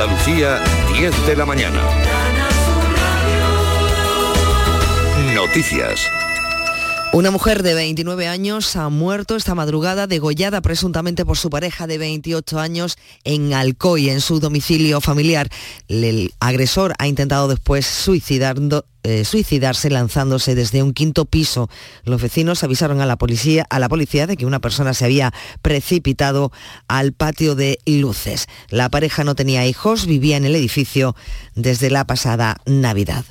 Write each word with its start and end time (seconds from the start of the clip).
Andalucía, 0.00 0.58
10 0.96 1.26
de 1.26 1.36
la 1.36 1.44
mañana. 1.44 1.78
Noticias. 5.34 6.00
Una 7.12 7.30
mujer 7.30 7.62
de 7.62 7.74
29 7.74 8.26
años 8.26 8.76
ha 8.76 8.88
muerto 8.88 9.36
esta 9.36 9.54
madrugada 9.54 10.06
degollada 10.06 10.62
presuntamente 10.62 11.26
por 11.26 11.36
su 11.36 11.50
pareja 11.50 11.86
de 11.86 11.98
28 11.98 12.58
años 12.58 12.96
en 13.24 13.52
Alcoy, 13.52 14.08
en 14.08 14.22
su 14.22 14.40
domicilio 14.40 15.02
familiar. 15.02 15.50
El 15.88 16.32
agresor 16.40 16.94
ha 16.98 17.06
intentado 17.06 17.48
después 17.48 17.84
suicidando, 17.84 18.86
eh, 19.02 19.24
suicidarse 19.24 19.88
lanzándose 19.90 20.54
desde 20.54 20.82
un 20.82 20.92
quinto 20.92 21.24
piso. 21.24 21.70
Los 22.04 22.20
vecinos 22.20 22.62
avisaron 22.64 23.00
a 23.00 23.06
la 23.06 23.16
policía, 23.16 23.66
a 23.70 23.78
la 23.78 23.88
policía 23.88 24.26
de 24.26 24.36
que 24.36 24.46
una 24.46 24.60
persona 24.60 24.94
se 24.94 25.04
había 25.04 25.32
precipitado 25.62 26.52
al 26.88 27.12
patio 27.12 27.54
de 27.54 27.78
luces. 27.86 28.46
La 28.68 28.90
pareja 28.90 29.24
no 29.24 29.34
tenía 29.34 29.66
hijos, 29.66 30.06
vivía 30.06 30.36
en 30.36 30.44
el 30.44 30.54
edificio 30.54 31.16
desde 31.54 31.90
la 31.90 32.06
pasada 32.06 32.58
Navidad. 32.66 33.24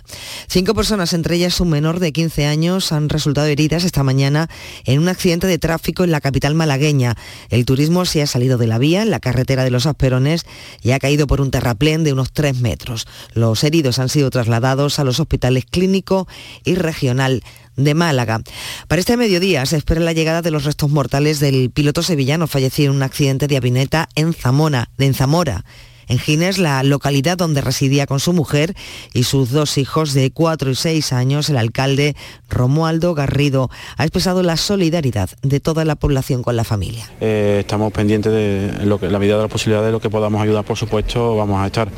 Cinco 0.48 0.74
personas, 0.74 1.14
entre 1.14 1.36
ellas 1.36 1.60
un 1.60 1.70
menor 1.70 2.00
de 2.00 2.12
15 2.12 2.46
años, 2.46 2.92
han 2.92 3.10
resultado 3.10 3.48
heridas 3.48 3.84
esta 3.84 4.04
mañana 4.04 4.50
en 4.86 5.00
un 5.00 5.08
accidente 5.08 5.48
de 5.48 5.58
tráfico 5.58 6.04
en 6.04 6.12
la 6.12 6.22
capital 6.22 6.56
malagueña. 6.56 7.16
El 7.50 7.66
turismo 7.66 8.06
se 8.06 8.22
ha 8.22 8.28
salido 8.28 8.58
de 8.58 8.68
la 8.68 8.78
vía 8.78 9.04
en 9.04 9.12
la 9.12 9.20
carretera 9.20 9.64
de 9.64 9.72
los 9.72 9.86
Asperones 9.86 10.46
y 10.82 10.92
ha 10.92 11.00
caído 11.00 11.28
por 11.28 11.42
un 11.42 11.52
terraplén 11.52 12.04
de 12.04 12.14
unos 12.14 12.32
tres 12.32 12.60
metros. 12.60 13.08
Los 13.34 13.64
heridos 13.64 14.00
han 14.00 14.10
sido 14.10 14.30
trasladados 14.30 15.00
a 15.00 15.04
los 15.04 15.20
hospitales 15.20 15.59
clínico 15.66 16.28
y 16.64 16.76
regional 16.76 17.44
de 17.76 17.94
Málaga. 17.94 18.42
Para 18.88 19.00
este 19.00 19.18
mediodía 19.18 19.66
se 19.66 19.78
espera 19.78 20.02
la 20.02 20.14
llegada 20.14 20.42
de 20.42 20.52
los 20.52 20.66
restos 20.66 20.90
mortales 20.90 21.40
del 21.40 21.72
piloto 21.72 22.04
sevillano 22.04 22.48
fallecido 22.48 22.92
en 22.92 22.98
un 22.98 23.04
accidente 23.04 23.48
de 23.48 23.58
avioneta 23.58 24.10
en 24.16 24.34
Zamora, 24.34 24.90
en 24.98 25.14
Zamora 25.14 25.64
en 26.10 26.18
Gines, 26.18 26.58
la 26.58 26.84
localidad 26.84 27.38
donde 27.38 27.62
residía 27.62 28.08
con 28.08 28.20
su 28.20 28.34
mujer 28.34 28.74
y 29.14 29.24
sus 29.24 29.52
dos 29.52 29.78
hijos 29.78 30.14
de 30.14 30.32
4 30.32 30.72
y 30.72 30.76
6 30.76 31.14
años, 31.14 31.50
el 31.50 31.58
alcalde 31.58 32.16
Romualdo 32.50 33.14
Garrido 33.14 33.70
ha 33.96 34.04
expresado 34.04 34.42
la 34.42 34.58
solidaridad 34.58 35.30
de 35.44 35.60
toda 35.60 35.86
la 35.86 35.96
población 35.96 36.42
con 36.42 36.56
la 36.56 36.64
familia. 36.64 37.08
Eh, 37.22 37.58
estamos 37.60 37.94
pendientes 37.94 38.34
de 38.34 38.86
la 38.86 39.20
medida 39.20 39.36
de 39.36 39.44
las 39.44 39.52
posibilidades 39.52 39.88
de 39.88 39.92
lo 39.92 40.02
que 40.02 40.10
podamos 40.10 40.42
ayudar, 40.42 40.66
por 40.66 40.78
supuesto, 40.78 41.36
vamos 41.36 41.62
a 41.62 41.68
estar. 41.68 41.90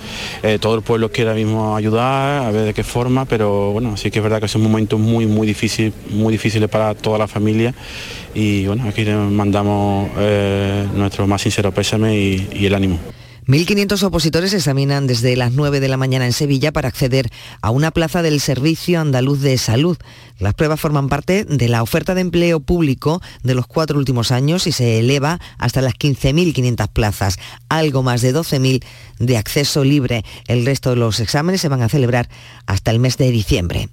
Eh, 0.44 0.60
todo 0.60 0.76
el 0.76 0.82
pueblo 0.82 1.10
quiere 1.10 1.30
ahora 1.30 1.42
mismo 1.42 1.76
ayudar, 1.76 2.44
a 2.44 2.52
ver 2.52 2.66
de 2.66 2.74
qué 2.74 2.84
forma, 2.84 3.24
pero 3.24 3.72
bueno, 3.72 3.96
sí 3.96 4.12
que 4.12 4.20
es 4.20 4.24
verdad 4.24 4.40
que 4.40 4.48
es 4.48 4.56
un 4.56 4.64
momento 4.64 4.98
muy, 4.98 5.26
muy 5.26 5.48
difícil, 5.48 5.94
muy 6.10 6.34
difícil 6.34 6.68
para 6.68 6.96
toda 6.96 7.18
la 7.18 7.30
familia 7.30 7.74
y 8.36 8.66
bueno, 8.68 8.88
aquí 8.90 9.06
le 9.06 9.16
mandamos 9.16 10.10
eh, 10.18 10.86
nuestro 10.94 11.28
más 11.28 11.42
sincero 11.42 11.72
pésame 11.72 12.18
y 12.18 12.66
el 12.66 12.76
ánimo. 12.76 13.00
1.500 13.52 14.02
opositores 14.04 14.54
examinan 14.54 15.08
desde 15.08 15.36
las 15.36 15.52
9 15.52 15.82
de 15.82 15.90
la 15.90 15.98
mañana 15.98 16.26
en 16.26 16.32
Sevilla 16.32 16.72
para 16.72 16.88
acceder 16.88 17.30
a 17.62 17.70
una 17.70 17.92
plaza 17.92 18.22
del 18.22 18.40
Servicio 18.40 19.02
Andaluz 19.02 19.42
de 19.42 19.58
Salud. 19.58 19.98
Las 20.40 20.54
pruebas 20.54 20.80
forman 20.80 21.10
parte 21.10 21.44
de 21.44 21.68
la 21.68 21.84
oferta 21.84 22.16
de 22.16 22.22
empleo 22.22 22.62
público 22.62 23.22
de 23.44 23.54
los 23.54 23.68
cuatro 23.68 24.00
últimos 24.00 24.32
años 24.32 24.68
y 24.68 24.72
se 24.72 25.00
eleva 25.00 25.42
hasta 25.58 25.82
las 25.82 25.96
15.500 25.96 26.88
plazas, 26.88 27.40
algo 27.68 28.04
más 28.04 28.22
de 28.22 28.34
12.000 28.34 28.86
de 29.22 29.38
acceso 29.38 29.84
libre. 29.84 30.24
El 30.48 30.66
resto 30.66 30.90
de 30.92 30.96
los 30.98 31.20
exámenes 31.20 31.62
se 31.62 31.70
van 31.70 31.82
a 31.82 31.90
celebrar 31.90 32.30
hasta 32.66 32.92
el 32.92 33.00
mes 33.00 33.18
de 33.18 33.32
diciembre. 33.32 33.90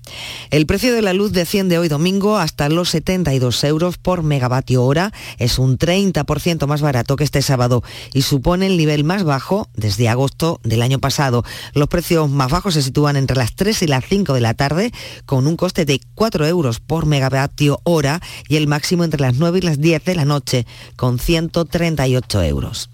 El 0.51 0.67
precio 0.67 0.95
de 0.95 1.03
la 1.03 1.13
luz 1.13 1.33
desciende 1.33 1.79
hoy 1.79 1.89
domingo 1.89 2.39
hasta 2.39 2.69
los 2.69 2.91
72 2.91 3.63
euros 3.65 3.99
por 3.99 4.23
megavatio 4.23 4.85
hora. 4.85 5.13
Es 5.39 5.59
un 5.59 5.79
30% 5.79 6.67
más 6.67 6.81
barato 6.81 7.17
que 7.17 7.25
este 7.25 7.43
sábado 7.43 7.83
y 8.13 8.23
supone 8.23 8.67
el 8.67 8.77
nivel 8.77 9.05
más 9.05 9.25
bajo 9.25 9.69
desde 9.75 10.09
agosto 10.09 10.61
del 10.65 10.83
año 10.83 10.99
pasado. 10.99 11.45
Los 11.75 11.89
precios 11.89 12.29
más 12.31 12.51
bajos 12.51 12.75
se 12.75 12.83
sitúan 12.83 13.17
entre 13.17 13.37
las 13.37 13.55
3 13.55 13.83
y 13.83 13.87
las 13.87 14.05
5 14.05 14.35
de 14.35 14.41
la 14.41 14.55
tarde, 14.55 14.93
con 15.27 15.47
un 15.47 15.57
coste 15.57 15.85
de 15.85 16.01
4 16.15 16.47
euros 16.47 16.81
por 16.81 17.07
megavatio 17.07 17.81
hora 17.85 18.21
y 18.49 18.57
el 18.57 18.67
máximo 18.67 19.05
entre 19.05 19.21
las 19.21 19.37
9 19.37 19.59
y 19.59 19.63
las 19.63 19.81
10 19.81 20.05
de 20.05 20.15
la 20.15 20.25
noche, 20.25 20.67
con 20.97 21.19
138 21.19 22.43
euros. 22.43 22.91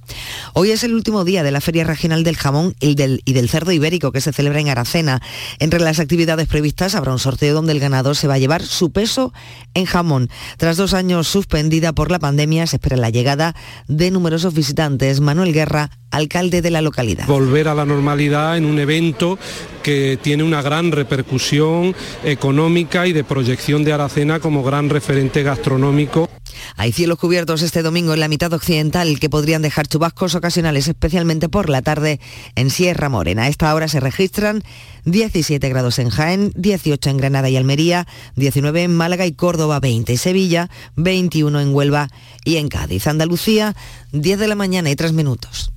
Hoy 0.53 0.71
es 0.71 0.85
el 0.85 0.95
último 0.95 1.25
día 1.25 1.43
de 1.43 1.51
la 1.51 1.61
Feria 1.61 1.85
Regional 1.85 2.25
del 2.25 2.37
Jamón 2.37 2.75
y 2.81 2.95
del, 2.95 3.23
Cerdo 3.49 3.73
Ibérico 3.73 4.13
que 4.13 4.21
se 4.21 4.33
celebra 4.33 4.61
en 4.61 4.69
Aracena. 4.69 5.21
Entre 5.59 5.81
las 5.81 5.99
actividades 5.99 6.47
previstas 6.47 6.95
habrá 6.95 7.13
un 7.13 7.19
sorteo 7.19 7.55
donde 7.55 7.73
el 7.73 7.81
ganador 7.81 8.17
se 8.17 8.29
va 8.29 8.35
a 8.35 8.39
llevar 8.39 8.63
su 8.63 8.91
peso 8.93 9.33
en 9.75 9.85
jamón. 9.85 10.31
Tras 10.57 10.77
dos 10.77 10.95
años 10.95 11.29
suspendida 11.29 11.93
por 11.93 12.11
la 12.11 12.19
pandemia, 12.19 12.67
se 12.67 12.77
espera 12.77 12.97
la 12.97 13.11
llegada 13.11 13.55
de 13.89 14.11
numerosos 14.11 14.55
visitantes. 14.55 15.21
Manuel 15.21 15.53
Guerra, 15.53 15.91
alcalde 16.15 16.63
de 16.63 16.71
la 16.71 16.83
localidad. 16.83 17.27
Volver 17.27 17.69
a 17.69 17.75
la 17.75 17.85
normalidad 17.85 18.57
en 18.57 18.65
un 18.65 18.79
evento 18.79 19.39
que 19.83 20.19
tiene 20.21 20.43
una 20.43 20.63
gran 20.63 20.93
repercusión 20.93 21.95
económica 22.25 23.07
y 23.07 23.13
de 23.13 23.23
proyección 23.23 23.85
de 23.85 23.93
Aracena 23.93 24.41
como 24.41 24.63
gran 24.63 24.89
referente 24.89 25.43
gastronómico. 25.43 26.31
Hay 26.77 26.93
cielos 26.93 27.19
cubiertos 27.19 27.63
este 27.63 27.83
domingo 27.83 28.15
en 28.15 28.21
la 28.21 28.29
mitad 28.29 28.53
occidental 28.53 29.21
que 29.21 29.29
podrían 29.29 29.61
dejar 29.61 29.87
chubascos 29.87 30.35
ocasionales, 30.35 30.89
especialmente 30.89 31.49
por 31.49 31.69
la 31.69 31.83
tarde 31.83 32.21
en 32.55 32.71
Sierra 32.71 33.09
Morena. 33.09 33.43
A 33.43 33.49
esta 33.49 33.75
hora 33.75 33.89
se 33.89 34.01
registran 34.01 34.63
17 35.05 35.69
grados 35.69 35.99
en 35.99 36.09
Jaén, 36.09 36.53
18 36.57 37.11
en 37.11 37.17
Granada 37.19 37.51
y 37.51 37.57
Almería, 37.57 38.07
19 38.37 38.85
en 38.85 38.97
Málaga 38.97 39.27
y 39.27 39.33
Córdoba, 39.33 39.81
20 39.81 40.13
en 40.13 40.19
Sevilla, 40.19 40.71
21 40.97 41.61
en 41.61 41.75
Huelva 41.75 42.09
y 42.45 42.57
en 42.57 42.69
Cádiz. 42.69 43.07
Andalucía, 43.07 43.77
10 44.13 44.39
de 44.39 44.49
la 44.49 44.55
mañana 44.55 44.91
y 44.91 44.97
3 44.97 45.13
minutos. 45.13 45.74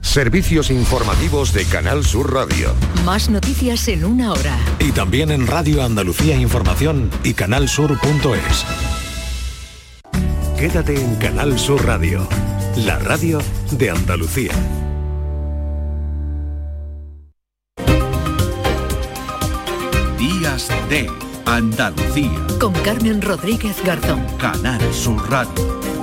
Servicios 0.00 0.70
informativos 0.70 1.52
de 1.52 1.64
Canal 1.66 2.04
Sur 2.04 2.32
Radio. 2.32 2.74
Más 3.04 3.30
noticias 3.30 3.86
en 3.88 4.04
una 4.04 4.32
hora. 4.32 4.58
Y 4.78 4.92
también 4.92 5.30
en 5.30 5.46
Radio 5.46 5.84
Andalucía 5.84 6.36
Información 6.36 7.10
y 7.22 7.34
canalsur.es. 7.34 8.66
Quédate 10.58 11.00
en 11.00 11.14
Canal 11.16 11.58
Sur 11.58 11.86
Radio, 11.86 12.28
la 12.76 12.98
radio 12.98 13.38
de 13.70 13.90
Andalucía. 13.90 14.52
Días 20.18 20.68
de 20.88 21.08
Andalucía. 21.46 22.46
Con 22.60 22.72
Carmen 22.72 23.22
Rodríguez 23.22 23.76
Garzón. 23.84 24.26
Canal 24.38 24.80
Sur 24.92 25.30
Radio. 25.30 25.99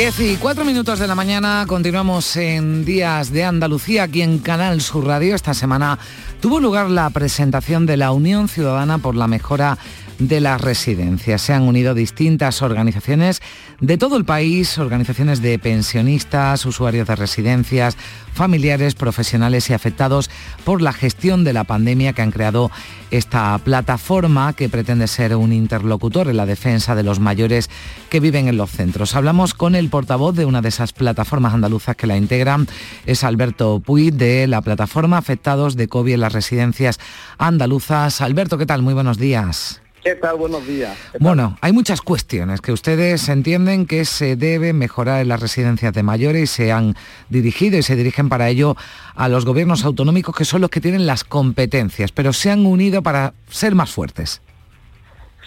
Y 0.00 0.36
cuatro 0.36 0.64
minutos 0.64 0.98
de 0.98 1.06
la 1.06 1.14
mañana, 1.14 1.66
continuamos 1.68 2.34
en 2.36 2.86
Días 2.86 3.30
de 3.32 3.44
Andalucía, 3.44 4.04
aquí 4.04 4.22
en 4.22 4.38
Canal 4.38 4.80
Sur 4.80 5.06
Radio. 5.06 5.34
Esta 5.34 5.52
semana 5.52 5.98
tuvo 6.40 6.58
lugar 6.58 6.88
la 6.88 7.10
presentación 7.10 7.84
de 7.84 7.98
la 7.98 8.10
Unión 8.10 8.48
Ciudadana 8.48 8.96
por 8.96 9.14
la 9.14 9.26
Mejora 9.26 9.76
de 10.20 10.40
las 10.40 10.60
Residencias. 10.60 11.42
Se 11.42 11.52
han 11.52 11.62
unido 11.62 11.94
distintas 11.94 12.62
organizaciones 12.62 13.40
de 13.80 13.98
todo 13.98 14.16
el 14.16 14.24
país, 14.24 14.78
organizaciones 14.78 15.40
de 15.40 15.58
pensionistas, 15.58 16.66
usuarios 16.66 17.08
de 17.08 17.16
residencias, 17.16 17.96
familiares, 18.34 18.94
profesionales 18.94 19.70
y 19.70 19.72
afectados 19.72 20.30
por 20.64 20.82
la 20.82 20.92
gestión 20.92 21.42
de 21.42 21.54
la 21.54 21.64
pandemia 21.64 22.12
que 22.12 22.22
han 22.22 22.30
creado 22.30 22.70
esta 23.10 23.58
plataforma 23.58 24.52
que 24.52 24.68
pretende 24.68 25.08
ser 25.08 25.34
un 25.34 25.52
interlocutor 25.52 26.28
en 26.28 26.36
la 26.36 26.46
defensa 26.46 26.94
de 26.94 27.02
los 27.02 27.18
mayores 27.18 27.70
que 28.10 28.20
viven 28.20 28.46
en 28.46 28.58
los 28.58 28.70
centros. 28.70 29.16
Hablamos 29.16 29.54
con 29.54 29.74
el 29.74 29.88
portavoz 29.88 30.36
de 30.36 30.44
una 30.44 30.60
de 30.60 30.68
esas 30.68 30.92
plataformas 30.92 31.54
andaluzas 31.54 31.96
que 31.96 32.06
la 32.06 32.16
integran, 32.16 32.68
es 33.06 33.24
Alberto 33.24 33.80
Puig 33.80 34.12
de 34.12 34.46
la 34.46 34.60
plataforma 34.60 35.18
Afectados 35.18 35.76
de 35.76 35.88
COVID 35.88 36.14
en 36.14 36.20
las 36.20 36.32
residencias 36.32 37.00
andaluzas. 37.38 38.20
Alberto, 38.20 38.58
¿qué 38.58 38.66
tal? 38.66 38.82
Muy 38.82 38.94
buenos 38.94 39.18
días. 39.18 39.79
¿Qué 40.02 40.14
tal? 40.14 40.36
Buenos 40.36 40.66
días. 40.66 40.96
Bueno, 41.18 41.58
hay 41.60 41.72
muchas 41.72 42.00
cuestiones 42.00 42.62
que 42.62 42.72
ustedes 42.72 43.28
entienden 43.28 43.86
que 43.86 44.06
se 44.06 44.34
debe 44.34 44.72
mejorar 44.72 45.20
en 45.20 45.28
las 45.28 45.40
residencias 45.40 45.92
de 45.92 46.02
mayores 46.02 46.42
y 46.42 46.46
se 46.46 46.72
han 46.72 46.94
dirigido 47.28 47.76
y 47.76 47.82
se 47.82 47.96
dirigen 47.96 48.30
para 48.30 48.48
ello 48.48 48.76
a 49.14 49.28
los 49.28 49.44
gobiernos 49.44 49.84
autonómicos 49.84 50.34
que 50.34 50.46
son 50.46 50.62
los 50.62 50.70
que 50.70 50.80
tienen 50.80 51.06
las 51.06 51.24
competencias, 51.24 52.12
pero 52.12 52.32
se 52.32 52.50
han 52.50 52.64
unido 52.64 53.02
para 53.02 53.34
ser 53.48 53.74
más 53.74 53.92
fuertes. 53.92 54.40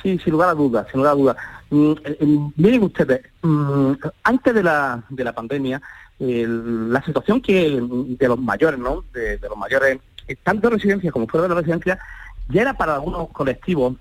Sí, 0.03 0.19
sin 0.23 0.33
lugar 0.33 0.49
a 0.49 0.53
dudas, 0.53 0.85
sin 0.91 0.99
lugar 0.99 1.13
a 1.13 1.15
dudas. 1.15 1.37
Mm, 1.71 1.91
eh, 1.91 2.17
eh, 2.19 2.39
miren 2.55 2.83
ustedes, 2.83 3.21
mm, 3.41 3.93
antes 4.23 4.53
de 4.53 4.61
la, 4.61 5.03
de 5.09 5.23
la 5.23 5.33
pandemia, 5.33 5.81
la 6.19 7.03
situación 7.03 7.41
que 7.41 7.81
de 7.81 8.27
los 8.27 8.39
mayores, 8.39 8.79
¿no? 8.79 9.03
De, 9.13 9.39
los 9.39 9.57
mayores, 9.57 9.99
tanto 10.43 10.67
en 10.67 10.73
residencia 10.75 11.11
como 11.11 11.27
fuera 11.27 11.43
de 11.43 11.49
la 11.49 11.55
residencia, 11.55 11.99
ya 12.49 12.61
era 12.61 12.73
para 12.75 12.95
algunos 12.95 13.29
colectivos, 13.29 13.95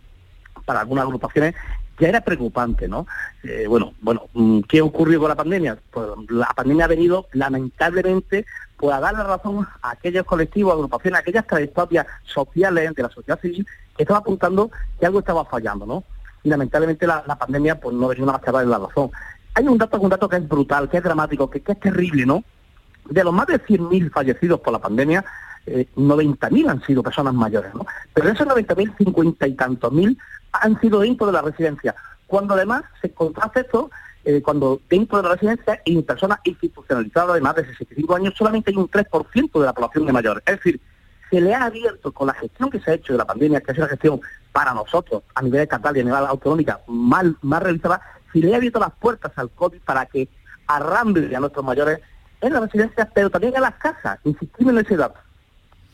para 0.64 0.80
algunas 0.80 1.04
agrupaciones, 1.04 1.54
ya 1.98 2.08
era 2.08 2.20
preocupante, 2.20 2.88
¿no? 2.88 3.06
Eh, 3.42 3.66
bueno, 3.68 3.92
bueno, 4.00 4.28
mm, 4.32 4.60
¿qué 4.62 4.82
ocurrió 4.82 5.20
con 5.20 5.28
la 5.28 5.36
pandemia? 5.36 5.78
Pues 5.90 6.06
la 6.28 6.48
pandemia 6.54 6.86
ha 6.86 6.88
venido, 6.88 7.26
lamentablemente, 7.32 8.46
pues 8.76 8.96
a 8.96 9.00
dar 9.00 9.14
la 9.14 9.22
razón 9.22 9.66
a 9.82 9.90
aquellos 9.90 10.24
colectivos, 10.24 10.72
agrupaciones, 10.72 11.20
aquellas 11.20 11.46
trayectorias 11.46 12.06
sociales 12.24 12.94
de 12.94 13.02
la 13.02 13.10
sociedad 13.10 13.40
civil 13.40 13.66
que 13.96 14.02
estaban 14.02 14.22
apuntando 14.22 14.70
que 14.98 15.06
algo 15.06 15.20
estaba 15.20 15.44
fallando, 15.44 15.86
¿no? 15.86 16.04
Y 16.42 16.48
lamentablemente 16.48 17.06
la, 17.06 17.22
pandemia 17.22 17.78
pues 17.78 17.94
no 17.94 18.08
venía 18.08 18.26
más 18.26 18.40
que 18.40 18.50
dar 18.50 18.66
la 18.66 18.78
razón. 18.78 19.10
Hay 19.54 19.68
un 19.68 19.78
dato, 19.78 20.00
un 20.00 20.10
dato 20.10 20.28
que 20.28 20.36
es 20.36 20.48
brutal, 20.48 20.88
que 20.88 20.96
es 20.96 21.02
dramático, 21.04 21.48
que, 21.48 21.62
es 21.64 21.80
terrible, 21.80 22.26
¿no? 22.26 22.42
De 23.08 23.22
los 23.22 23.32
más 23.32 23.46
de 23.46 23.60
100.000 23.60 24.10
fallecidos 24.10 24.60
por 24.60 24.72
la 24.72 24.80
pandemia, 24.80 25.24
eh, 25.66 25.86
90.000 25.96 26.70
han 26.70 26.82
sido 26.82 27.02
personas 27.02 27.34
mayores, 27.34 27.74
¿no? 27.74 27.86
Pero 28.14 28.28
esos 28.28 28.46
90.000, 28.46 28.96
50 28.96 29.46
y 29.46 29.54
tantos 29.54 29.92
mil 29.92 30.18
han 30.52 30.80
sido 30.80 31.00
dentro 31.00 31.26
de 31.26 31.32
la 31.32 31.42
residencia. 31.42 31.94
Cuando 32.26 32.54
además 32.54 32.84
se 33.00 33.10
contrasta 33.12 33.60
esto, 33.60 33.90
eh, 34.24 34.40
cuando 34.42 34.80
dentro 34.88 35.18
de 35.18 35.24
la 35.24 35.34
residencia 35.34 35.80
y 35.84 35.96
en 35.96 36.02
personas 36.04 36.38
institucionalizadas 36.44 37.34
de 37.34 37.40
más 37.40 37.56
de 37.56 37.66
65 37.66 38.14
años 38.14 38.34
solamente 38.36 38.70
hay 38.70 38.76
un 38.76 38.88
3% 38.88 39.60
de 39.60 39.66
la 39.66 39.72
población 39.72 40.06
de 40.06 40.12
mayores. 40.12 40.42
Es 40.46 40.56
decir, 40.56 40.80
se 41.30 41.40
le 41.40 41.54
ha 41.54 41.64
abierto 41.64 42.12
con 42.12 42.26
la 42.26 42.34
gestión 42.34 42.70
que 42.70 42.78
se 42.80 42.90
ha 42.90 42.94
hecho 42.94 43.14
de 43.14 43.18
la 43.18 43.24
pandemia, 43.24 43.60
que 43.60 43.70
ha 43.70 43.74
sido 43.74 43.84
una 43.84 43.90
gestión 43.90 44.20
para 44.52 44.74
nosotros 44.74 45.22
a 45.34 45.42
nivel 45.42 45.62
estatal 45.62 45.96
y 45.96 46.00
a 46.00 46.04
nivel 46.04 46.26
autonómica 46.26 46.80
mal 46.86 47.36
realizada, 47.42 48.02
se 48.32 48.38
le 48.38 48.52
ha 48.54 48.58
abierto 48.58 48.78
las 48.78 48.92
puertas 48.92 49.32
al 49.36 49.50
COVID 49.50 49.80
para 49.80 50.06
que 50.06 50.28
arramble 50.66 51.34
a 51.34 51.40
nuestros 51.40 51.64
mayores 51.64 52.00
en 52.40 52.52
las 52.52 52.62
residencias, 52.62 53.08
pero 53.14 53.30
también 53.30 53.54
en 53.56 53.62
las 53.62 53.74
casas. 53.74 54.18
Insistimos 54.24 54.74
en 54.74 54.80
ese 54.80 54.96
dato. 54.96 55.18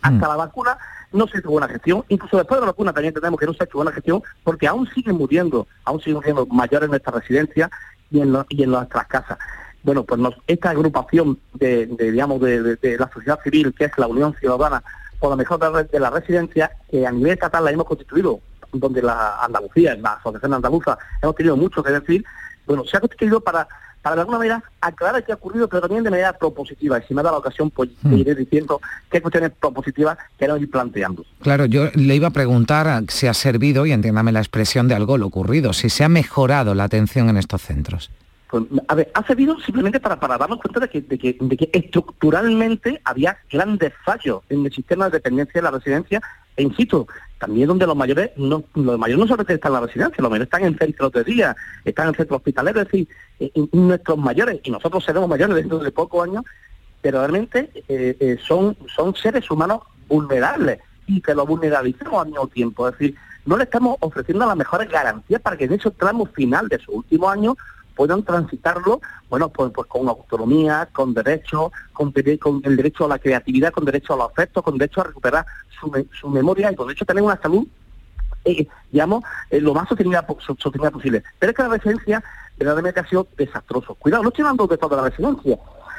Hasta 0.02 0.26
mm. 0.26 0.30
la 0.30 0.36
vacuna 0.36 0.78
no 1.12 1.26
se 1.26 1.38
hizo 1.38 1.50
buena 1.50 1.68
gestión, 1.68 2.04
incluso 2.08 2.36
después 2.36 2.60
de 2.60 2.66
la 2.66 2.72
vacuna 2.72 2.92
también 2.92 3.14
tenemos 3.14 3.40
que 3.40 3.46
no 3.46 3.54
se 3.54 3.62
ha 3.62 3.66
hecho 3.66 3.78
buena 3.78 3.92
gestión, 3.92 4.22
porque 4.44 4.66
aún 4.66 4.88
siguen 4.94 5.16
muriendo, 5.16 5.66
aún 5.84 6.00
siguen 6.00 6.16
muriendo 6.16 6.46
mayores 6.46 6.84
en 6.84 6.90
nuestras 6.90 7.16
residencias 7.16 7.70
y 8.10 8.20
en, 8.20 8.36
y 8.48 8.62
en 8.62 8.70
nuestras 8.70 9.06
casas. 9.06 9.38
Bueno, 9.82 10.04
pues 10.04 10.20
esta 10.46 10.70
agrupación 10.70 11.38
de, 11.54 11.86
digamos, 11.86 12.40
de, 12.40 12.96
la 12.98 13.10
sociedad 13.12 13.40
civil, 13.42 13.72
que 13.74 13.86
es 13.86 13.92
la 13.96 14.06
Unión 14.06 14.34
Ciudadana 14.38 14.82
por 15.18 15.30
la 15.30 15.36
mejor 15.36 15.88
de 15.88 16.00
la 16.00 16.10
residencia, 16.10 16.70
que 16.90 17.06
a 17.06 17.12
nivel 17.12 17.32
estatal 17.32 17.64
la 17.64 17.70
hemos 17.70 17.86
constituido, 17.86 18.40
donde 18.72 19.02
la 19.02 19.42
Andalucía, 19.42 19.92
en 19.92 20.02
la 20.02 20.14
Asociación 20.14 20.54
Andaluza, 20.54 20.98
hemos 21.22 21.34
tenido 21.34 21.56
mucho 21.56 21.82
que 21.82 21.92
decir, 21.92 22.24
bueno, 22.66 22.84
se 22.84 22.96
ha 22.96 23.00
constituido 23.00 23.40
para 23.40 23.66
para 24.08 24.16
de 24.16 24.20
alguna 24.22 24.38
manera 24.38 24.64
aclarar 24.80 25.22
qué 25.22 25.32
ha 25.32 25.34
ocurrido, 25.34 25.68
pero 25.68 25.82
también 25.82 26.02
de 26.02 26.10
manera 26.10 26.32
propositiva. 26.32 26.98
Y 26.98 27.02
si 27.02 27.14
me 27.14 27.22
da 27.22 27.30
la 27.30 27.38
ocasión, 27.38 27.70
pues 27.70 27.90
hmm. 28.02 28.14
iré 28.14 28.34
diciendo 28.34 28.80
qué 29.10 29.20
cuestiones 29.20 29.52
propositivas 29.60 30.16
queremos 30.38 30.62
ir 30.62 30.70
planteando. 30.70 31.24
Claro, 31.42 31.66
yo 31.66 31.90
le 31.94 32.14
iba 32.16 32.28
a 32.28 32.30
preguntar 32.30 33.04
si 33.08 33.26
ha 33.26 33.34
servido, 33.34 33.84
y 33.84 33.92
entiéndame 33.92 34.32
la 34.32 34.40
expresión 34.40 34.88
de 34.88 34.94
algo 34.94 35.18
lo 35.18 35.26
ocurrido, 35.26 35.74
si 35.74 35.90
se 35.90 36.04
ha 36.04 36.08
mejorado 36.08 36.74
la 36.74 36.84
atención 36.84 37.28
en 37.28 37.36
estos 37.36 37.60
centros. 37.60 38.10
Pues, 38.50 38.64
a 38.88 38.94
ver, 38.94 39.10
ha 39.12 39.26
servido 39.26 39.60
simplemente 39.60 40.00
para, 40.00 40.18
para 40.18 40.38
darnos 40.38 40.58
cuenta 40.60 40.80
de 40.80 40.88
que, 40.88 41.02
de, 41.02 41.18
que, 41.18 41.36
de 41.38 41.56
que 41.56 41.68
estructuralmente 41.70 43.02
había 43.04 43.36
grandes 43.50 43.92
fallos 44.06 44.40
en 44.48 44.64
el 44.64 44.72
sistema 44.72 45.06
de 45.06 45.18
dependencia 45.18 45.60
de 45.60 45.62
la 45.62 45.70
residencia 45.70 46.22
e 46.56 46.62
insisto, 46.62 47.06
también 47.38 47.68
donde 47.68 47.86
los 47.86 47.96
mayores 47.96 48.30
no, 48.36 48.64
los 48.74 48.98
mayores 48.98 49.20
no 49.20 49.26
solamente 49.26 49.54
están 49.54 49.70
en 49.70 49.74
la 49.74 49.86
residencia, 49.86 50.22
los 50.22 50.30
mayores 50.30 50.46
están 50.46 50.64
en 50.64 50.78
centros 50.78 51.12
de 51.12 51.24
día, 51.24 51.56
están 51.84 52.08
en 52.08 52.14
centros 52.14 52.38
hospitaleros, 52.38 52.82
es 52.82 52.88
decir, 52.90 53.08
nuestros 53.72 54.18
mayores, 54.18 54.60
y 54.64 54.70
nosotros 54.70 55.04
seremos 55.04 55.28
mayores 55.28 55.56
dentro 55.56 55.78
de 55.78 55.92
pocos 55.92 56.24
años, 56.28 56.44
pero 57.00 57.20
realmente 57.20 57.70
eh, 57.88 58.16
eh, 58.18 58.38
son, 58.46 58.76
son 58.94 59.14
seres 59.14 59.50
humanos 59.50 59.82
vulnerables 60.08 60.80
y 61.06 61.20
que 61.20 61.34
lo 61.34 61.46
vulnerabilizamos 61.46 62.22
al 62.22 62.28
mismo 62.28 62.48
tiempo. 62.48 62.88
Es 62.88 62.98
decir, 62.98 63.16
no 63.46 63.56
le 63.56 63.64
estamos 63.64 63.96
ofreciendo 64.00 64.46
las 64.46 64.56
mejores 64.56 64.88
garantías 64.90 65.40
para 65.40 65.56
que 65.56 65.64
en 65.64 65.74
ese 65.74 65.90
tramo 65.92 66.26
final 66.26 66.68
de 66.68 66.78
su 66.78 66.92
último 66.92 67.30
año 67.30 67.56
puedan 67.98 68.22
transitarlo, 68.22 69.00
bueno, 69.28 69.48
pues, 69.48 69.72
pues 69.74 69.88
con 69.88 70.08
autonomía, 70.08 70.88
con 70.92 71.12
derecho, 71.14 71.72
con, 71.92 72.14
con, 72.38 72.62
el 72.64 72.76
derecho 72.76 73.06
a 73.06 73.08
la 73.08 73.18
creatividad, 73.18 73.72
con 73.72 73.84
derecho 73.84 74.14
a 74.14 74.18
los 74.18 74.30
afectos, 74.30 74.62
con 74.62 74.78
derecho 74.78 75.00
a 75.00 75.04
recuperar 75.04 75.44
su, 75.80 76.28
memoria 76.28 76.70
y 76.70 76.76
con 76.76 76.86
derecho 76.86 77.02
a 77.02 77.06
tener 77.06 77.24
una 77.24 77.42
salud, 77.42 77.66
eh, 78.44 78.68
digamos, 78.92 79.24
eh, 79.50 79.60
lo 79.60 79.74
más 79.74 79.88
sostenida, 79.88 80.24
posible. 80.24 81.24
Pero 81.40 81.50
es 81.50 81.56
que 81.56 81.62
la 81.64 81.70
residencia 81.70 82.22
verdaderamente 82.56 83.00
ha 83.00 83.08
sido 83.08 83.26
desastroso. 83.36 83.96
Cuidado, 83.96 84.22
no 84.22 84.28
estoy 84.28 84.42
hablando 84.42 84.68
de 84.68 84.78
toda 84.78 84.96
la 84.98 85.08
residencia. 85.08 85.58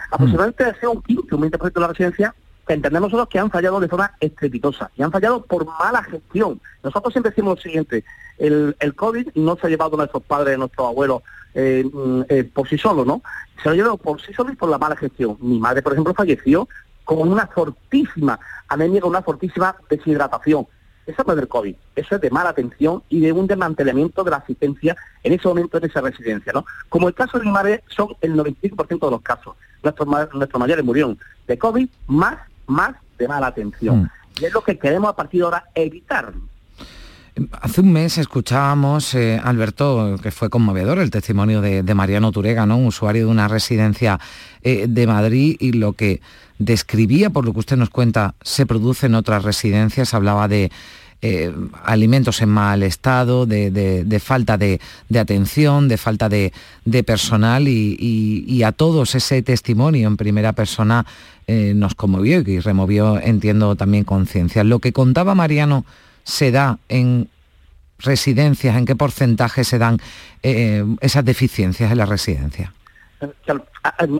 Aproximadamente 0.09 0.63
ha 0.63 0.75
sido 0.75 0.91
un 0.93 1.01
15, 1.01 1.35
un 1.35 1.41
20% 1.41 1.73
de 1.73 1.81
la 1.81 1.87
residencia 1.87 2.35
entendemos 2.73 3.11
nosotros 3.11 3.29
que 3.29 3.39
han 3.39 3.51
fallado 3.51 3.79
de 3.79 3.87
forma 3.87 4.13
estrepitosa 4.19 4.91
y 4.95 5.03
han 5.03 5.11
fallado 5.11 5.43
por 5.43 5.65
mala 5.65 6.03
gestión. 6.03 6.59
Nosotros 6.83 7.13
siempre 7.13 7.31
decimos 7.31 7.57
lo 7.57 7.61
siguiente, 7.61 8.03
el, 8.37 8.75
el 8.79 8.95
COVID 8.95 9.29
no 9.35 9.57
se 9.57 9.67
ha 9.67 9.69
llevado 9.69 9.95
a 9.95 9.97
nuestros 9.97 10.23
padres, 10.23 10.55
a 10.55 10.57
nuestros 10.57 10.87
abuelos, 10.87 11.23
eh, 11.53 11.83
mm, 11.91 12.21
eh, 12.29 12.43
por 12.43 12.67
sí 12.69 12.77
solo, 12.77 13.03
¿no? 13.05 13.21
Se 13.61 13.69
lo 13.69 13.75
llevado 13.75 13.97
por 13.97 14.21
sí 14.21 14.33
solo 14.33 14.51
y 14.51 14.55
por 14.55 14.69
la 14.69 14.77
mala 14.77 14.95
gestión. 14.95 15.37
Mi 15.41 15.59
madre, 15.59 15.81
por 15.81 15.93
ejemplo, 15.93 16.13
falleció 16.13 16.67
con 17.03 17.27
una 17.27 17.47
fortísima 17.47 18.39
anemia, 18.67 19.01
con 19.01 19.09
una 19.09 19.23
fortísima 19.23 19.75
deshidratación. 19.89 20.67
Eso 21.07 21.23
no 21.25 21.33
es 21.33 21.37
del 21.37 21.47
COVID, 21.47 21.75
eso 21.95 22.15
es 22.15 22.21
de 22.21 22.29
mala 22.29 22.51
atención 22.51 23.01
y 23.09 23.19
de 23.19 23.31
un 23.31 23.47
desmantelamiento 23.47 24.23
de 24.23 24.29
la 24.29 24.37
asistencia 24.37 24.95
en 25.23 25.33
ese 25.33 25.47
momento 25.47 25.79
en 25.79 25.85
esa 25.85 26.01
residencia, 26.01 26.53
¿no? 26.53 26.65
Como 26.87 27.07
el 27.07 27.15
caso 27.15 27.39
de 27.39 27.45
mi 27.45 27.51
madre 27.51 27.83
son 27.87 28.15
el 28.21 28.35
95% 28.35 29.05
de 29.05 29.11
los 29.11 29.21
casos. 29.21 29.55
Nuestros, 29.81 30.07
nuestros 30.35 30.59
mayores 30.59 30.85
murieron 30.85 31.17
de 31.47 31.57
COVID 31.57 31.89
más, 32.05 32.37
más 32.69 32.95
de 33.17 33.27
mala 33.27 33.47
atención. 33.47 34.03
Mm. 34.03 34.09
Y 34.41 34.45
es 34.45 34.53
lo 34.53 34.61
que 34.61 34.77
queremos 34.77 35.09
a 35.09 35.15
partir 35.15 35.41
de 35.41 35.45
ahora 35.45 35.65
evitar. 35.75 36.33
Hace 37.61 37.81
un 37.81 37.93
mes 37.93 38.17
escuchábamos, 38.17 39.13
eh, 39.15 39.39
Alberto, 39.41 40.17
que 40.21 40.31
fue 40.31 40.49
conmovedor 40.49 40.99
el 40.99 41.09
testimonio 41.09 41.61
de, 41.61 41.93
Mariano 41.93 42.31
Turega, 42.31 42.65
¿no? 42.65 42.77
un 42.77 42.87
usuario 42.87 43.25
de 43.25 43.31
una 43.31 43.47
residencia 43.47 44.19
eh, 44.61 44.87
de 44.89 45.07
Madrid, 45.07 45.55
y 45.59 45.71
lo 45.73 45.93
que 45.93 46.21
describía, 46.57 47.29
por 47.29 47.45
lo 47.45 47.53
que 47.53 47.59
usted 47.59 47.77
nos 47.77 47.89
cuenta, 47.89 48.35
se 48.41 48.65
produce 48.65 49.05
en 49.05 49.15
otras 49.15 49.43
residencias. 49.43 50.13
Hablaba 50.13 50.47
de 50.47 50.71
eh, 51.21 51.53
alimentos 51.83 52.41
en 52.41 52.49
mal 52.49 52.83
estado, 52.83 53.45
de, 53.45 54.21
falta 54.23 54.57
de, 54.57 54.79
atención, 55.17 55.87
de 55.87 55.97
falta 55.97 56.29
de, 56.29 56.51
personal 57.05 57.67
y, 57.67 58.63
a 58.63 58.71
todos 58.71 59.15
ese 59.15 59.41
testimonio 59.41 60.07
en 60.07 60.17
primera 60.17 60.53
persona 60.53 61.05
nos 61.47 61.95
conmovió 61.95 62.41
y 62.41 62.59
removió, 62.59 63.19
entiendo, 63.19 63.75
también 63.75 64.03
conciencia. 64.03 64.63
Lo 64.63 64.77
que 64.77 64.93
contaba 64.93 65.33
Mariano 65.33 65.83
se 66.23 66.51
da 66.51 66.77
en 66.89 67.27
residencias, 67.99 68.75
en 68.77 68.85
qué 68.85 68.95
porcentaje 68.95 69.63
se 69.63 69.77
dan 69.77 69.99
eh, 70.43 70.83
esas 71.01 71.25
deficiencias 71.25 71.91
en 71.91 71.97
la 71.97 72.05
residencia? 72.05 72.73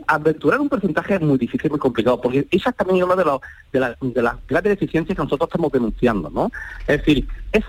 Aventurar 0.06 0.60
un 0.60 0.68
porcentaje 0.68 1.14
es 1.14 1.20
muy 1.20 1.38
difícil, 1.38 1.70
muy 1.70 1.80
complicado, 1.80 2.20
porque 2.20 2.46
esa 2.50 2.70
es 2.70 2.76
también 2.76 3.02
una 3.02 3.16
de, 3.16 3.24
de, 3.72 3.94
de 4.00 4.22
las 4.22 4.36
grandes 4.46 4.78
deficiencias 4.78 5.16
que 5.16 5.22
nosotros 5.22 5.48
estamos 5.48 5.72
denunciando, 5.72 6.30
¿no? 6.30 6.50
Es 6.86 6.98
decir, 6.98 7.26
es 7.52 7.64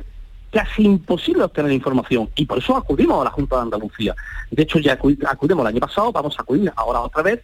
casi 0.51 0.83
imposible 0.83 1.43
obtener 1.43 1.71
información 1.71 2.29
y 2.35 2.45
por 2.45 2.57
eso 2.57 2.75
acudimos 2.75 3.21
a 3.21 3.25
la 3.25 3.31
Junta 3.31 3.55
de 3.55 3.61
Andalucía. 3.63 4.15
De 4.49 4.63
hecho, 4.63 4.79
ya 4.79 4.93
acudimos 4.93 5.63
el 5.63 5.67
año 5.67 5.79
pasado, 5.79 6.11
vamos 6.11 6.37
a 6.37 6.41
acudir 6.41 6.71
ahora 6.75 6.99
otra 6.99 7.23
vez 7.23 7.41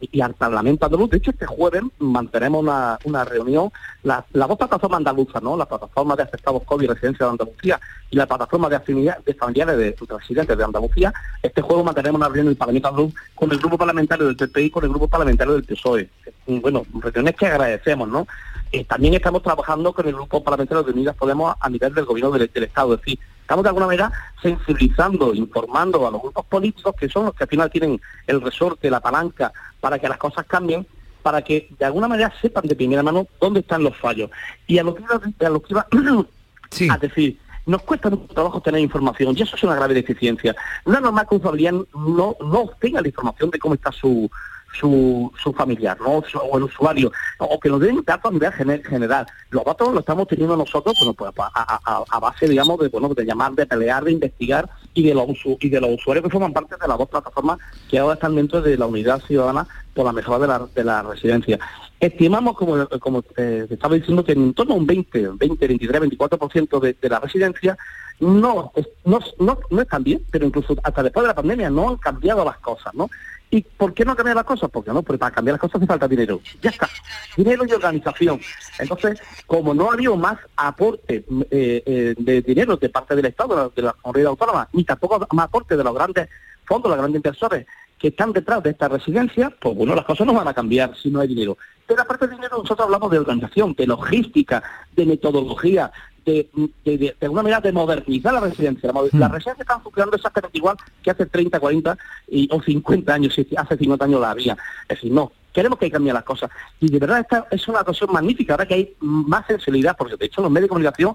y 0.00 0.20
al 0.20 0.34
Parlamento 0.34 0.84
andaluz. 0.84 1.10
De 1.10 1.16
hecho, 1.16 1.30
este 1.30 1.46
jueves 1.46 1.82
mantenemos 1.98 2.62
una, 3.04 3.24
reunión, 3.24 3.70
la, 4.02 4.24
la 4.32 4.46
dos 4.46 4.58
plataformas 4.58 4.98
andaluzas, 4.98 5.42
¿no? 5.42 5.56
la 5.56 5.66
plataforma 5.66 6.14
de 6.14 6.24
afectados 6.24 6.62
COVID 6.64 6.84
y 6.84 6.88
residencia 6.88 7.26
de 7.26 7.32
Andalucía 7.32 7.80
y 8.10 8.16
la 8.16 8.26
plataforma 8.26 8.68
de, 8.68 9.14
de 9.24 9.34
familiares 9.34 9.78
de, 9.78 9.96
residentes 10.06 10.58
de 10.58 10.64
Andalucía. 10.64 11.12
Este 11.42 11.62
jueves 11.62 11.84
mantenemos 11.84 12.18
una 12.18 12.26
reunión 12.26 12.46
en 12.46 12.50
el 12.52 12.56
Parlamento 12.56 12.88
andaluz 12.88 13.14
con 13.34 13.50
el 13.50 13.58
grupo 13.58 13.78
parlamentario 13.78 14.26
del 14.26 14.36
TPI 14.36 14.64
y 14.64 14.70
con 14.70 14.84
el 14.84 14.90
grupo 14.90 15.08
parlamentario 15.08 15.54
del 15.54 15.64
PSOE. 15.64 16.08
Bueno, 16.46 16.84
reuniones 17.00 17.36
que 17.36 17.46
agradecemos, 17.46 18.08
¿no? 18.08 18.26
Eh, 18.72 18.86
también 18.86 19.12
estamos 19.12 19.42
trabajando 19.42 19.92
con 19.92 20.08
el 20.08 20.14
grupo 20.14 20.42
parlamentario 20.42 20.82
de 20.82 20.92
Unidas 20.92 21.14
Podemos 21.14 21.54
a 21.60 21.68
nivel 21.68 21.92
del 21.92 22.06
gobierno 22.06 22.32
del, 22.32 22.50
Estado. 22.54 22.94
Es 22.94 23.00
decir, 23.00 23.18
estamos 23.42 23.62
de 23.62 23.68
alguna 23.68 23.84
manera 23.84 24.10
sensibilizando, 24.40 25.34
informando 25.34 26.08
a 26.08 26.10
los 26.10 26.22
grupos 26.22 26.46
políticos 26.46 26.94
que 26.98 27.06
son 27.10 27.26
los 27.26 27.34
que 27.34 27.44
al 27.44 27.50
final 27.50 27.70
tienen 27.70 28.00
el 28.26 28.40
resorte, 28.40 28.90
la 28.90 29.00
palanca 29.00 29.52
para 29.78 29.98
que 29.98 30.08
las 30.08 30.16
cosas 30.16 30.46
cambien, 30.46 30.86
para 31.22 31.42
que 31.42 31.68
de 31.78 31.84
alguna 31.84 32.08
manera 32.08 32.32
sepan 32.40 32.66
de 32.66 32.74
primera 32.74 33.02
mano 33.02 33.26
dónde 33.38 33.60
están 33.60 33.84
los 33.84 33.94
fallos. 33.94 34.30
Y 34.66 34.78
a 34.78 34.84
lo 34.84 34.94
que 34.94 35.02
iba, 35.02 35.16
a, 35.16 35.50
lo 35.50 35.60
que 35.60 35.74
iba 35.74 35.86
a 36.94 36.98
decir, 36.98 37.38
nos 37.66 37.82
cuesta 37.82 38.08
mucho 38.08 38.32
trabajo 38.32 38.62
tener 38.62 38.80
información 38.80 39.34
y 39.36 39.42
eso 39.42 39.54
es 39.54 39.62
una 39.64 39.74
grave 39.74 39.92
deficiencia. 39.92 40.56
No 40.86 40.94
es 40.94 41.00
normal 41.02 41.26
que 41.28 41.34
un 41.34 41.42
familiar 41.42 41.74
no, 41.74 42.36
no 42.40 42.58
obtenga 42.60 43.02
la 43.02 43.08
información 43.08 43.50
de 43.50 43.58
cómo 43.58 43.74
está 43.74 43.92
su, 43.92 44.30
su, 44.78 45.30
su 45.42 45.52
familiar, 45.52 45.98
¿no? 46.00 46.22
o 46.40 46.56
el 46.58 46.64
usuario, 46.64 47.12
o 47.38 47.58
que 47.60 47.68
nos 47.68 47.80
den 47.80 48.02
datos 48.04 48.30
a 48.30 48.64
nivel 48.64 48.82
general. 48.84 49.26
Los 49.50 49.64
datos 49.64 49.88
los 49.92 50.00
estamos 50.00 50.26
teniendo 50.28 50.56
nosotros, 50.56 50.94
pues 51.16 51.32
a, 51.36 52.20
base, 52.20 52.48
digamos, 52.48 52.78
de, 52.80 52.88
bueno, 52.88 53.08
de 53.08 53.24
llamar, 53.24 53.52
de 53.52 53.66
pelear, 53.66 54.04
de 54.04 54.12
investigar 54.12 54.68
y 54.94 55.06
de 55.06 55.14
los 55.14 55.26
y 55.60 55.68
de 55.68 55.80
los 55.80 55.90
usuarios 55.90 56.24
que 56.24 56.30
forman 56.30 56.52
parte 56.52 56.76
de 56.80 56.88
las 56.88 56.98
dos 56.98 57.08
plataformas 57.08 57.58
que 57.88 57.98
ahora 57.98 58.14
están 58.14 58.34
dentro 58.34 58.60
de 58.60 58.76
la 58.76 58.86
unidad 58.86 59.20
ciudadana 59.22 59.66
por 59.94 60.04
la 60.04 60.12
mejora 60.12 60.38
de 60.38 60.46
la, 60.46 60.66
de 60.74 60.84
la 60.84 61.02
residencia. 61.02 61.58
Estimamos, 62.00 62.56
como, 62.56 62.86
como 62.98 63.22
eh, 63.36 63.66
estaba 63.70 63.94
diciendo, 63.94 64.24
que 64.24 64.32
en 64.32 64.54
torno 64.54 64.74
a 64.74 64.78
un 64.78 64.86
20, 64.86 65.28
20, 65.34 65.66
23, 65.68 66.02
24% 66.02 66.80
de, 66.80 66.96
de 67.00 67.08
la 67.08 67.20
residencia 67.20 67.76
no, 68.20 68.72
no, 69.04 69.18
no, 69.38 69.58
no 69.70 69.80
están 69.80 70.04
bien, 70.04 70.24
pero 70.30 70.46
incluso 70.46 70.76
hasta 70.82 71.02
después 71.02 71.24
de 71.24 71.28
la 71.28 71.34
pandemia 71.34 71.70
no 71.70 71.90
han 71.90 71.96
cambiado 71.96 72.44
las 72.44 72.58
cosas, 72.58 72.94
¿no? 72.94 73.08
¿Y 73.52 73.60
por 73.60 73.92
qué 73.92 74.06
no 74.06 74.16
cambiar 74.16 74.34
las 74.34 74.46
cosas? 74.46 74.70
Porque 74.70 74.90
no, 74.90 75.02
porque 75.02 75.18
para 75.18 75.34
cambiar 75.34 75.52
las 75.52 75.60
cosas 75.60 75.76
hace 75.76 75.86
falta 75.86 76.08
dinero. 76.08 76.40
Ya 76.62 76.70
está. 76.70 76.88
Dinero 77.36 77.66
y 77.68 77.72
organización. 77.72 78.40
Entonces, 78.78 79.20
como 79.46 79.74
no 79.74 79.90
ha 79.90 79.92
habido 79.92 80.16
más 80.16 80.38
aporte 80.56 81.22
eh, 81.50 81.82
eh, 81.84 82.14
de 82.16 82.40
dinero 82.40 82.78
de 82.78 82.88
parte 82.88 83.14
del 83.14 83.26
Estado, 83.26 83.70
de 83.76 83.82
la, 83.82 83.92
comunidad 83.92 84.30
autónoma, 84.30 84.68
ni 84.72 84.84
tampoco 84.84 85.28
más 85.32 85.44
aporte 85.44 85.76
de 85.76 85.84
los 85.84 85.94
grandes 85.94 86.30
fondos, 86.64 86.88
los 86.88 86.98
grandes 86.98 87.18
inversores 87.18 87.66
que 87.98 88.08
están 88.08 88.32
detrás 88.32 88.62
de 88.62 88.70
esta 88.70 88.88
residencia, 88.88 89.54
pues 89.60 89.76
bueno, 89.76 89.94
las 89.94 90.06
cosas 90.06 90.26
no 90.26 90.32
van 90.32 90.48
a 90.48 90.54
cambiar 90.54 90.96
si 90.96 91.10
no 91.10 91.20
hay 91.20 91.28
dinero. 91.28 91.58
Pero 91.86 92.00
aparte 92.00 92.26
de 92.28 92.36
dinero, 92.36 92.56
nosotros 92.56 92.86
hablamos 92.86 93.10
de 93.10 93.18
organización, 93.18 93.74
de 93.74 93.86
logística, 93.86 94.62
de 94.96 95.04
metodología, 95.04 95.92
de, 96.24 96.48
de, 96.84 97.16
alguna 97.20 97.42
manera 97.42 97.60
de 97.60 97.72
modernizar 97.72 98.32
la 98.32 98.40
residencia. 98.40 98.92
La, 98.92 99.28
mm. 99.28 99.32
residencia 99.32 99.62
están 99.62 99.82
funcionando 99.82 100.16
exactamente 100.16 100.58
igual 100.58 100.76
que 101.02 101.10
hace 101.10 101.26
30, 101.26 101.58
40 101.58 101.98
y, 102.28 102.48
o 102.52 102.62
50 102.62 103.14
años, 103.14 103.34
si 103.34 103.46
hace 103.56 103.76
50 103.76 104.04
años 104.04 104.20
la 104.20 104.30
había. 104.30 104.56
Es 104.88 104.96
decir, 104.96 105.12
no, 105.12 105.32
queremos 105.52 105.78
que 105.78 105.90
cambien 105.90 106.14
las 106.14 106.24
cosas. 106.24 106.50
Y 106.80 106.90
de 106.90 106.98
verdad 106.98 107.20
esta 107.20 107.46
es 107.50 107.66
una 107.68 107.80
ocasión 107.80 108.12
magnífica, 108.12 108.54
ahora 108.54 108.66
que 108.66 108.74
hay 108.74 108.96
más 109.00 109.46
sensibilidad, 109.46 109.96
porque 109.96 110.16
de 110.16 110.26
hecho 110.26 110.42
los 110.42 110.50
medios 110.50 110.64
de 110.64 110.68
comunicación 110.70 111.14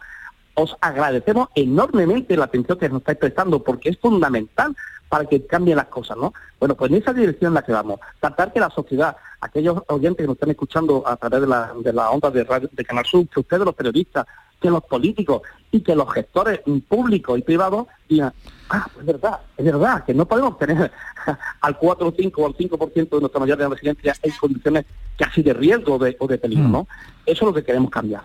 os 0.53 0.75
agradecemos 0.81 1.49
enormemente 1.53 2.35
la 2.35 2.45
atención 2.45 2.79
que 2.79 2.89
nos 2.89 2.99
estáis 2.99 3.19
prestando, 3.19 3.63
porque 3.63 3.89
es 3.89 3.99
fundamental 3.99 4.75
para 5.07 5.25
que 5.25 5.45
cambien 5.45 5.77
las 5.77 5.87
cosas, 5.87 6.17
¿no? 6.17 6.33
Bueno, 6.59 6.75
pues 6.75 6.91
en 6.91 6.97
esa 6.97 7.13
dirección 7.13 7.51
en 7.51 7.55
la 7.55 7.61
que 7.61 7.71
vamos, 7.71 7.99
tratar 8.19 8.51
que 8.51 8.59
la 8.59 8.69
sociedad, 8.69 9.15
aquellos 9.39 9.83
oyentes 9.87 10.23
que 10.23 10.27
nos 10.27 10.35
están 10.35 10.49
escuchando 10.49 11.03
a 11.07 11.15
través 11.15 11.41
de 11.41 11.47
la, 11.47 11.73
de 11.79 11.93
la 11.93 12.09
onda 12.09 12.31
de, 12.31 12.43
radio, 12.43 12.69
de 12.71 12.83
Canal 12.83 13.05
Sur, 13.05 13.27
que 13.27 13.39
ustedes 13.39 13.63
los 13.63 13.75
periodistas, 13.75 14.25
que 14.59 14.69
los 14.69 14.83
políticos 14.83 15.41
y 15.71 15.81
que 15.81 15.95
los 15.95 16.11
gestores 16.13 16.61
públicos 16.87 17.37
y 17.37 17.41
privados 17.41 17.87
digan, 18.07 18.33
ah, 18.69 18.87
es 18.99 19.05
verdad, 19.05 19.39
es 19.57 19.65
verdad, 19.65 20.05
que 20.05 20.13
no 20.13 20.25
podemos 20.25 20.57
tener 20.57 20.91
al 21.61 21.77
4 21.77 22.07
o 22.07 22.13
5 22.15 22.41
o 22.41 22.45
al 22.45 22.53
5% 22.55 23.09
de 23.09 23.19
nuestra 23.19 23.39
mayoría 23.39 23.65
de 23.67 23.75
residencia 23.75 24.15
en 24.21 24.31
condiciones 24.39 24.85
casi 25.17 25.43
de 25.43 25.53
riesgo 25.53 25.95
o 25.95 26.27
de 26.27 26.37
peligro, 26.37 26.67
mm. 26.67 26.71
¿no? 26.71 26.87
Eso 27.25 27.45
es 27.45 27.47
lo 27.47 27.53
que 27.53 27.63
queremos 27.63 27.91
cambiar. 27.91 28.23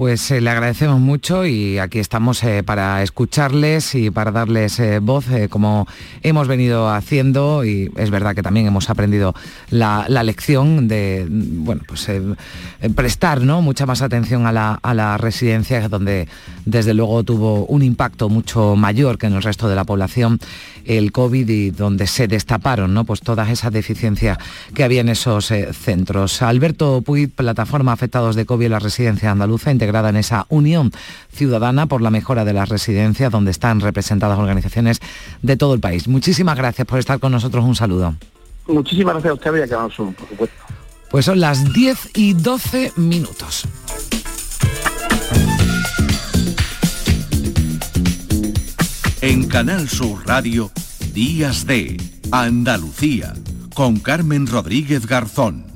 Pues 0.00 0.30
eh, 0.30 0.40
le 0.40 0.48
agradecemos 0.48 0.98
mucho 0.98 1.44
y 1.44 1.76
aquí 1.76 1.98
estamos 1.98 2.42
eh, 2.42 2.62
para 2.62 3.02
escucharles 3.02 3.94
y 3.94 4.10
para 4.10 4.30
darles 4.30 4.80
eh, 4.80 4.98
voz 4.98 5.26
como 5.50 5.86
hemos 6.22 6.48
venido 6.48 6.88
haciendo 6.88 7.66
y 7.66 7.92
es 7.98 8.08
verdad 8.08 8.34
que 8.34 8.42
también 8.42 8.66
hemos 8.66 8.88
aprendido 8.88 9.34
la, 9.68 10.08
lección 10.24 10.88
de 10.88 11.26
bueno, 11.28 11.82
pues, 11.86 12.10
prestar 12.94 13.42
¿no? 13.42 13.60
mucha 13.60 13.84
más 13.84 14.00
atención 14.00 14.46
a 14.46 14.52
la, 14.52 14.72
a 14.82 14.94
la 14.94 15.18
residencia 15.18 15.86
donde 15.90 16.28
desde 16.64 16.94
luego 16.94 17.22
tuvo 17.22 17.66
un 17.66 17.82
impacto 17.82 18.30
mucho 18.30 18.76
mayor 18.76 19.18
que 19.18 19.26
en 19.26 19.34
el 19.34 19.42
resto 19.42 19.68
de 19.68 19.76
la 19.76 19.84
población 19.84 20.38
el 20.86 21.12
COVID 21.12 21.46
y 21.46 21.70
donde 21.72 22.06
se 22.06 22.26
destaparon 22.26 22.94
¿no? 22.94 23.04
pues 23.04 23.20
todas 23.20 23.50
esas 23.50 23.70
deficiencias 23.70 24.38
que 24.74 24.82
había 24.82 25.02
en 25.02 25.10
esos 25.10 25.52
centros. 25.72 26.40
Alberto 26.40 27.02
Puig, 27.02 27.30
plataforma 27.30 27.92
afectados 27.92 28.34
de 28.34 28.46
COVID 28.46 28.64
en 28.64 28.72
la 28.72 28.78
residencia 28.78 29.30
andaluza, 29.30 29.70
en 29.90 30.16
esa 30.16 30.46
unión 30.48 30.92
ciudadana 31.32 31.86
por 31.86 32.00
la 32.00 32.10
mejora 32.10 32.44
de 32.44 32.52
las 32.52 32.68
residencias 32.68 33.30
donde 33.30 33.50
están 33.50 33.80
representadas 33.80 34.38
organizaciones 34.38 35.00
de 35.42 35.56
todo 35.56 35.74
el 35.74 35.80
país. 35.80 36.08
Muchísimas 36.08 36.56
gracias 36.56 36.86
por 36.86 36.98
estar 36.98 37.18
con 37.18 37.32
nosotros. 37.32 37.64
Un 37.64 37.74
saludo. 37.74 38.14
Muchísimas 38.66 39.14
gracias 39.14 39.30
a 39.30 39.34
usted 39.34 40.14
por 40.16 40.28
supuesto. 40.28 40.56
Pues 41.10 41.24
son 41.24 41.40
las 41.40 41.72
10 41.72 42.10
y 42.14 42.34
12 42.34 42.92
minutos. 42.96 43.64
En 49.20 49.48
Canal 49.48 49.88
Sur 49.88 50.26
Radio, 50.26 50.70
Días 51.12 51.66
de 51.66 51.96
Andalucía, 52.30 53.34
con 53.74 53.98
Carmen 53.98 54.46
Rodríguez 54.46 55.06
Garzón. 55.06 55.69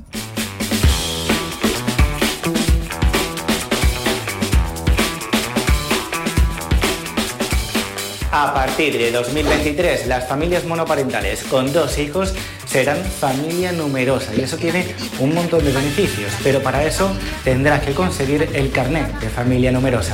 A 8.37 8.53
partir 8.53 8.97
de 8.97 9.13
2023, 9.13 10.07
las 10.07 10.27
familias 10.27 10.65
monoparentales 10.65 11.41
con 11.45 11.71
dos 11.71 11.97
hijos 11.97 12.33
serán 12.65 12.97
familia 12.97 13.71
numerosa 13.71 14.35
y 14.35 14.41
eso 14.41 14.57
tiene 14.57 14.85
un 15.21 15.33
montón 15.33 15.63
de 15.63 15.71
beneficios, 15.71 16.33
pero 16.43 16.61
para 16.61 16.83
eso 16.83 17.15
tendrás 17.45 17.81
que 17.85 17.93
conseguir 17.93 18.49
el 18.51 18.71
carnet 18.71 19.21
de 19.21 19.29
familia 19.29 19.71
numerosa. 19.71 20.11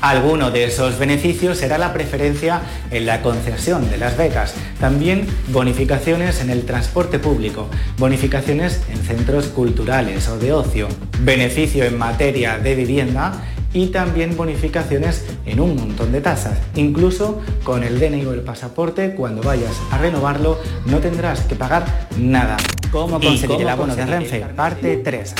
Alguno 0.00 0.50
de 0.50 0.64
esos 0.64 0.98
beneficios 0.98 1.58
será 1.58 1.76
la 1.76 1.92
preferencia 1.92 2.62
en 2.90 3.04
la 3.04 3.20
concesión 3.20 3.90
de 3.90 3.98
las 3.98 4.16
becas, 4.16 4.54
también 4.80 5.26
bonificaciones 5.48 6.40
en 6.40 6.48
el 6.48 6.64
transporte 6.64 7.18
público, 7.18 7.68
bonificaciones 7.98 8.80
en 8.88 9.02
centros 9.02 9.48
culturales 9.48 10.28
o 10.28 10.38
de 10.38 10.54
ocio, 10.54 10.88
beneficio 11.18 11.84
en 11.84 11.98
materia 11.98 12.56
de 12.56 12.74
vivienda 12.74 13.34
y 13.72 13.88
también 13.88 14.36
bonificaciones 14.36 15.24
en 15.46 15.60
un 15.60 15.76
montón 15.76 16.12
de 16.12 16.20
tasas. 16.20 16.58
Incluso 16.74 17.40
con 17.64 17.82
el 17.82 18.00
DNI 18.00 18.26
o 18.26 18.32
el 18.32 18.40
pasaporte, 18.40 19.14
cuando 19.14 19.42
vayas 19.42 19.80
a 19.90 19.98
renovarlo, 19.98 20.58
no 20.86 20.98
tendrás 20.98 21.40
que 21.42 21.54
pagar 21.54 22.08
nada. 22.18 22.56
¿Cómo 22.90 23.20
conseguir 23.20 23.60
el 23.60 23.68
abono 23.68 23.94
de 23.94 24.06
Renfe? 24.06 24.40
Parte 24.56 24.96
3. 24.96 25.34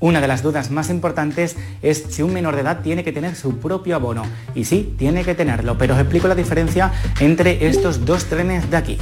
Una 0.00 0.22
de 0.22 0.28
las 0.28 0.42
dudas 0.42 0.70
más 0.70 0.88
importantes 0.88 1.56
es 1.82 2.04
si 2.08 2.22
un 2.22 2.32
menor 2.32 2.54
de 2.54 2.62
edad 2.62 2.80
tiene 2.80 3.04
que 3.04 3.12
tener 3.12 3.36
su 3.36 3.58
propio 3.58 3.96
abono. 3.96 4.22
Y 4.54 4.64
sí, 4.64 4.94
tiene 4.98 5.24
que 5.24 5.34
tenerlo, 5.34 5.76
pero 5.76 5.94
os 5.94 6.00
explico 6.00 6.26
la 6.26 6.34
diferencia 6.34 6.90
entre 7.20 7.66
estos 7.66 8.06
dos 8.06 8.24
trenes 8.24 8.70
de 8.70 8.76
aquí. 8.78 8.98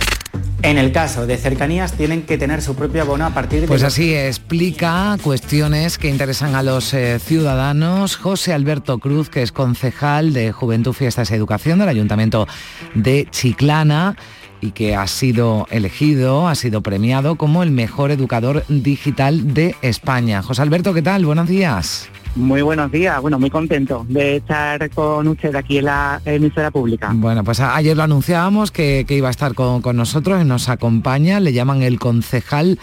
En 0.63 0.77
el 0.77 0.91
caso 0.91 1.27
de 1.27 1.37
cercanías 1.37 1.93
tienen 1.93 2.23
que 2.23 2.37
tener 2.37 2.63
su 2.63 2.75
propio 2.75 3.03
abono 3.03 3.25
a 3.27 3.31
partir 3.31 3.61
de... 3.61 3.69
Pues 3.69 3.85
así 3.85 4.13
explica 4.15 5.17
cuestiones 5.23 5.99
que 5.99 6.09
interesan 6.09 6.57
a 6.57 6.65
los 6.65 6.93
eh, 6.95 7.21
ciudadanos 7.21 8.17
José 8.17 8.53
Alberto 8.53 8.99
Cruz, 8.99 9.31
que 9.31 9.43
es 9.43 9.53
concejal 9.53 10.33
de 10.33 10.51
Juventud, 10.51 10.93
Fiestas 10.93 11.31
y 11.31 11.35
Educación 11.35 11.79
del 11.79 11.89
Ayuntamiento 11.89 12.49
de 12.95 13.29
Chiclana 13.31 14.17
y 14.61 14.73
que 14.73 14.97
ha 14.97 15.07
sido 15.07 15.69
elegido, 15.71 16.49
ha 16.49 16.57
sido 16.57 16.81
premiado 16.83 17.37
como 17.37 17.63
el 17.63 17.71
mejor 17.71 18.11
educador 18.11 18.65
digital 18.69 19.55
de 19.55 19.77
España. 19.83 20.43
José 20.43 20.63
Alberto, 20.63 20.93
¿qué 20.93 21.03
tal? 21.03 21.25
Buenos 21.25 21.49
días. 21.49 22.09
Muy 22.35 22.63
buenos 22.63 22.93
días, 22.93 23.21
bueno, 23.21 23.39
muy 23.39 23.51
contento 23.51 24.07
de 24.09 24.37
estar 24.37 24.89
con 24.91 25.27
usted 25.29 25.55
aquí 25.57 25.79
en 25.79 25.87
la 25.87 26.21
emisora 26.25 26.71
pública. 26.71 27.11
Bueno, 27.15 27.43
pues 27.45 27.61
ayer 27.61 27.97
lo 27.97 28.03
anunciábamos 28.03 28.71
que, 28.71 29.05
iba 29.09 29.29
a 29.29 29.31
estar 29.31 29.55
con, 29.55 29.83
nosotros, 29.97 30.45
nos 30.47 30.69
acompaña, 30.69 31.41
le 31.41 31.53
llaman 31.53 31.83
el 31.83 31.99
concejal 31.99 32.79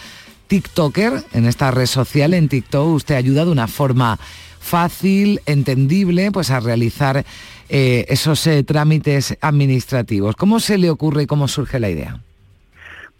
TikToker 0.47 1.23
en 1.33 1.45
esta 1.45 1.71
red 1.71 1.85
social, 1.85 2.33
en 2.33 2.49
TikTok, 2.49 2.87
usted 2.87 3.15
ayuda 3.15 3.45
de 3.45 3.51
una 3.51 3.67
forma 3.67 4.19
fácil, 4.59 5.41
entendible, 5.45 6.31
pues 6.31 6.49
a 6.51 6.59
realizar 6.59 7.23
eh, 7.69 8.05
esos 8.09 8.45
eh, 8.47 8.63
trámites 8.63 9.37
administrativos. 9.41 10.35
¿Cómo 10.35 10.59
se 10.59 10.77
le 10.77 10.89
ocurre 10.89 11.23
y 11.23 11.27
cómo 11.27 11.47
surge 11.47 11.79
la 11.79 11.89
idea? 11.89 12.24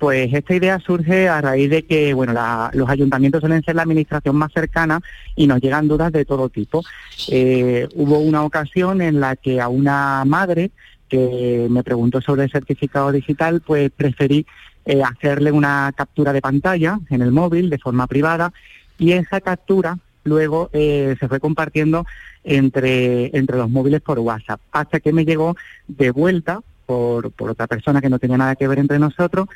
Pues 0.05 0.31
esta 0.31 0.53
idea 0.53 0.79
surge 0.79 1.27
a 1.27 1.41
raíz 1.41 1.67
de 1.67 1.81
que 1.83 2.13
bueno, 2.13 2.31
los 2.74 2.88
ayuntamientos 2.88 3.39
suelen 3.39 3.63
ser 3.63 3.75
la 3.75 3.81
administración 3.81 4.35
más 4.35 4.53
cercana 4.53 5.01
y 5.35 5.47
nos 5.47 5.59
llegan 5.59 5.88
dudas 5.88 6.12
de 6.12 6.25
todo 6.25 6.47
tipo. 6.47 6.83
Eh, 7.27 7.88
hubo 7.95 8.19
una 8.19 8.43
ocasión 8.43 9.01
en 9.01 9.19
la 9.19 9.35
que 9.35 9.59
a 9.59 9.67
una 9.67 10.24
madre 10.24 10.69
que 11.09 11.65
me 11.71 11.83
preguntó 11.83 12.21
sobre 12.21 12.43
el 12.43 12.51
certificado 12.51 13.12
digital, 13.12 13.63
pues 13.65 13.89
preferí 13.89 14.45
eh, 14.85 15.01
hacerle 15.01 15.51
una 15.51 15.91
captura 15.97 16.33
de 16.33 16.41
pantalla 16.41 17.00
en 17.09 17.24
el 17.24 17.31
móvil 17.31 17.71
de 17.71 17.79
forma 17.79 18.05
privada 18.05 18.53
y 19.00 19.13
esa 19.13 19.41
captura 19.41 19.97
luego 20.24 20.69
eh, 20.71 21.15
se 21.19 21.27
fue 21.27 21.39
compartiendo 21.39 22.05
entre, 22.43 23.35
entre 23.35 23.57
los 23.57 23.71
móviles 23.71 24.01
por 24.01 24.19
WhatsApp, 24.19 24.62
hasta 24.71 25.00
que 25.00 25.12
me 25.12 25.25
llegó 25.25 25.57
de 25.88 26.12
vuelta 26.12 26.62
por, 26.85 27.31
por 27.31 27.50
otra 27.50 27.65
persona 27.65 28.01
que 28.01 28.09
no 28.09 28.19
tenía 28.19 28.38
nada 28.38 28.55
que 28.55 28.67
ver 28.67 28.77
entre 28.77 29.00
nosotros 29.00 29.47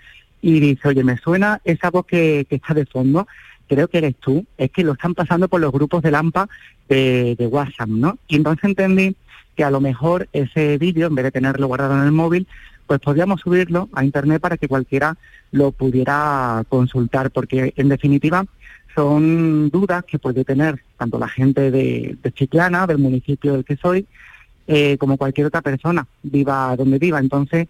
y 0.41 0.59
dice, 0.59 0.87
oye, 0.89 1.03
me 1.03 1.17
suena 1.17 1.61
esa 1.63 1.89
voz 1.89 2.05
que, 2.05 2.45
está 2.49 2.73
de 2.73 2.85
fondo, 2.85 3.27
creo 3.67 3.87
que 3.87 3.99
eres 3.99 4.15
tú, 4.15 4.45
es 4.57 4.71
que 4.71 4.83
lo 4.83 4.93
están 4.93 5.13
pasando 5.13 5.47
por 5.47 5.61
los 5.61 5.71
grupos 5.71 6.01
de 6.01 6.11
Lampa 6.11 6.49
de, 6.87 7.35
WhatsApp, 7.51 7.89
¿no? 7.89 8.17
Y 8.27 8.35
entonces 8.37 8.63
entendí 8.65 9.15
que 9.55 9.63
a 9.63 9.71
lo 9.71 9.81
mejor 9.81 10.27
ese 10.33 10.77
vídeo, 10.77 11.07
en 11.07 11.15
vez 11.15 11.25
de 11.25 11.31
tenerlo 11.31 11.67
guardado 11.67 11.95
en 11.95 12.03
el 12.03 12.11
móvil, 12.11 12.47
pues 12.87 12.99
podríamos 12.99 13.41
subirlo 13.41 13.89
a 13.93 14.03
internet 14.03 14.41
para 14.41 14.57
que 14.57 14.67
cualquiera 14.67 15.17
lo 15.51 15.71
pudiera 15.71 16.63
consultar, 16.69 17.29
porque 17.29 17.73
en 17.75 17.89
definitiva 17.89 18.45
son 18.95 19.69
dudas 19.69 20.03
que 20.05 20.17
puede 20.17 20.43
tener 20.43 20.81
tanto 20.97 21.19
la 21.19 21.27
gente 21.27 21.69
de, 21.69 22.17
de 22.21 22.31
Chiclana, 22.31 22.87
del 22.87 22.97
municipio 22.97 23.53
del 23.53 23.65
que 23.65 23.77
soy, 23.77 24.07
eh, 24.71 24.97
como 24.99 25.17
cualquier 25.17 25.47
otra 25.47 25.61
persona, 25.61 26.05
viva 26.21 26.75
donde 26.75 26.99
viva. 26.99 27.19
Entonces, 27.19 27.67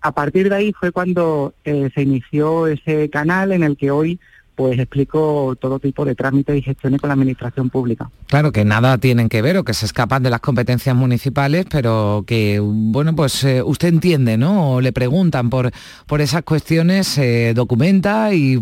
a 0.00 0.12
partir 0.12 0.48
de 0.48 0.56
ahí 0.56 0.72
fue 0.72 0.92
cuando 0.92 1.54
eh, 1.64 1.90
se 1.94 2.02
inició 2.02 2.66
ese 2.66 3.10
canal 3.10 3.52
en 3.52 3.62
el 3.62 3.76
que 3.76 3.90
hoy 3.90 4.18
pues 4.54 4.78
explico 4.78 5.56
todo 5.58 5.78
tipo 5.78 6.04
de 6.04 6.14
trámites 6.14 6.54
y 6.54 6.60
gestiones 6.60 7.00
con 7.00 7.08
la 7.08 7.14
administración 7.14 7.70
pública. 7.70 8.10
Claro, 8.26 8.52
que 8.52 8.66
nada 8.66 8.98
tienen 8.98 9.30
que 9.30 9.40
ver 9.40 9.56
o 9.56 9.64
que 9.64 9.72
se 9.72 9.86
escapan 9.86 10.22
de 10.22 10.28
las 10.28 10.40
competencias 10.40 10.94
municipales, 10.94 11.64
pero 11.70 12.24
que, 12.26 12.60
bueno, 12.60 13.16
pues 13.16 13.42
eh, 13.44 13.62
usted 13.62 13.88
entiende, 13.88 14.36
¿no? 14.36 14.72
O 14.72 14.80
le 14.82 14.92
preguntan 14.92 15.48
por, 15.48 15.70
por 16.06 16.20
esas 16.20 16.42
cuestiones, 16.42 17.18
documenta 17.54 18.34
y 18.34 18.60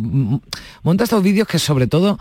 monta 0.84 1.02
estos 1.02 1.22
vídeos 1.22 1.48
que 1.48 1.58
sobre 1.58 1.88
todo 1.88 2.18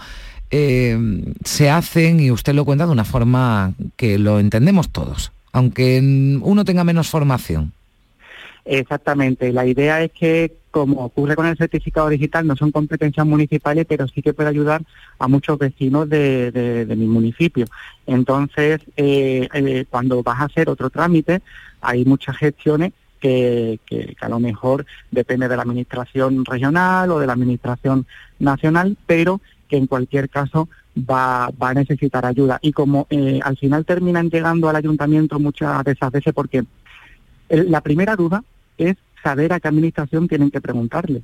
eh, 0.49 0.97
se 1.43 1.69
hacen, 1.69 2.19
y 2.19 2.31
usted 2.31 2.55
lo 2.55 2.65
cuenta 2.65 2.85
de 2.85 2.91
una 2.91 3.05
forma 3.05 3.73
que 3.95 4.17
lo 4.17 4.39
entendemos 4.39 4.89
todos, 4.89 5.31
aunque 5.51 5.99
uno 6.41 6.65
tenga 6.65 6.83
menos 6.83 7.09
formación. 7.09 7.73
Exactamente. 8.69 9.53
La 9.53 9.65
idea 9.65 10.03
es 10.03 10.11
que, 10.11 10.57
como 10.71 11.05
ocurre 11.05 11.37
con 11.37 11.45
el 11.45 11.55
certificado 11.55 12.09
digital, 12.09 12.45
no 12.45 12.57
son 12.57 12.71
competencias 12.71 13.25
municipales, 13.25 13.85
pero 13.87 14.09
sí 14.09 14.21
que 14.21 14.33
puede 14.33 14.49
ayudar 14.49 14.81
a 15.19 15.27
muchos 15.29 15.57
vecinos 15.57 16.09
de, 16.09 16.85
mi 16.97 17.07
municipio. 17.07 17.65
Entonces, 18.05 18.81
eh, 18.97 19.47
eh, 19.53 19.85
cuando 19.89 20.21
vas 20.21 20.41
a 20.41 20.45
hacer 20.45 20.69
otro 20.69 20.89
trámite, 20.89 21.41
hay 21.79 22.03
muchas 22.03 22.35
gestiones 22.35 22.91
que, 23.21 23.79
a 24.19 24.27
lo 24.27 24.39
mejor 24.39 24.85
depende 25.11 25.47
de 25.47 25.55
la 25.55 25.61
administración 25.61 26.43
regional 26.43 27.09
o 27.11 27.19
de 27.19 27.27
la 27.27 27.33
administración 27.33 28.05
nacional, 28.37 28.97
pero 29.05 29.39
que 29.69 29.77
en 29.77 29.87
cualquier 29.87 30.29
caso 30.29 30.67
va, 30.97 31.45
a 31.57 31.73
necesitar 31.73 32.25
ayuda. 32.25 32.59
Y 32.61 32.73
como 32.73 33.07
eh, 33.11 33.39
al 33.43 33.55
final 33.55 33.85
terminan 33.85 34.29
llegando 34.29 34.67
al 34.67 34.75
ayuntamiento 34.75 35.39
muchas 35.39 35.85
de 35.85 35.93
esas 35.93 36.11
veces, 36.11 36.33
porque 36.33 36.65
la 37.47 37.79
primera 37.79 38.17
duda 38.17 38.43
es 38.77 38.95
saber 39.23 39.53
a 39.53 39.59
qué 39.59 39.67
administración 39.67 40.27
tienen 40.27 40.51
que 40.51 40.61
preguntarle. 40.61 41.21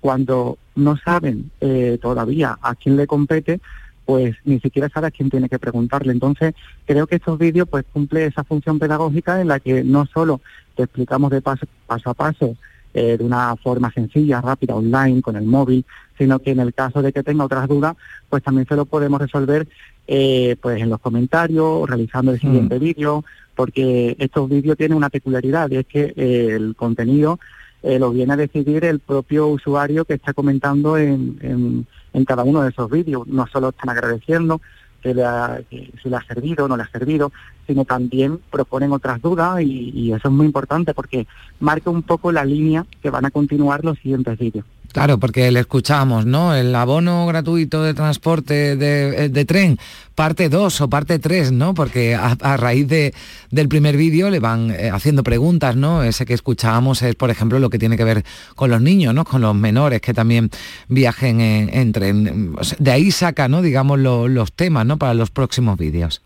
Cuando 0.00 0.58
no 0.76 0.96
saben 0.96 1.50
eh, 1.60 1.98
todavía 2.00 2.58
a 2.62 2.74
quién 2.74 2.96
le 2.96 3.06
compete, 3.06 3.60
pues 4.04 4.36
ni 4.44 4.58
siquiera 4.60 4.88
sabe 4.88 5.08
a 5.08 5.10
quién 5.10 5.28
tiene 5.28 5.48
que 5.48 5.58
preguntarle. 5.58 6.12
Entonces, 6.12 6.54
creo 6.86 7.06
que 7.06 7.16
estos 7.16 7.38
vídeos 7.38 7.68
pues 7.68 7.84
cumple 7.92 8.26
esa 8.26 8.44
función 8.44 8.78
pedagógica 8.78 9.40
en 9.40 9.48
la 9.48 9.60
que 9.60 9.84
no 9.84 10.06
solo 10.06 10.40
te 10.76 10.84
explicamos 10.84 11.30
de 11.30 11.42
paso, 11.42 11.66
paso 11.86 12.10
a 12.10 12.14
paso 12.14 12.56
eh, 12.98 13.16
de 13.16 13.24
una 13.24 13.54
forma 13.56 13.92
sencilla, 13.92 14.40
rápida, 14.40 14.74
online, 14.74 15.22
con 15.22 15.36
el 15.36 15.44
móvil, 15.44 15.84
sino 16.16 16.40
que 16.40 16.50
en 16.50 16.60
el 16.60 16.74
caso 16.74 17.00
de 17.00 17.12
que 17.12 17.22
tenga 17.22 17.44
otras 17.44 17.68
dudas, 17.68 17.96
pues 18.28 18.42
también 18.42 18.66
se 18.66 18.74
lo 18.74 18.86
podemos 18.86 19.20
resolver 19.20 19.68
eh, 20.08 20.56
pues 20.60 20.80
en 20.80 20.90
los 20.90 21.00
comentarios, 21.00 21.88
realizando 21.88 22.32
el 22.32 22.40
siguiente 22.40 22.76
mm. 22.76 22.80
vídeo, 22.80 23.24
porque 23.54 24.16
estos 24.18 24.48
vídeos 24.48 24.76
tienen 24.76 24.96
una 24.96 25.10
peculiaridad 25.10 25.70
y 25.70 25.76
es 25.76 25.86
que 25.86 26.12
eh, 26.16 26.48
el 26.56 26.74
contenido 26.74 27.38
eh, 27.82 27.98
lo 27.98 28.10
viene 28.10 28.32
a 28.32 28.36
decidir 28.36 28.84
el 28.84 28.98
propio 28.98 29.46
usuario 29.48 30.04
que 30.04 30.14
está 30.14 30.32
comentando 30.32 30.96
en, 30.96 31.86
en, 32.12 32.24
cada 32.24 32.42
uno 32.42 32.62
de 32.62 32.70
esos 32.70 32.90
vídeos. 32.90 33.28
No 33.28 33.46
solo 33.46 33.68
están 33.68 33.90
agradeciendo 33.90 34.60
que, 35.02 35.14
le 35.14 35.24
ha, 35.24 35.60
le 35.70 36.16
ha 36.16 36.22
servido 36.22 36.64
o 36.64 36.68
no 36.68 36.76
le 36.76 36.82
ha 36.82 36.88
servido, 36.90 37.32
sino 37.66 37.84
también 37.84 38.38
proponen 38.50 38.92
otras 38.92 39.20
dudas 39.20 39.60
y, 39.60 39.90
y 39.94 40.12
eso 40.12 40.28
es 40.28 40.34
muy 40.34 40.46
importante 40.46 40.94
porque 40.94 41.26
marca 41.60 41.90
un 41.90 42.02
poco 42.02 42.32
la 42.32 42.44
línea 42.44 42.86
que 43.02 43.10
van 43.10 43.24
a 43.24 43.30
continuar 43.30 43.84
los 43.84 43.98
siguientes 43.98 44.38
vídeos. 44.38 44.64
Claro, 44.98 45.18
porque 45.18 45.52
le 45.52 45.60
escuchamos, 45.60 46.26
¿no? 46.26 46.56
El 46.56 46.74
abono 46.74 47.24
gratuito 47.24 47.84
de 47.84 47.94
transporte 47.94 48.74
de, 48.74 49.26
eh, 49.26 49.44
tren, 49.44 49.78
parte 50.16 50.48
2 50.48 50.80
o 50.80 50.90
parte 50.90 51.20
3, 51.20 51.52
¿no? 51.52 51.72
Porque 51.72 52.16
a, 52.16 52.56
raíz 52.56 52.88
de, 52.88 53.14
del 53.52 53.68
primer 53.68 53.96
vídeo 53.96 54.28
le 54.28 54.40
van 54.40 54.72
eh, 54.72 54.90
haciendo 54.92 55.22
preguntas, 55.22 55.76
¿no? 55.76 56.02
Ese 56.02 56.26
que 56.26 56.34
escuchábamos 56.34 57.00
es, 57.02 57.14
por 57.14 57.30
ejemplo, 57.30 57.60
lo 57.60 57.70
que 57.70 57.78
tiene 57.78 57.96
que 57.96 58.02
ver 58.02 58.24
con 58.56 58.70
los 58.70 58.80
niños, 58.80 59.14
¿no? 59.14 59.24
Con 59.24 59.40
los 59.40 59.54
menores 59.54 60.00
que 60.00 60.12
también 60.12 60.50
viajen 60.88 61.40
en, 61.40 61.92
tren. 61.92 62.56
De 62.80 62.90
ahí 62.90 63.12
saca, 63.12 63.46
¿no? 63.46 63.62
Digamos, 63.62 64.00
los 64.00 64.52
temas, 64.52 64.84
¿no? 64.84 64.98
Para 64.98 65.14
los 65.14 65.30
próximos 65.30 65.78
vídeos. 65.78 66.22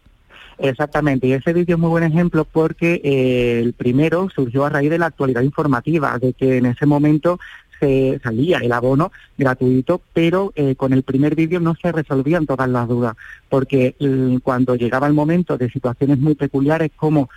Exactamente, 0.58 1.26
y 1.26 1.32
ese 1.32 1.52
vídeo 1.52 1.74
es 1.76 1.80
muy 1.80 1.90
buen 1.90 2.04
ejemplo 2.04 2.44
porque 2.44 3.00
eh, 3.02 3.60
el 3.60 3.72
primero 3.72 4.28
surgió 4.32 4.64
a 4.64 4.70
raíz 4.70 4.90
de 4.90 4.98
la 4.98 5.06
actualidad 5.06 5.42
informativa, 5.42 6.16
de 6.18 6.34
que 6.34 6.58
en 6.58 6.66
ese 6.66 6.86
momento 6.86 7.40
salía 8.22 8.58
el 8.58 8.72
abono 8.72 9.12
gratuito, 9.36 10.00
pero 10.12 10.52
eh, 10.54 10.74
con 10.76 10.92
el 10.92 11.02
primer 11.02 11.34
vídeo 11.34 11.60
no 11.60 11.74
se 11.74 11.92
resolvían 11.92 12.46
todas 12.46 12.68
las 12.68 12.88
dudas, 12.88 13.16
porque 13.48 13.94
mm, 13.98 14.36
cuando 14.38 14.74
llegaba 14.76 15.06
el 15.06 15.14
momento 15.14 15.58
de 15.58 15.70
situaciones 15.70 16.18
muy 16.18 16.34
peculiares 16.34 16.90
como 16.94 17.28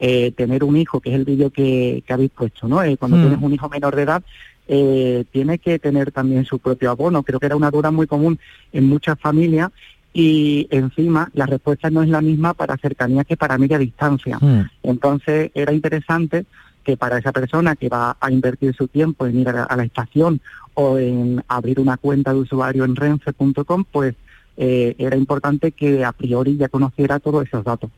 eh, 0.00 0.32
tener 0.32 0.64
un 0.64 0.76
hijo, 0.76 1.00
que 1.00 1.10
es 1.10 1.16
el 1.16 1.24
vídeo 1.24 1.50
que, 1.50 2.02
habéis 2.08 2.30
puesto, 2.30 2.66
¿no? 2.66 2.82
Eh, 2.82 2.96
cuando 2.96 3.16
mm. 3.16 3.20
tienes 3.20 3.42
un 3.42 3.54
hijo 3.54 3.68
menor 3.68 3.96
de 3.96 4.02
edad, 4.02 4.22
tiene 4.66 5.58
que 5.58 5.78
tener 5.78 6.12
también 6.12 6.46
su 6.46 6.58
propio 6.58 6.90
abono. 6.90 7.22
Creo 7.22 7.38
que 7.38 7.46
era 7.46 7.56
una 7.56 7.70
duda 7.70 7.90
muy 7.90 8.06
común 8.06 8.38
en 8.72 8.88
muchas 8.88 9.18
familias 9.20 9.70
y 10.14 10.66
encima 10.70 11.30
la 11.34 11.46
respuesta 11.46 11.90
no 11.90 12.02
es 12.02 12.08
la 12.08 12.20
misma 12.20 12.54
para 12.54 12.76
cercanía 12.76 13.24
que 13.24 13.36
para 13.36 13.58
media 13.58 13.78
distancia. 13.78 14.38
Mm. 14.40 14.62
Entonces 14.82 15.50
era 15.54 15.72
interesante 15.72 16.46
que 16.84 16.96
para 16.96 17.18
esa 17.18 17.32
persona 17.32 17.76
que 17.76 17.88
va 17.88 18.16
a 18.20 18.30
invertir 18.30 18.74
su 18.74 18.88
tiempo 18.88 19.26
en 19.26 19.40
ir 19.40 19.48
a 19.48 19.76
la, 19.76 19.84
estación 19.84 20.40
o 20.74 20.98
en 20.98 21.42
abrir 21.48 21.80
una 21.80 21.96
cuenta 21.96 22.32
de 22.32 22.40
usuario 22.40 22.84
en 22.84 22.96
renfe.com, 22.96 23.84
pues 23.90 24.14
eh, 24.56 24.94
era 24.98 25.16
importante 25.16 25.72
que 25.72 26.04
a 26.04 26.12
priori 26.12 26.56
ya 26.56 26.68
conociera 26.68 27.20
todos 27.20 27.46
esos 27.46 27.64
datos. 27.64 27.90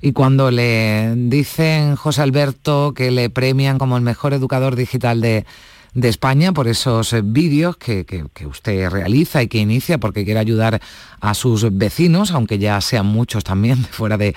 Y 0.00 0.12
cuando 0.12 0.50
le 0.50 1.14
dicen, 1.16 1.96
José 1.96 2.22
Alberto, 2.22 2.92
que 2.94 3.10
le 3.10 3.30
premian 3.30 3.78
como 3.78 3.96
el 3.96 4.02
mejor 4.02 4.34
educador 4.34 4.76
digital 4.76 5.20
de, 5.20 5.46
de 5.94 6.08
España 6.08 6.52
por 6.52 6.68
esos 6.68 7.12
eh, 7.12 7.22
vídeos 7.24 7.76
que, 7.76 8.04
usted 8.46 8.90
realiza 8.90 9.42
y 9.42 9.48
que 9.48 9.58
inicia 9.58 9.98
porque 9.98 10.24
quiere 10.24 10.40
ayudar 10.40 10.80
a 11.20 11.34
sus 11.34 11.76
vecinos, 11.76 12.32
aunque 12.32 12.58
ya 12.58 12.80
sean 12.80 13.06
muchos 13.06 13.44
también 13.44 13.78
fuera 13.90 14.18
de, 14.18 14.34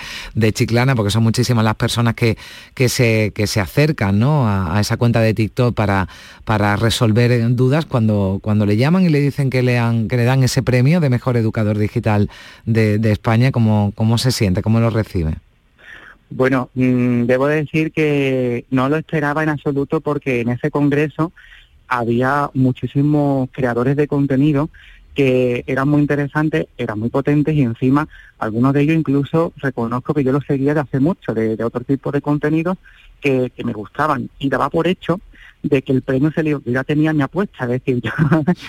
Chiclana, 0.54 0.96
porque 0.96 1.12
son 1.12 1.24
muchísimas 1.24 1.66
las 1.66 1.76
personas 1.76 2.14
que, 2.14 2.38
que, 2.74 2.90
se, 2.90 3.32
que 3.36 3.48
se 3.48 3.60
acercan 3.60 4.20
¿no? 4.20 4.48
a, 4.48 4.80
esa 4.80 4.98
cuenta 4.98 5.20
de 5.20 5.34
TikTok 5.34 5.76
para, 5.76 6.08
para 6.46 6.76
resolver 6.76 7.56
dudas 7.56 7.86
cuando, 7.86 8.40
cuando 8.42 8.66
le 8.66 8.78
llaman 8.78 9.06
y 9.06 9.10
le 9.10 9.20
dicen 9.20 9.50
que 9.50 9.64
le, 9.64 9.78
han, 9.78 10.08
que 10.08 10.18
le 10.18 10.24
dan 10.24 10.44
ese 10.44 10.64
premio 10.64 11.00
de 11.00 11.10
mejor 11.10 11.38
educador 11.38 11.78
digital 11.78 12.30
de, 12.66 13.08
España, 13.12 13.52
¿cómo, 13.52 13.94
¿cómo 13.96 14.18
se 14.18 14.32
siente? 14.32 14.62
¿Cómo 14.62 14.80
lo 14.80 14.90
recibe? 14.90 15.36
Bueno, 16.30 16.70
mm, 16.74 17.24
debo 17.24 17.48
decir 17.48 17.92
que 17.92 18.66
no 18.70 18.90
lo 18.90 18.98
esperaba 18.98 19.44
en 19.44 19.50
absoluto 19.50 20.02
porque 20.02 20.42
en 20.42 20.50
ese 20.50 20.72
congreso 20.72 21.32
había 21.88 22.50
muchísimos 22.54 23.50
creadores 23.52 23.96
de 23.96 24.08
contenido 24.08 24.70
que 25.18 25.64
eran 25.66 25.90
muy 25.90 26.02
interesantes, 26.02 26.68
eran 26.78 27.00
muy 27.00 27.10
potentes 27.10 27.56
y 27.56 27.62
encima 27.62 28.08
algunos 28.38 28.74
de 28.74 28.82
ellos 28.82 28.98
incluso 28.98 29.52
reconozco 29.58 30.14
que 30.14 30.24
yo 30.24 30.32
los 30.32 30.46
seguía 30.46 30.76
de 30.76 30.82
hace 30.82 31.00
mucho, 31.00 31.34
de, 31.34 31.58
otro 31.64 31.84
tipo 31.84 32.12
de 32.12 32.22
contenidos 32.22 32.78
que, 33.20 33.52
me 33.66 33.74
gustaban 33.74 34.30
y 34.38 34.48
daba 34.48 34.70
por 34.70 34.88
hecho 34.88 35.20
de 35.64 35.82
que 35.82 35.92
el 35.92 36.04
premio 36.04 36.32
se 36.32 36.44
le, 36.44 36.56
ya 36.66 36.84
tenía 36.84 37.14
mi 37.14 37.24
apuesta, 37.24 37.64
es 37.64 37.70
decir, 37.84 38.02
yo 38.04 38.12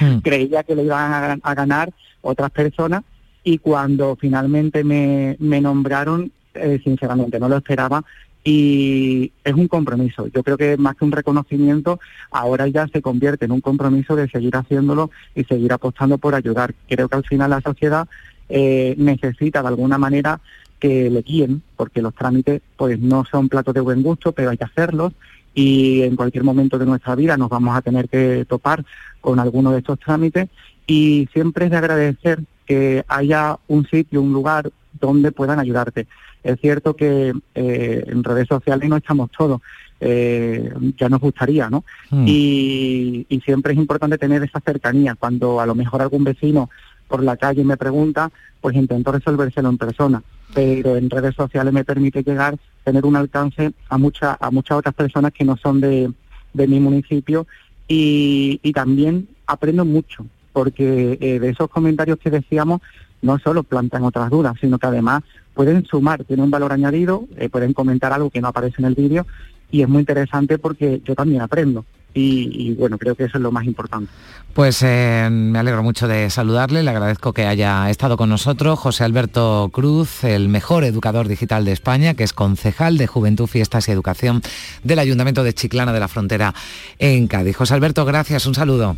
hmm. 0.00 0.20
creía 0.20 0.62
que 0.62 0.74
le 0.74 0.84
iban 0.84 1.40
a, 1.42 1.54
ganar 1.54 1.92
otras 2.22 2.50
personas 2.50 3.02
y 3.44 3.58
cuando 3.58 4.16
finalmente 4.16 4.84
me, 4.84 5.36
me 5.38 5.60
nombraron 5.60 6.32
eh, 6.60 6.80
sinceramente 6.82 7.38
no 7.38 7.48
lo 7.48 7.56
esperaba 7.56 8.04
y 8.44 9.32
es 9.44 9.54
un 9.54 9.68
compromiso. 9.68 10.26
Yo 10.28 10.42
creo 10.42 10.56
que 10.56 10.76
más 10.76 10.96
que 10.96 11.04
un 11.04 11.12
reconocimiento, 11.12 12.00
ahora 12.30 12.66
ya 12.68 12.86
se 12.88 13.02
convierte 13.02 13.44
en 13.44 13.52
un 13.52 13.60
compromiso 13.60 14.16
de 14.16 14.28
seguir 14.28 14.56
haciéndolo 14.56 15.10
y 15.34 15.44
seguir 15.44 15.72
apostando 15.72 16.18
por 16.18 16.34
ayudar. 16.34 16.74
Creo 16.88 17.08
que 17.08 17.16
al 17.16 17.24
final 17.24 17.50
la 17.50 17.60
sociedad 17.60 18.08
eh, 18.48 18.94
necesita 18.96 19.60
de 19.60 19.68
alguna 19.68 19.98
manera 19.98 20.40
que 20.78 21.10
le 21.10 21.22
guíen, 21.22 21.62
porque 21.76 22.00
los 22.00 22.14
trámites 22.14 22.62
pues 22.76 22.98
no 22.98 23.24
son 23.24 23.48
platos 23.48 23.74
de 23.74 23.80
buen 23.80 24.02
gusto, 24.02 24.32
pero 24.32 24.50
hay 24.50 24.56
que 24.56 24.64
hacerlos 24.64 25.12
y 25.54 26.02
en 26.02 26.14
cualquier 26.14 26.44
momento 26.44 26.78
de 26.78 26.86
nuestra 26.86 27.16
vida 27.16 27.36
nos 27.36 27.48
vamos 27.48 27.76
a 27.76 27.82
tener 27.82 28.08
que 28.08 28.46
topar 28.48 28.84
con 29.20 29.40
alguno 29.40 29.72
de 29.72 29.78
estos 29.78 29.98
trámites 29.98 30.48
y 30.86 31.28
siempre 31.32 31.64
es 31.64 31.70
de 31.70 31.76
agradecer 31.76 32.40
que 32.64 33.04
haya 33.08 33.58
un 33.66 33.86
sitio, 33.88 34.22
un 34.22 34.32
lugar 34.32 34.70
donde 35.00 35.32
puedan 35.32 35.58
ayudarte. 35.58 36.06
Es 36.42 36.60
cierto 36.60 36.94
que 36.94 37.32
eh, 37.54 38.04
en 38.06 38.24
redes 38.24 38.48
sociales 38.48 38.88
no 38.88 38.96
estamos 38.96 39.30
todos, 39.30 39.60
eh, 40.00 40.72
ya 40.96 41.08
nos 41.08 41.20
gustaría, 41.20 41.68
¿no? 41.68 41.84
Hmm. 42.10 42.24
Y, 42.26 43.26
siempre 43.44 43.72
es 43.72 43.78
importante 43.78 44.18
tener 44.18 44.42
esa 44.42 44.60
cercanía. 44.60 45.14
Cuando 45.14 45.60
a 45.60 45.66
lo 45.66 45.74
mejor 45.74 46.02
algún 46.02 46.24
vecino 46.24 46.68
por 47.08 47.22
la 47.22 47.36
calle 47.36 47.64
me 47.64 47.76
pregunta, 47.78 48.30
pues 48.60 48.76
intento 48.76 49.10
resolvérselo 49.10 49.70
en 49.70 49.78
persona. 49.78 50.22
Pero 50.54 50.96
en 50.96 51.08
redes 51.08 51.34
sociales 51.34 51.72
me 51.72 51.84
permite 51.84 52.22
llegar, 52.22 52.58
tener 52.84 53.06
un 53.06 53.16
alcance 53.16 53.72
a, 53.88 53.96
muchas 53.98 54.36
a 54.40 54.50
muchas 54.50 54.78
otras 54.78 54.94
personas 54.94 55.32
que 55.32 55.44
no 55.44 55.56
son 55.56 55.80
de, 55.80 56.12
mi 56.54 56.80
municipio 56.80 57.46
y, 57.86 58.60
también 58.74 59.28
aprendo 59.46 59.84
mucho, 59.84 60.26
porque 60.52 61.16
eh, 61.20 61.38
de 61.38 61.48
esos 61.48 61.70
comentarios 61.70 62.18
que 62.18 62.30
decíamos 62.30 62.80
no 63.22 63.38
solo 63.38 63.62
plantean 63.62 64.04
otras 64.04 64.30
dudas, 64.30 64.54
sino 64.60 64.78
que 64.78 64.86
además 64.86 65.22
pueden 65.58 65.84
sumar, 65.86 66.22
tienen 66.22 66.44
un 66.44 66.52
valor 66.52 66.72
añadido, 66.72 67.24
eh, 67.36 67.48
pueden 67.48 67.72
comentar 67.72 68.12
algo 68.12 68.30
que 68.30 68.40
no 68.40 68.46
aparece 68.46 68.76
en 68.78 68.84
el 68.84 68.94
vídeo 68.94 69.26
y 69.72 69.82
es 69.82 69.88
muy 69.88 69.98
interesante 69.98 70.56
porque 70.56 71.02
yo 71.04 71.16
también 71.16 71.42
aprendo. 71.42 71.84
Y, 72.14 72.74
bueno, 72.74 72.96
creo 72.96 73.16
que 73.16 73.24
eso 73.24 73.38
es 73.38 73.42
lo 73.42 73.50
más 73.50 73.64
importante. 73.64 74.10
Pues 74.54 74.82
eh, 74.82 75.28
me 75.30 75.58
alegro 75.58 75.82
mucho 75.82 76.06
de 76.06 76.30
saludarle, 76.30 76.84
le 76.84 76.90
agradezco 76.90 77.32
que 77.32 77.46
haya 77.46 77.90
estado 77.90 78.16
con 78.16 78.28
nosotros 78.28 78.78
José 78.78 79.02
Alberto 79.02 79.68
Cruz, 79.72 80.22
el 80.22 80.48
mejor 80.48 80.84
educador 80.84 81.26
digital 81.26 81.64
de 81.64 81.72
España, 81.72 82.14
que 82.14 82.22
es 82.22 82.32
concejal 82.32 82.96
de 82.96 83.08
Juventud, 83.08 83.48
Fiestas 83.48 83.88
y 83.88 83.92
Educación 83.92 84.42
del 84.84 85.00
Ayuntamiento 85.00 85.42
de 85.42 85.54
Chiclana 85.54 85.92
de 85.92 86.00
la 86.00 86.08
Frontera 86.08 86.54
en 87.00 87.26
Cádiz. 87.26 87.56
José 87.56 87.74
Alberto, 87.74 88.04
gracias, 88.04 88.46
un 88.46 88.54
saludo. 88.54 88.96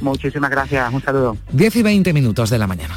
Muchísimas 0.00 0.50
gracias, 0.50 0.92
un 0.92 1.02
saludo. 1.02 1.36
10 1.52 1.76
y 1.76 1.82
20 1.82 2.12
minutos 2.14 2.48
de 2.48 2.58
la 2.58 2.66
mañana. 2.66 2.96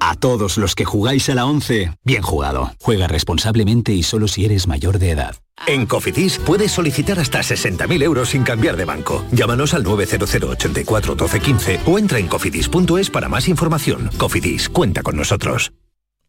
A 0.00 0.14
todos 0.14 0.58
los 0.58 0.74
que 0.74 0.84
jugáis 0.84 1.28
a 1.28 1.34
la 1.34 1.46
11, 1.46 1.92
bien 2.04 2.22
jugado. 2.22 2.72
Juega 2.80 3.08
responsablemente 3.08 3.92
y 3.92 4.02
solo 4.02 4.28
si 4.28 4.44
eres 4.44 4.66
mayor 4.66 4.98
de 4.98 5.10
edad. 5.10 5.36
En 5.66 5.86
Cofidis 5.86 6.38
puedes 6.38 6.72
solicitar 6.72 7.18
hasta 7.18 7.40
60.000 7.40 8.02
euros 8.02 8.30
sin 8.30 8.42
cambiar 8.42 8.76
de 8.76 8.84
banco. 8.84 9.24
Llámanos 9.32 9.74
al 9.74 9.82
900 9.82 10.34
84 10.34 11.14
12 11.14 11.40
15 11.40 11.80
o 11.86 11.98
entra 11.98 12.18
en 12.18 12.28
cofidis.es 12.28 13.10
para 13.10 13.28
más 13.28 13.48
información. 13.48 14.10
Cofidis, 14.18 14.68
cuenta 14.68 15.02
con 15.02 15.16
nosotros. 15.16 15.72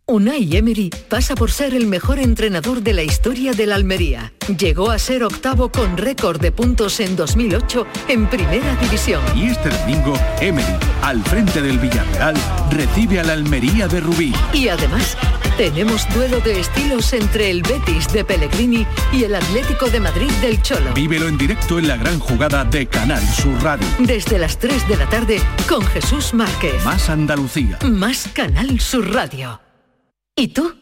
Unai 0.10 0.58
Emery 0.58 0.90
pasa 1.08 1.36
por 1.36 1.52
ser 1.52 1.76
el 1.76 1.86
mejor 1.86 2.18
entrenador 2.18 2.82
de 2.82 2.94
la 2.94 3.04
historia 3.04 3.54
de 3.54 3.68
la 3.68 3.76
Almería. 3.76 4.34
Llegó 4.58 4.90
a 4.90 4.98
ser 4.98 5.24
octavo 5.24 5.72
con 5.72 5.98
récord 5.98 6.42
de 6.42 6.52
puntos 6.52 7.00
en 7.00 7.16
2008 7.16 7.86
en 8.08 8.28
Primera 8.28 8.76
División. 8.78 9.22
Y 9.36 9.52
este 9.52 9.70
domingo, 9.70 10.16
Emery, 10.42 10.74
al 11.04 11.24
frente 11.24 11.62
del 11.62 11.78
Villarreal, 11.78 12.34
recibe 12.72 13.20
a 13.20 13.24
la 13.24 13.34
Almería 13.34 13.88
de 13.88 14.00
Rubí. 14.00 14.34
Y 14.52 14.70
además, 14.70 15.16
tenemos 15.58 16.12
duelo 16.12 16.40
de 16.40 16.60
estilos 16.60 17.14
entre 17.14 17.52
el 17.52 17.62
Betis 17.62 18.12
de 18.12 18.26
Pellegrini 18.26 18.88
y 19.14 19.26
el 19.26 19.36
Atlético 19.36 19.92
de 19.92 20.00
Madrid 20.00 20.32
del 20.42 20.60
Cholo. 20.64 20.92
Vívelo 20.96 21.28
en 21.28 21.38
directo 21.38 21.78
en 21.78 21.88
la 21.88 21.98
gran 21.98 22.18
jugada 22.18 22.66
de 22.66 22.88
Canal 22.88 23.22
Sur 23.28 23.62
Radio. 23.62 23.86
Desde 24.00 24.40
las 24.40 24.58
3 24.58 24.88
de 24.88 24.98
la 24.98 25.08
tarde 25.08 25.40
con 25.68 25.86
Jesús 25.86 26.34
Márquez. 26.34 26.84
Más 26.84 27.12
Andalucía. 27.12 27.78
Más 27.84 28.28
Canal 28.34 28.80
Sur 28.80 29.14
Radio. 29.14 29.69
¿Y 30.40 30.48
tú? 30.48 30.74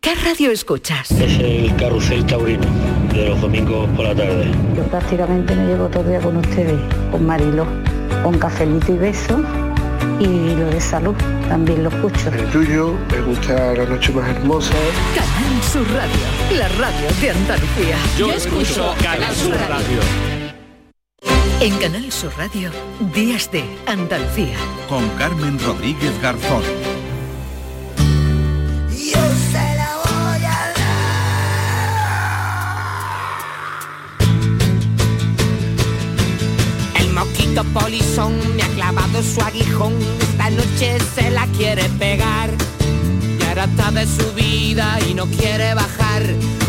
¿Qué 0.00 0.14
radio 0.14 0.50
escuchas? 0.50 1.10
Es 1.10 1.38
el 1.38 1.76
carrusel 1.76 2.24
taurino 2.24 2.64
de 3.12 3.28
los 3.28 3.38
domingos 3.38 3.86
por 3.90 4.06
la 4.06 4.14
tarde. 4.14 4.50
Yo 4.74 4.82
prácticamente 4.84 5.54
me 5.54 5.66
llevo 5.66 5.88
todo 5.88 6.04
el 6.04 6.08
día 6.08 6.20
con 6.20 6.38
ustedes, 6.38 6.80
con 7.10 7.26
Marilo, 7.26 7.66
con 8.22 8.38
cafelito 8.38 8.94
y 8.94 8.96
beso 8.96 9.42
y 10.18 10.54
lo 10.54 10.70
de 10.70 10.80
salud 10.80 11.14
también 11.50 11.82
lo 11.82 11.90
escucho. 11.90 12.30
El 12.30 12.50
tuyo, 12.50 12.94
me 13.10 13.20
gusta 13.20 13.74
la 13.74 13.84
noche 13.84 14.10
más 14.10 14.26
hermosa. 14.26 14.72
Canal 15.14 15.62
Sur 15.70 15.86
Radio, 15.92 16.58
la 16.58 16.68
radio 16.68 17.08
de 17.20 17.30
Andalucía. 17.30 17.98
Yo, 18.16 18.32
escucho 18.32 18.94
Canal 19.02 19.34
Sur 19.34 19.54
radio. 19.68 20.00
En 21.60 21.76
Canal 21.76 22.10
Sur 22.10 22.32
Radio, 22.38 22.70
Días 23.14 23.52
de 23.52 23.64
Andalucía. 23.84 24.56
Con 24.88 25.06
Carmen 25.18 25.58
Rodríguez 25.58 26.18
Garzón. 26.22 26.62
Polizón 37.72 38.34
me 38.56 38.62
ha 38.62 38.68
clavado 38.68 39.22
su 39.22 39.40
aguijón, 39.40 39.94
esta 40.20 40.50
noche 40.50 40.98
se 41.14 41.30
la 41.30 41.46
quiere 41.48 41.88
pegar. 41.98 42.50
Y 43.40 43.42
ahora 43.44 43.64
está 43.64 43.90
de 43.90 44.06
su 44.06 44.32
vida 44.34 44.98
y 45.08 45.14
no 45.14 45.26
quiere 45.26 45.74
bajar, 45.74 46.22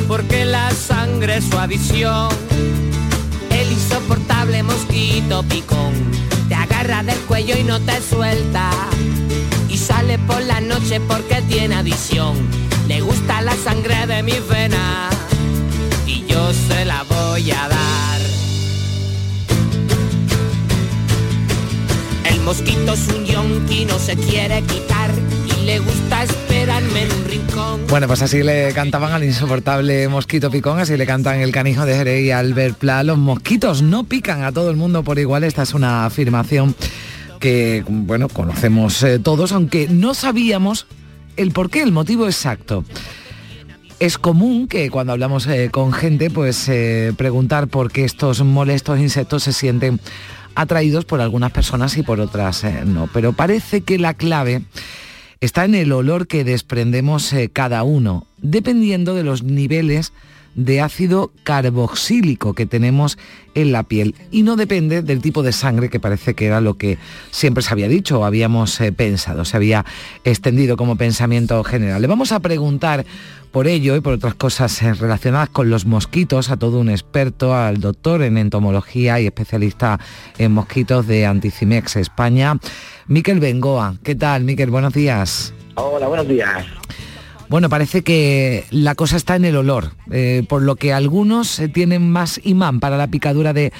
porque 0.07 0.45
la 0.45 0.71
sangre 0.71 1.37
es 1.37 1.45
su 1.45 1.57
adicción. 1.57 2.29
El 3.49 3.71
insoportable 3.71 4.63
mosquito 4.63 5.43
picón 5.43 5.93
te 6.49 6.55
agarra 6.55 7.03
del 7.03 7.17
cuello 7.19 7.57
y 7.57 7.63
no 7.63 7.79
te 7.79 8.01
suelta. 8.01 8.69
Y 9.69 9.77
sale 9.77 10.17
por 10.19 10.41
la 10.43 10.61
noche 10.61 10.99
porque 10.99 11.41
tiene 11.47 11.75
adicción. 11.75 12.35
Le 12.87 13.01
gusta 13.01 13.41
la 13.41 13.55
sangre 13.55 14.05
de 14.07 14.23
mi 14.23 14.39
venas 14.49 15.15
y 16.05 16.25
yo 16.25 16.53
se 16.53 16.85
la 16.85 17.03
voy 17.03 17.51
a 17.51 17.67
dar. 17.67 18.14
Mosquito 22.45 22.93
es 22.93 23.07
un 23.07 23.25
yonki, 23.25 23.85
no 23.85 23.97
se 23.97 24.15
quiere 24.15 24.61
quitar 24.61 25.09
y 25.57 25.65
le 25.65 25.79
gusta 25.79 26.23
esperarme 26.23 27.03
en 27.03 27.11
un 27.11 27.25
rincón. 27.25 27.81
Bueno, 27.89 28.05
pues 28.05 28.21
así 28.21 28.43
le 28.43 28.71
cantaban 28.71 29.11
al 29.13 29.23
insoportable 29.23 30.07
mosquito 30.09 30.51
picón, 30.51 30.77
así 30.77 30.95
le 30.95 31.07
cantan 31.07 31.39
el 31.39 31.51
canijo 31.51 31.87
de 31.87 31.95
Jerez 31.95 32.23
y 32.23 32.29
Albert 32.29 32.77
Pla. 32.77 33.03
Los 33.03 33.17
mosquitos 33.17 33.81
no 33.81 34.03
pican 34.03 34.43
a 34.43 34.51
todo 34.51 34.69
el 34.69 34.77
mundo 34.77 35.01
por 35.03 35.17
igual. 35.17 35.43
Esta 35.43 35.63
es 35.63 35.73
una 35.73 36.05
afirmación 36.05 36.75
que, 37.39 37.83
bueno, 37.87 38.29
conocemos 38.29 39.01
eh, 39.01 39.17
todos, 39.17 39.51
aunque 39.51 39.87
no 39.87 40.13
sabíamos 40.13 40.85
el 41.37 41.51
por 41.51 41.71
qué, 41.71 41.81
el 41.81 41.91
motivo 41.91 42.27
exacto. 42.27 42.85
Es 43.99 44.19
común 44.19 44.67
que 44.67 44.91
cuando 44.91 45.13
hablamos 45.13 45.47
eh, 45.47 45.69
con 45.71 45.93
gente, 45.93 46.29
pues 46.29 46.69
eh, 46.69 47.11
preguntar 47.17 47.69
por 47.69 47.91
qué 47.91 48.05
estos 48.05 48.43
molestos 48.43 48.99
insectos 48.99 49.41
se 49.41 49.51
sienten 49.51 49.99
atraídos 50.55 51.05
por 51.05 51.21
algunas 51.21 51.51
personas 51.51 51.97
y 51.97 52.03
por 52.03 52.19
otras 52.19 52.63
eh, 52.63 52.83
no. 52.85 53.09
Pero 53.13 53.33
parece 53.33 53.81
que 53.81 53.99
la 53.99 54.13
clave 54.13 54.61
está 55.41 55.65
en 55.65 55.75
el 55.75 55.91
olor 55.91 56.27
que 56.27 56.43
desprendemos 56.43 57.31
eh, 57.33 57.49
cada 57.51 57.83
uno, 57.83 58.25
dependiendo 58.37 59.13
de 59.13 59.23
los 59.23 59.43
niveles 59.43 60.13
de 60.55 60.81
ácido 60.81 61.31
carboxílico 61.43 62.53
que 62.53 62.65
tenemos 62.65 63.17
en 63.53 63.71
la 63.71 63.83
piel 63.83 64.15
y 64.31 64.43
no 64.43 64.55
depende 64.55 65.01
del 65.01 65.21
tipo 65.21 65.43
de 65.43 65.51
sangre 65.51 65.89
que 65.89 65.99
parece 65.99 66.33
que 66.33 66.45
era 66.45 66.61
lo 66.61 66.75
que 66.75 66.97
siempre 67.31 67.63
se 67.63 67.71
había 67.71 67.87
dicho 67.87 68.19
o 68.19 68.25
habíamos 68.25 68.79
eh, 68.81 68.91
pensado, 68.91 69.45
se 69.45 69.57
había 69.57 69.85
extendido 70.23 70.77
como 70.77 70.95
pensamiento 70.95 71.63
general. 71.63 72.01
Le 72.01 72.07
vamos 72.07 72.31
a 72.31 72.39
preguntar 72.39 73.05
por 73.51 73.67
ello 73.67 73.95
y 73.95 74.01
por 74.01 74.13
otras 74.13 74.35
cosas 74.35 74.81
eh, 74.81 74.93
relacionadas 74.93 75.49
con 75.49 75.69
los 75.69 75.85
mosquitos 75.85 76.49
a 76.49 76.57
todo 76.57 76.79
un 76.79 76.89
experto, 76.89 77.55
al 77.55 77.79
doctor 77.79 78.21
en 78.21 78.37
entomología 78.37 79.19
y 79.21 79.27
especialista 79.27 79.99
en 80.37 80.51
mosquitos 80.51 81.07
de 81.07 81.25
Anticimex 81.25 81.95
España, 81.95 82.57
Miquel 83.07 83.39
Bengoa. 83.39 83.95
¿Qué 84.03 84.15
tal, 84.15 84.43
Miquel? 84.43 84.71
Buenos 84.71 84.93
días. 84.93 85.53
Hola, 85.75 86.07
buenos 86.07 86.27
días. 86.27 86.65
Bueno, 87.47 87.69
parece 87.69 88.01
que 88.01 88.65
la 88.71 88.95
cosa 88.95 89.17
está 89.17 89.35
en 89.35 89.45
el 89.45 89.55
olor, 89.55 89.91
eh, 90.11 90.43
por 90.49 90.63
lo 90.63 90.75
que 90.75 90.93
algunos 90.93 91.59
eh, 91.59 91.67
tienen 91.69 92.11
más 92.11 92.41
imán 92.43 92.79
para 92.79 92.97
la 92.97 93.07
picadura 93.07 93.53
de, 93.53 93.71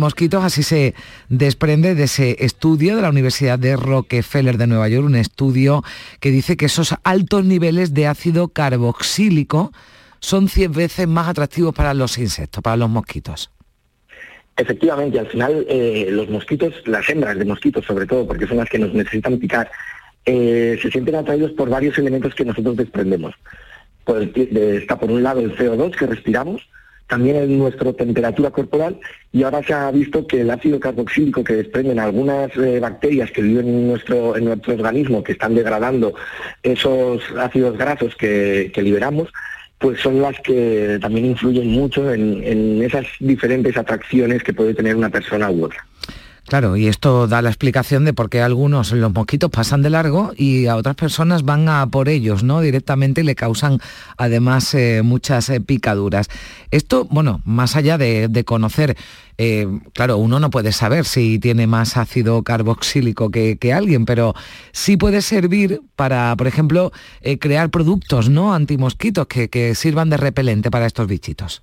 mosquitos, 0.00 0.42
así 0.42 0.64
se 0.64 0.94
desprende 1.28 1.94
de 1.94 2.04
ese 2.04 2.36
estudio 2.40 2.96
de 2.96 3.02
la 3.02 3.10
Universidad 3.10 3.60
de 3.60 3.76
Rockefeller 3.76 4.58
de 4.58 4.66
Nueva 4.66 4.88
York, 4.88 5.06
un 5.06 5.14
estudio 5.14 5.84
que 6.18 6.32
dice 6.32 6.56
que 6.56 6.66
esos 6.66 6.96
altos 7.04 7.44
niveles 7.44 7.94
de 7.94 8.08
ácido 8.08 8.48
carboxílico 8.48 9.72
son 10.18 10.48
100 10.48 10.72
veces 10.72 11.06
más 11.06 11.28
atractivos 11.28 11.72
para 11.74 11.94
los 11.94 12.18
insectos, 12.18 12.60
para 12.60 12.76
los 12.76 12.90
mosquitos. 12.90 13.52
Efectivamente, 14.56 15.20
al 15.20 15.28
final 15.28 15.64
eh, 15.68 16.08
los 16.10 16.28
mosquitos, 16.28 16.74
las 16.86 17.08
hembras 17.08 17.38
de 17.38 17.44
mosquitos 17.44 17.84
sobre 17.84 18.06
todo, 18.06 18.26
porque 18.26 18.46
son 18.48 18.56
las 18.56 18.68
que 18.68 18.80
nos 18.80 18.92
necesitan 18.92 19.38
picar, 19.38 19.70
eh, 20.24 20.78
se 20.80 20.90
sienten 20.90 21.16
atraídos 21.16 21.52
por 21.52 21.68
varios 21.68 21.98
elementos 21.98 22.34
que 22.34 22.44
nosotros 22.44 22.76
desprendemos. 22.76 23.34
está 24.06 24.98
por 24.98 25.10
un 25.10 25.22
lado 25.22 25.40
el 25.40 25.56
CO2 25.56 25.96
que 25.96 26.06
respiramos, 26.06 26.68
también 27.12 27.36
en 27.36 27.58
nuestra 27.58 27.92
temperatura 27.92 28.50
corporal 28.50 28.98
y 29.32 29.42
ahora 29.42 29.62
se 29.62 29.74
ha 29.74 29.90
visto 29.90 30.26
que 30.26 30.40
el 30.40 30.50
ácido 30.50 30.80
carboxílico 30.80 31.44
que 31.44 31.56
desprenden 31.56 31.98
algunas 31.98 32.56
eh, 32.56 32.80
bacterias 32.80 33.30
que 33.30 33.42
viven 33.42 33.68
en 33.68 33.88
nuestro, 33.88 34.34
en 34.34 34.46
nuestro 34.46 34.72
organismo, 34.72 35.22
que 35.22 35.32
están 35.32 35.54
degradando 35.54 36.14
esos 36.62 37.22
ácidos 37.36 37.76
grasos 37.76 38.16
que, 38.16 38.72
liberamos, 38.76 39.28
pues 39.78 40.00
son 40.00 40.22
las 40.22 40.40
que 40.40 40.98
también 41.02 41.26
influyen 41.26 41.68
mucho 41.68 42.10
en, 42.12 42.42
en 42.44 42.82
esas 42.82 43.04
diferentes 43.20 43.76
atracciones 43.76 44.42
que 44.42 44.54
puede 44.54 44.72
tener 44.72 44.96
una 44.96 45.10
persona 45.10 45.50
u 45.50 45.66
otra. 45.66 45.84
Claro, 46.46 46.76
y 46.76 46.88
esto 46.88 47.28
da 47.28 47.40
la 47.40 47.50
explicación 47.50 48.04
de 48.04 48.12
por 48.12 48.28
qué 48.28 48.42
algunos 48.42 48.92
los 48.92 49.12
mosquitos 49.12 49.48
pasan 49.50 49.80
de 49.80 49.90
largo 49.90 50.32
y 50.36 50.66
a 50.66 50.76
otras 50.76 50.96
personas 50.96 51.44
van 51.44 51.68
a 51.68 51.86
por 51.86 52.08
ellos, 52.08 52.42
¿no? 52.42 52.60
Directamente 52.60 53.20
y 53.20 53.24
le 53.24 53.36
causan 53.36 53.78
además 54.16 54.74
eh, 54.74 55.02
muchas 55.04 55.48
eh, 55.48 55.60
picaduras. 55.60 56.28
Esto, 56.70 57.06
bueno, 57.10 57.40
más 57.44 57.76
allá 57.76 57.96
de, 57.96 58.44
conocer, 58.44 58.96
eh, 59.38 59.68
claro, 59.94 60.18
uno 60.18 60.40
no 60.40 60.50
puede 60.50 60.72
saber 60.72 61.04
si 61.04 61.38
tiene 61.38 61.66
más 61.68 61.96
ácido 61.96 62.42
carboxílico 62.42 63.30
que, 63.30 63.72
alguien, 63.72 64.04
pero 64.04 64.34
sí 64.72 64.96
puede 64.96 65.22
servir 65.22 65.80
para, 65.96 66.34
por 66.36 66.48
ejemplo, 66.48 66.92
crear 67.38 67.70
productos, 67.70 68.28
¿no? 68.28 68.52
Antimosquitos 68.52 69.26
que, 69.28 69.48
que 69.48 69.74
sirvan 69.74 70.10
de 70.10 70.16
repelente 70.16 70.70
para 70.70 70.86
estos 70.86 71.06
bichitos. 71.06 71.62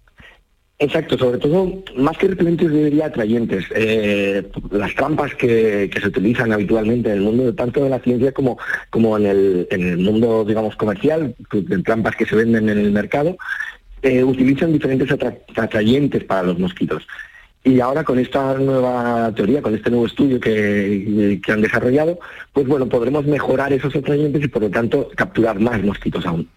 Exacto, 0.81 1.17
sobre 1.17 1.39
todo, 1.39 1.83
más 1.97 2.17
que 2.17 2.29
repelentes, 2.29 2.71
debería 2.71 3.07
atrayentes. 3.07 3.65
Eh, 3.75 4.49
las 4.71 4.95
trampas 4.95 5.35
que, 5.35 5.91
se 5.93 6.07
utilizan 6.07 6.53
habitualmente 6.53 7.09
en 7.09 7.15
el 7.17 7.21
mundo, 7.21 7.53
tanto 7.53 7.83
de 7.83 7.89
la 7.89 7.99
ciencia 7.99 8.31
como, 8.31 8.57
como 8.89 9.17
en, 9.17 9.25
el, 9.25 9.97
mundo, 9.97 10.45
digamos, 10.45 10.77
comercial, 10.77 11.35
trampas 11.83 12.15
que 12.15 12.25
se 12.25 12.37
venden 12.37 12.69
en 12.69 12.77
el 12.77 12.91
mercado, 12.93 13.37
eh, 14.01 14.23
utilizan 14.23 14.71
diferentes 14.71 15.09
atrayentes 15.11 16.23
para 16.23 16.43
los 16.43 16.57
mosquitos. 16.57 17.05
Y 17.61 17.81
ahora 17.81 18.05
con 18.05 18.17
esta 18.17 18.53
nueva 18.53 19.33
teoría, 19.35 19.61
con 19.61 19.75
este 19.75 19.89
nuevo 19.89 20.05
estudio 20.05 20.39
que, 20.39 21.41
que 21.43 21.51
han 21.51 21.61
desarrollado, 21.61 22.21
pues 22.53 22.65
bueno, 22.67 22.87
podremos 22.87 23.25
mejorar 23.25 23.73
esos 23.73 23.93
atrayentes 23.93 24.45
y 24.45 24.47
por 24.47 24.61
lo 24.61 24.69
tanto 24.69 25.09
capturar 25.13 25.59
más 25.59 25.83
mosquitos 25.83 26.25
aún. 26.25 26.47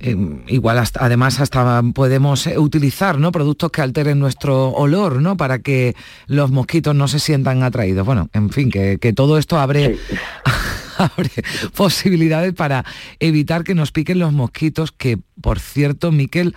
Eh, 0.00 0.16
igual 0.48 0.82
además 1.00 1.40
hasta 1.40 1.82
podemos 1.94 2.46
eh, 2.46 2.58
utilizar 2.58 3.18
¿no? 3.18 3.32
productos 3.32 3.70
que 3.70 3.80
alteren 3.80 4.18
nuestro 4.18 4.70
olor 4.70 5.22
¿no? 5.22 5.36
para 5.36 5.60
que 5.60 5.94
los 6.26 6.50
mosquitos 6.50 6.94
no 6.94 7.08
se 7.08 7.20
sientan 7.20 7.62
atraídos. 7.62 8.04
Bueno, 8.04 8.28
en 8.32 8.50
fin, 8.50 8.70
que, 8.70 9.12
todo 9.14 9.38
esto 9.38 9.58
abre, 9.58 9.98
abre 10.98 11.30
posibilidades 11.76 12.52
para 12.54 12.84
evitar 13.20 13.64
que 13.64 13.74
nos 13.74 13.92
piquen 13.92 14.18
los 14.18 14.32
mosquitos, 14.32 14.92
que 14.92 15.18
por 15.40 15.60
cierto, 15.60 16.12
Miquel, 16.12 16.54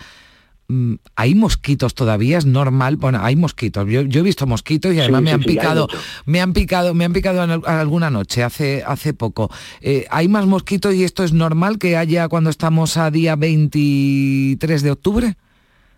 hay 1.15 1.33
mosquitos 1.33 1.95
todavía, 1.95 2.37
es 2.37 2.45
normal, 2.45 2.97
bueno, 2.97 3.19
hay 3.21 3.37
mosquitos, 3.37 3.87
yo, 3.87 4.01
he 4.01 4.21
visto 4.21 4.45
mosquitos 4.45 4.93
y 4.93 4.99
además 4.99 5.21
me 5.21 5.31
han 5.31 5.41
picado, 5.41 5.87
me 6.25 6.41
han 6.41 6.51
picado, 6.51 6.93
me 6.93 7.05
han 7.05 7.13
picado 7.13 7.41
alguna 7.65 8.09
noche, 8.09 8.43
hace, 8.43 8.83
hace 8.85 9.13
poco. 9.13 9.49
Eh, 9.81 10.05
¿Hay 10.09 10.27
más 10.27 10.45
mosquitos 10.45 10.93
y 10.93 11.05
esto 11.05 11.23
es 11.23 11.31
normal 11.31 11.79
que 11.79 11.95
haya 11.95 12.27
cuando 12.27 12.49
estamos 12.49 12.97
a 12.97 13.09
día 13.11 13.37
23 13.37 14.81
de 14.81 14.91
octubre? 14.91 15.35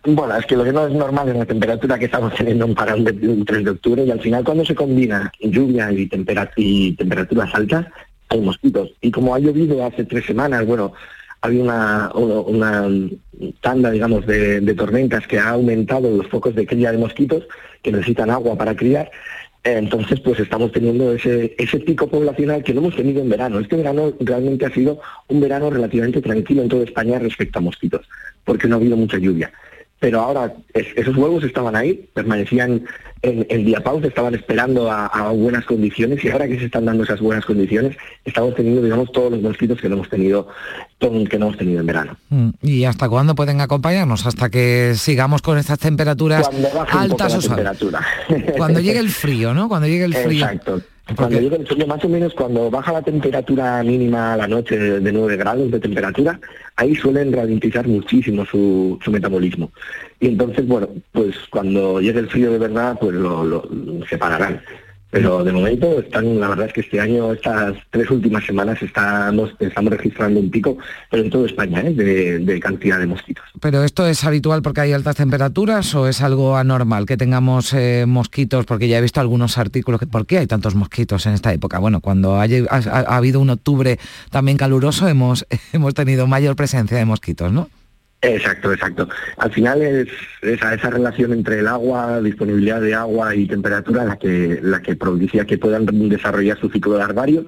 Bueno, 0.04 0.36
es 0.36 0.46
que 0.46 0.56
lo 0.56 0.64
que 0.64 0.72
no 0.72 0.86
es 0.86 0.94
normal 0.94 1.28
es 1.28 1.36
la 1.36 1.46
temperatura 1.46 1.98
que 1.98 2.06
estamos 2.06 2.32
teniendo 2.34 2.64
en 2.64 3.04
de 3.04 3.44
3 3.44 3.64
de 3.64 3.70
octubre 3.70 4.04
y 4.04 4.10
al 4.10 4.20
final 4.20 4.44
cuando 4.44 4.64
se 4.64 4.74
combina 4.74 5.30
lluvia 5.40 5.92
y, 5.92 6.08
y 6.56 6.92
temperaturas 6.94 7.54
altas, 7.54 7.86
hay 8.28 8.40
mosquitos. 8.40 8.90
Y 9.00 9.10
como 9.10 9.34
ha 9.34 9.40
llovido 9.40 9.84
hace 9.84 10.04
tres 10.04 10.24
semanas, 10.24 10.64
bueno, 10.64 10.92
había 11.42 11.62
una, 11.62 12.10
una, 12.14 12.88
tanda, 13.60 13.90
digamos, 13.90 14.26
de, 14.26 14.74
tormentas 14.74 15.26
que 15.26 15.38
ha 15.38 15.50
aumentado 15.50 16.10
los 16.10 16.26
focos 16.28 16.54
de 16.54 16.66
cría 16.66 16.92
de 16.92 16.98
mosquitos 16.98 17.46
que 17.82 17.92
necesitan 17.92 18.30
agua 18.30 18.56
para 18.56 18.76
criar. 18.76 19.10
Entonces, 19.62 20.20
pues 20.20 20.40
estamos 20.40 20.72
teniendo 20.72 21.12
ese, 21.12 21.54
ese 21.58 21.80
pico 21.80 22.08
poblacional 22.08 22.62
que 22.62 22.72
no 22.72 22.80
hemos 22.80 22.96
tenido 22.96 23.20
en 23.20 23.28
verano. 23.28 23.58
Este 23.58 23.76
verano 23.76 24.12
realmente 24.20 24.64
ha 24.64 24.70
sido 24.70 25.00
un 25.28 25.40
verano 25.40 25.68
relativamente 25.68 26.22
tranquilo 26.22 26.62
en 26.62 26.68
toda 26.68 26.84
España 26.84 27.18
respecto 27.18 27.58
a 27.58 27.62
mosquitos, 27.62 28.08
porque 28.44 28.68
no 28.68 28.76
ha 28.76 28.78
habido 28.78 28.96
mucha 28.96 29.18
lluvia 29.18 29.52
pero 30.00 30.20
ahora 30.20 30.54
esos 30.72 31.14
huevos 31.14 31.44
estaban 31.44 31.76
ahí, 31.76 32.08
permanecían 32.14 32.82
en, 33.22 33.46
el 33.50 33.66
diapausa, 33.66 34.06
estaban 34.06 34.34
esperando 34.34 34.90
a, 34.90 35.30
buenas 35.32 35.66
condiciones 35.66 36.24
y 36.24 36.30
ahora 36.30 36.48
que 36.48 36.58
se 36.58 36.64
están 36.64 36.86
dando 36.86 37.04
esas 37.04 37.20
buenas 37.20 37.44
condiciones, 37.44 37.96
estamos 38.24 38.54
teniendo, 38.54 38.82
digamos, 38.82 39.12
todos 39.12 39.30
los 39.30 39.42
mosquitos 39.42 39.78
que 39.78 39.90
no 39.90 39.96
hemos 39.96 40.08
tenido, 40.08 40.48
que 40.98 41.38
no 41.38 41.46
hemos 41.46 41.58
tenido 41.58 41.80
en 41.80 41.86
verano. 41.86 42.16
Mm, 42.30 42.48
¿Y 42.62 42.84
hasta 42.84 43.10
cuándo 43.10 43.34
pueden 43.34 43.60
acompañarnos? 43.60 44.26
¿Hasta 44.26 44.48
que 44.48 44.94
sigamos 44.96 45.42
con 45.42 45.58
estas 45.58 45.78
temperaturas 45.78 46.48
altas 46.90 47.34
o 47.34 47.40
temperatura. 47.40 48.00
Cuando 48.56 48.80
llegue 48.80 49.00
el 49.00 49.10
frío, 49.10 49.52
¿no? 49.52 49.68
Cuando 49.68 49.86
llegue 49.86 50.04
el 50.04 50.14
frío. 50.14 50.46
Exacto. 50.46 50.80
Cuando 51.16 51.40
llega 51.40 51.56
el 51.56 51.66
frío, 51.66 51.86
más 51.86 52.04
o 52.04 52.08
menos 52.08 52.34
cuando 52.34 52.70
baja 52.70 52.92
la 52.92 53.02
temperatura 53.02 53.82
mínima 53.82 54.34
a 54.34 54.36
la 54.36 54.46
noche 54.46 54.78
de, 54.78 55.12
9 55.12 55.36
grados 55.36 55.70
de 55.70 55.80
temperatura, 55.80 56.38
ahí 56.76 56.94
suelen 56.94 57.32
ralentizar 57.32 57.86
muchísimo 57.86 58.44
su, 58.44 58.98
metabolismo. 59.10 59.72
Y 60.20 60.28
entonces, 60.28 60.66
bueno, 60.66 60.88
pues 61.12 61.36
cuando 61.50 62.00
llegue 62.00 62.20
el 62.20 62.28
frío 62.28 62.52
de 62.52 62.58
verdad, 62.58 62.96
pues 63.00 63.14
lo, 63.14 63.44
lo 63.44 63.64
separarán. 64.08 64.62
Pero 65.10 65.42
de 65.42 65.52
momento 65.52 66.00
están, 66.00 66.38
la 66.38 66.48
verdad 66.48 66.66
es 66.68 66.72
que 66.72 66.80
este 66.82 67.00
año, 67.00 67.32
estas 67.32 67.76
tres 67.90 68.10
últimas 68.10 68.44
semanas, 68.44 68.80
estamos, 68.80 69.52
estamos 69.58 69.92
registrando 69.92 70.38
un 70.38 70.50
pico, 70.50 70.78
pero 71.10 71.24
en 71.24 71.30
toda 71.30 71.46
España, 71.46 71.80
¿eh? 71.80 71.92
de, 71.92 72.60
cantidad 72.60 72.98
de 72.98 73.06
mosquitos. 73.06 73.44
¿Pero 73.60 73.82
esto 73.82 74.06
es 74.06 74.22
habitual 74.24 74.62
porque 74.62 74.82
hay 74.82 74.92
altas 74.92 75.16
temperaturas 75.16 75.94
o 75.94 76.06
es 76.06 76.20
algo 76.20 76.56
anormal 76.56 77.06
que 77.06 77.16
tengamos 77.16 77.72
eh, 77.72 78.04
mosquitos? 78.06 78.66
Porque 78.66 78.86
ya 78.86 78.98
he 78.98 79.02
visto 79.02 79.20
algunos 79.20 79.58
artículos 79.58 79.98
que 79.98 80.06
¿por 80.06 80.26
qué 80.26 80.38
hay 80.38 80.46
tantos 80.46 80.74
mosquitos 80.74 81.26
en 81.26 81.34
esta 81.34 81.52
época? 81.52 81.78
Bueno, 81.78 82.00
cuando 82.00 82.36
ha, 82.36 82.44
habido 82.44 83.40
un 83.40 83.50
octubre 83.50 83.98
también 84.30 84.56
caluroso 84.56 85.08
hemos, 85.08 85.46
hemos 85.72 85.94
tenido 85.94 86.26
mayor 86.26 86.54
presencia 86.54 86.96
de 86.96 87.04
mosquitos, 87.04 87.52
¿no? 87.52 87.68
Exacto, 88.22 88.72
exacto. 88.72 89.08
Al 89.38 89.50
final 89.50 89.80
es 89.80 90.08
esa, 90.42 90.76
relación 90.76 91.32
entre 91.32 91.60
el 91.60 91.66
agua, 91.66 92.20
disponibilidad 92.20 92.80
de 92.80 92.94
agua 92.94 93.34
y 93.34 93.46
temperatura 93.46 94.04
la 94.04 94.18
que, 94.18 94.60
la 94.62 94.82
que 94.82 94.94
propicia 94.94 95.46
que 95.46 95.56
puedan 95.56 95.86
desarrollar 95.86 96.60
su 96.60 96.68
ciclo 96.68 96.98
larvario 96.98 97.46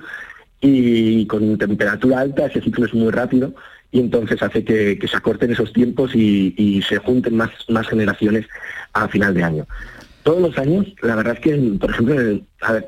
y 0.62 1.26
con 1.26 1.58
temperatura 1.58 2.20
alta 2.20 2.46
ese 2.46 2.62
ciclo 2.62 2.87
es 2.87 2.94
muy 2.94 3.11
rápido 3.11 3.52
y 3.90 4.00
entonces 4.00 4.42
hace 4.42 4.64
que, 4.64 4.98
se 5.06 5.16
acorten 5.16 5.52
esos 5.52 5.72
tiempos 5.72 6.14
y, 6.14 6.82
se 6.88 6.96
junten 6.96 7.37
más, 7.37 7.50
más 7.68 7.87
generaciones 7.88 8.46
a 8.94 9.06
final 9.08 9.35
de 9.35 9.44
año. 9.44 9.66
Todos 10.22 10.40
los 10.40 10.56
años, 10.56 10.87
la 11.02 11.16
verdad 11.16 11.35
es 11.35 11.40
que, 11.40 11.78
por 11.78 11.90
ejemplo, 11.90 12.40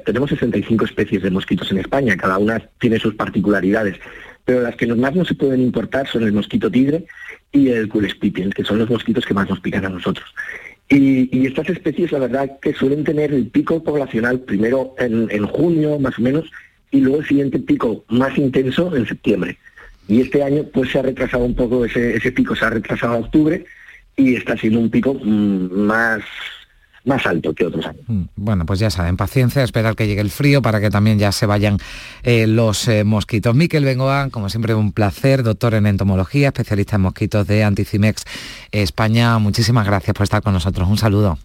tenemos 0.06 0.30
65 0.30 0.86
especies 0.86 1.22
de 1.22 1.30
mosquitos 1.30 1.70
en 1.72 1.78
España, 1.78 2.16
cada 2.16 2.38
una 2.38 2.60
tiene 2.78 2.98
sus 2.98 3.14
particularidades, 3.14 3.98
pero 4.46 4.62
las 4.62 4.76
que 4.76 4.86
más 4.86 5.14
no 5.14 5.24
se 5.24 5.34
pueden 5.34 5.60
importar 5.60 6.06
son 6.06 6.22
el 6.22 6.32
mosquito 6.32 6.70
tigre 6.70 7.06
y 7.54 7.68
el 7.68 7.88
Culespipiens, 7.88 8.52
que 8.52 8.64
son 8.64 8.80
los 8.80 8.90
mosquitos 8.90 9.24
que 9.24 9.32
más 9.32 9.48
nos 9.48 9.60
pican 9.60 9.86
a 9.86 9.88
nosotros. 9.88 10.26
Y, 10.88 11.46
estas 11.46 11.70
especies, 11.70 12.12
la 12.12 12.18
verdad, 12.18 12.58
que 12.60 12.74
suelen 12.74 13.04
tener 13.04 13.32
el 13.32 13.46
pico 13.46 13.82
poblacional 13.82 14.40
primero 14.40 14.94
en, 14.98 15.46
junio, 15.46 15.98
más 15.98 16.18
o 16.18 16.22
menos, 16.22 16.50
y 16.90 17.00
luego 17.00 17.20
el 17.20 17.26
siguiente 17.26 17.58
pico 17.60 18.04
más 18.08 18.36
intenso 18.36 18.94
en 18.94 19.06
septiembre. 19.06 19.56
Y 20.08 20.20
este 20.20 20.42
año, 20.42 20.64
pues 20.64 20.90
se 20.90 20.98
ha 20.98 21.02
retrasado 21.02 21.44
un 21.44 21.54
poco 21.54 21.84
ese, 21.84 22.16
ese 22.16 22.32
pico, 22.32 22.54
se 22.56 22.64
ha 22.64 22.70
retrasado 22.70 23.14
a 23.14 23.18
octubre 23.18 23.64
y 24.16 24.34
está 24.34 24.56
siendo 24.56 24.80
un 24.80 24.90
pico 24.90 25.14
mm, 25.14 25.72
más 25.72 26.22
más 27.04 27.26
alto 27.26 27.54
que 27.54 27.66
otros 27.66 27.86
años. 27.86 28.02
Mm, 28.06 28.22
bueno, 28.36 28.66
pues 28.66 28.80
ya 28.80 28.90
saben, 28.90 29.16
paciencia, 29.16 29.62
esperar 29.62 29.94
que 29.94 30.06
llegue 30.06 30.20
el 30.20 30.30
frío 30.30 30.62
para 30.62 30.80
que 30.80 30.90
también 30.90 31.18
ya 31.18 31.32
se 31.32 31.46
vayan 31.46 31.78
eh, 32.22 32.46
los 32.46 32.88
eh, 32.88 33.04
mosquitos. 33.04 33.54
Miquel 33.54 33.84
Bengoa, 33.84 34.30
como 34.30 34.48
siempre, 34.48 34.74
un 34.74 34.92
placer, 34.92 35.42
doctor 35.42 35.74
en 35.74 35.86
entomología, 35.86 36.48
especialista 36.48 36.96
en 36.96 37.02
mosquitos 37.02 37.46
de 37.46 37.64
Anticimex 37.64 38.24
España. 38.72 39.38
Muchísimas 39.38 39.86
gracias 39.86 40.14
por 40.14 40.24
estar 40.24 40.42
con 40.42 40.54
nosotros. 40.54 40.88
Un 40.88 40.98
saludo. 40.98 41.38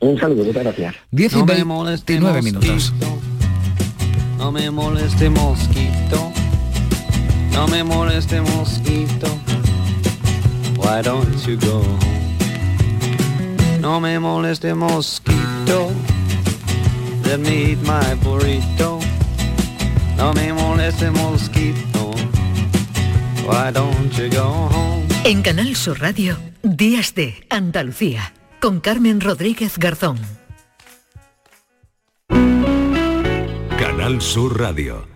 Un 0.00 0.18
saludo, 0.18 0.44
muchas 0.44 0.62
gracias. 0.62 0.94
10 1.10 1.32
y 1.32 1.42
29 1.42 2.42
minutos. 2.42 2.92
No 4.36 4.52
me 4.52 4.70
moleste 4.70 5.30
mosquito, 5.30 6.32
no 7.52 7.66
me 7.68 7.82
moleste 7.82 8.40
mosquito. 8.42 9.26
Why 10.76 11.02
don't 11.02 11.34
you 11.46 11.56
go 11.58 12.15
no 13.86 14.00
me 14.00 14.18
moleste 14.18 14.74
mosquito. 14.74 15.92
Let 17.24 17.38
me 17.38 17.70
eat 17.70 17.78
my 17.82 18.14
burrito. 18.20 18.98
No 20.16 20.32
me 20.32 20.52
moleste 20.52 21.08
mosquito. 21.12 22.10
Why 23.46 23.70
don't 23.72 24.12
you 24.18 24.28
go 24.28 24.68
home? 24.74 25.06
En 25.22 25.40
Canal 25.42 25.76
Sur 25.76 26.00
Radio, 26.00 26.36
Días 26.64 27.14
de 27.14 27.46
Andalucía, 27.48 28.32
con 28.60 28.80
Carmen 28.80 29.20
Rodríguez 29.20 29.78
Garzón. 29.78 30.18
Canal 33.78 34.20
Sur 34.20 34.58
Radio. 34.58 35.15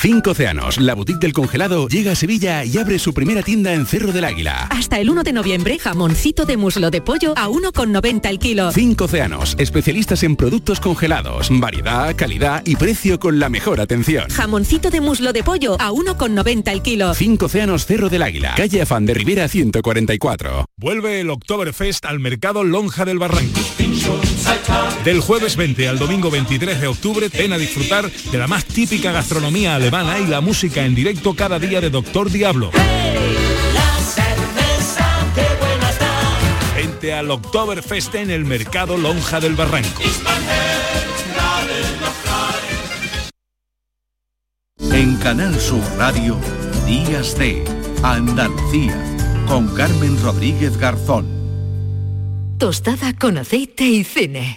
Cinco 0.00 0.30
Océanos, 0.30 0.80
la 0.80 0.94
boutique 0.94 1.20
del 1.20 1.34
congelado, 1.34 1.86
llega 1.86 2.12
a 2.12 2.14
Sevilla 2.14 2.64
y 2.64 2.78
abre 2.78 2.98
su 2.98 3.12
primera 3.12 3.42
tienda 3.42 3.74
en 3.74 3.84
Cerro 3.84 4.12
del 4.12 4.24
Águila. 4.24 4.66
Hasta 4.70 4.98
el 4.98 5.10
1 5.10 5.24
de 5.24 5.34
noviembre, 5.34 5.78
jamoncito 5.78 6.46
de 6.46 6.56
muslo 6.56 6.90
de 6.90 7.02
pollo 7.02 7.34
a 7.36 7.48
1,90 7.48 8.30
el 8.30 8.38
kilo. 8.38 8.72
Cinco 8.72 9.04
Océanos, 9.04 9.56
especialistas 9.58 10.22
en 10.22 10.36
productos 10.36 10.80
congelados, 10.80 11.48
variedad, 11.50 12.16
calidad 12.16 12.62
y 12.64 12.76
precio 12.76 13.20
con 13.20 13.38
la 13.38 13.50
mejor 13.50 13.78
atención. 13.78 14.30
Jamoncito 14.30 14.88
de 14.88 15.02
muslo 15.02 15.34
de 15.34 15.42
pollo 15.42 15.76
a 15.78 15.90
1,90 15.90 16.72
el 16.72 16.80
kilo. 16.80 17.12
Cinco 17.12 17.44
Océanos 17.44 17.84
Cerro 17.84 18.08
del 18.08 18.22
Águila, 18.22 18.54
calle 18.56 18.80
Afán 18.80 19.04
de 19.04 19.12
Rivera 19.12 19.48
144. 19.48 20.64
Vuelve 20.78 21.20
el 21.20 21.28
Oktoberfest 21.28 22.06
al 22.06 22.20
mercado 22.20 22.64
Lonja 22.64 23.04
del 23.04 23.18
Barranco. 23.18 23.60
Del 25.04 25.20
jueves 25.20 25.56
20 25.56 25.88
al 25.88 25.98
domingo 25.98 26.30
23 26.30 26.80
de 26.80 26.86
octubre, 26.86 27.28
ven 27.28 27.52
a 27.52 27.58
disfrutar 27.58 28.10
de 28.10 28.38
la 28.38 28.46
más 28.46 28.64
típica 28.64 29.12
gastronomía 29.12 29.74
alemana 29.74 29.89
y 29.92 30.26
la 30.28 30.40
música 30.40 30.84
en 30.84 30.94
directo 30.94 31.34
cada 31.34 31.58
día 31.58 31.80
de 31.80 31.90
Doctor 31.90 32.30
Diablo. 32.30 32.70
Vente 36.76 37.12
al 37.12 37.28
Oktoberfest 37.28 38.14
en 38.14 38.30
el 38.30 38.44
mercado 38.44 38.96
Lonja 38.96 39.40
del 39.40 39.56
Barranco. 39.56 40.02
En 44.92 45.16
Canal 45.16 45.58
Sur 45.58 45.82
Radio, 45.98 46.38
Días 46.86 47.36
de 47.36 47.64
Andalucía, 48.04 48.96
con 49.48 49.74
Carmen 49.74 50.22
Rodríguez 50.22 50.76
Garzón. 50.76 51.26
Tostada 52.58 53.12
con 53.14 53.38
aceite 53.38 53.84
y 53.84 54.04
cine. 54.04 54.54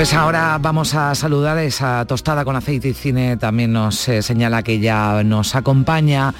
Pues 0.00 0.14
ahora 0.14 0.56
vamos 0.58 0.94
a 0.94 1.14
saludar 1.14 1.58
esa 1.58 2.06
tostada 2.06 2.42
con 2.42 2.56
aceite 2.56 2.88
y 2.88 2.94
cine. 2.94 3.36
También 3.36 3.74
nos 3.74 4.08
eh, 4.08 4.22
señala 4.22 4.62
que 4.62 4.80
ya 4.80 5.22
nos 5.24 5.54
acompaña 5.54 6.32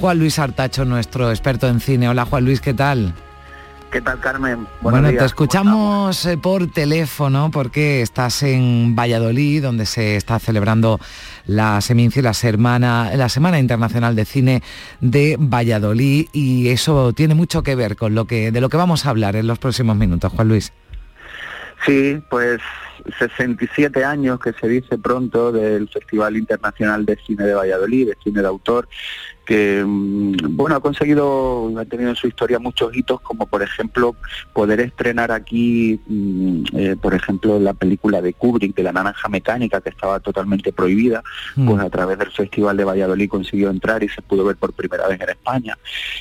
Juan 0.00 0.18
Luis 0.18 0.40
Artacho, 0.40 0.84
nuestro 0.84 1.30
experto 1.30 1.68
en 1.68 1.78
cine. 1.78 2.08
Hola 2.08 2.24
Juan 2.24 2.44
Luis, 2.44 2.60
¿qué 2.60 2.74
tal? 2.74 3.14
¿Qué 3.92 4.00
tal, 4.00 4.18
Carmen? 4.18 4.56
bueno, 4.56 4.66
Buenos 4.80 5.02
te 5.10 5.12
días. 5.12 5.26
escuchamos 5.26 6.26
eh, 6.26 6.36
por 6.36 6.66
teléfono 6.72 7.52
porque 7.52 8.02
estás 8.02 8.42
en 8.42 8.96
Valladolid, 8.96 9.62
donde 9.62 9.86
se 9.86 10.16
está 10.16 10.40
celebrando 10.40 10.98
la 11.46 11.80
Seminci, 11.82 12.20
la 12.20 12.34
semana, 12.34 13.12
la 13.14 13.28
Semana 13.28 13.60
Internacional 13.60 14.16
de 14.16 14.24
Cine 14.24 14.62
de 15.00 15.36
Valladolid, 15.38 16.26
y 16.32 16.66
eso 16.66 17.12
tiene 17.12 17.36
mucho 17.36 17.62
que 17.62 17.76
ver 17.76 17.94
con 17.94 18.16
lo 18.16 18.24
que 18.24 18.50
de 18.50 18.60
lo 18.60 18.68
que 18.68 18.76
vamos 18.76 19.06
a 19.06 19.10
hablar 19.10 19.36
en 19.36 19.46
los 19.46 19.60
próximos 19.60 19.94
minutos, 19.94 20.32
Juan 20.32 20.48
Luis. 20.48 20.72
Sí, 21.84 22.22
pues 22.30 22.60
67 23.18 24.04
años 24.04 24.40
que 24.40 24.52
se 24.52 24.68
dice 24.68 24.96
pronto 24.96 25.52
del 25.52 25.88
Festival 25.88 26.36
Internacional 26.36 27.04
de 27.04 27.18
Cine 27.26 27.44
de 27.44 27.54
Valladolid, 27.54 28.08
de 28.08 28.16
cine 28.22 28.40
de 28.40 28.48
autor, 28.48 28.88
que 29.44 29.84
mm, 29.84 30.56
bueno 30.56 30.76
ha 30.76 30.80
conseguido, 30.80 31.72
ha 31.78 31.84
tenido 31.84 32.10
en 32.10 32.16
su 32.16 32.26
historia 32.26 32.58
muchos 32.58 32.94
hitos, 32.96 33.20
como 33.20 33.46
por 33.46 33.62
ejemplo 33.62 34.16
poder 34.52 34.80
estrenar 34.80 35.30
aquí, 35.32 36.00
mm, 36.06 36.62
eh, 36.74 36.96
por 37.00 37.14
ejemplo, 37.14 37.58
la 37.60 37.74
película 37.74 38.22
de 38.22 38.32
Kubrick, 38.32 38.74
de 38.74 38.82
la 38.82 38.92
naranja 38.92 39.28
mecánica, 39.28 39.80
que 39.80 39.90
estaba 39.90 40.20
totalmente 40.20 40.72
prohibida, 40.72 41.22
Mm. 41.56 41.66
pues 41.68 41.80
a 41.80 41.90
través 41.90 42.18
del 42.18 42.30
Festival 42.30 42.76
de 42.76 42.84
Valladolid 42.84 43.28
consiguió 43.28 43.70
entrar 43.70 44.02
y 44.02 44.08
se 44.08 44.22
pudo 44.22 44.44
ver 44.44 44.56
por 44.56 44.72
primera 44.72 45.06
vez 45.08 45.20
en 45.20 45.28
España. 45.28 45.76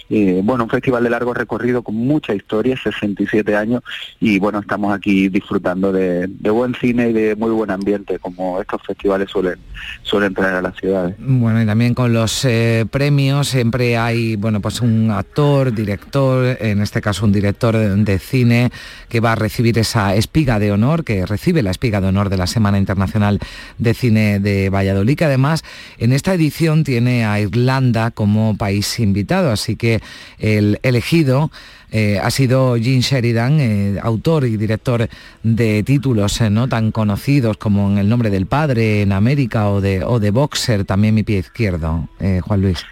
Eh, 0.10 0.42
bueno, 0.44 0.66
un 0.66 0.70
festival 0.70 1.04
de 1.04 1.10
largo 1.10 1.34
recorrido 1.34 1.82
con 1.82 1.96
mucha 1.96 2.34
historia, 2.34 2.76
67 2.82 3.56
años, 3.56 3.84
y 4.20 4.40
bueno, 4.40 4.60
estamos 4.60 4.94
aquí 4.94 5.30
disfrutando 5.30 5.92
de, 5.92 6.28
de 6.28 6.50
buen 6.50 6.76
cine 6.76 7.10
y 7.10 7.14
de 7.14 7.36
muy 7.36 7.52
buen 7.52 7.72
ambiente, 7.72 8.20
como 8.20 8.60
estos 8.60 8.82
festivales 8.84 9.30
suelen, 9.30 9.58
suelen 10.02 10.34
traer 10.34 10.56
a 10.56 10.62
las 10.62 10.76
ciudades. 10.76 11.16
Bueno, 11.20 11.62
y 11.62 11.66
también 11.66 11.94
con 11.94 12.14
los 12.14 12.44
eh, 12.46 12.86
premios 12.92 13.13
siempre 13.44 13.98
hay, 13.98 14.36
bueno, 14.36 14.60
pues 14.60 14.82
un 14.82 15.12
actor, 15.12 15.74
director, 15.74 16.58
en 16.60 16.82
este 16.82 17.00
caso 17.00 17.26
un 17.26 17.32
director 17.32 17.78
de, 17.78 18.20
cine 18.20 18.72
que 19.08 19.20
va 19.20 19.34
a 19.34 19.36
recibir 19.36 19.78
esa 19.78 20.16
espiga 20.16 20.60
de 20.60 20.72
honor, 20.72 21.04
que 21.04 21.26
recibe 21.26 21.62
la 21.62 21.72
espiga 21.72 22.02
de 22.02 22.08
honor 22.08 22.30
de 22.30 22.38
la 22.38 22.48
Semana 22.48 22.78
Internacional 22.78 23.40
de 23.78 23.94
Cine 23.94 24.40
de 24.40 24.70
Valladolid, 24.70 25.16
que 25.16 25.26
además 25.26 25.64
en 26.00 26.12
esta 26.12 26.34
edición 26.34 26.84
tiene 26.84 27.26
a 27.26 27.40
Irlanda 27.40 28.12
como 28.12 28.58
país 28.58 29.00
invitado, 29.00 29.52
así 29.52 29.76
que 29.76 30.02
el 30.40 30.80
elegido 30.82 31.52
eh, 31.94 32.20
ha 32.20 32.32
sido 32.32 32.76
Gene 32.76 33.02
Sheridan, 33.02 33.60
eh, 33.60 34.00
autor 34.02 34.46
y 34.46 34.58
director 34.58 35.08
de 35.44 35.84
títulos 35.84 36.42
eh, 36.42 36.50
no 36.50 36.68
tan 36.68 36.92
conocidos 36.92 37.58
como 37.58 37.88
en 37.92 38.00
El 38.00 38.10
nombre 38.10 38.32
del 38.32 38.48
padre 38.48 39.04
en 39.04 39.12
América 39.12 39.70
o 39.70 39.80
de, 39.80 40.04
o 40.04 40.20
de 40.20 40.32
Boxer, 40.32 40.86
también 40.86 41.14
mi 41.14 41.22
pie 41.22 41.38
izquierdo, 41.38 42.10
Juan 42.42 42.62
Luis. 42.62 42.84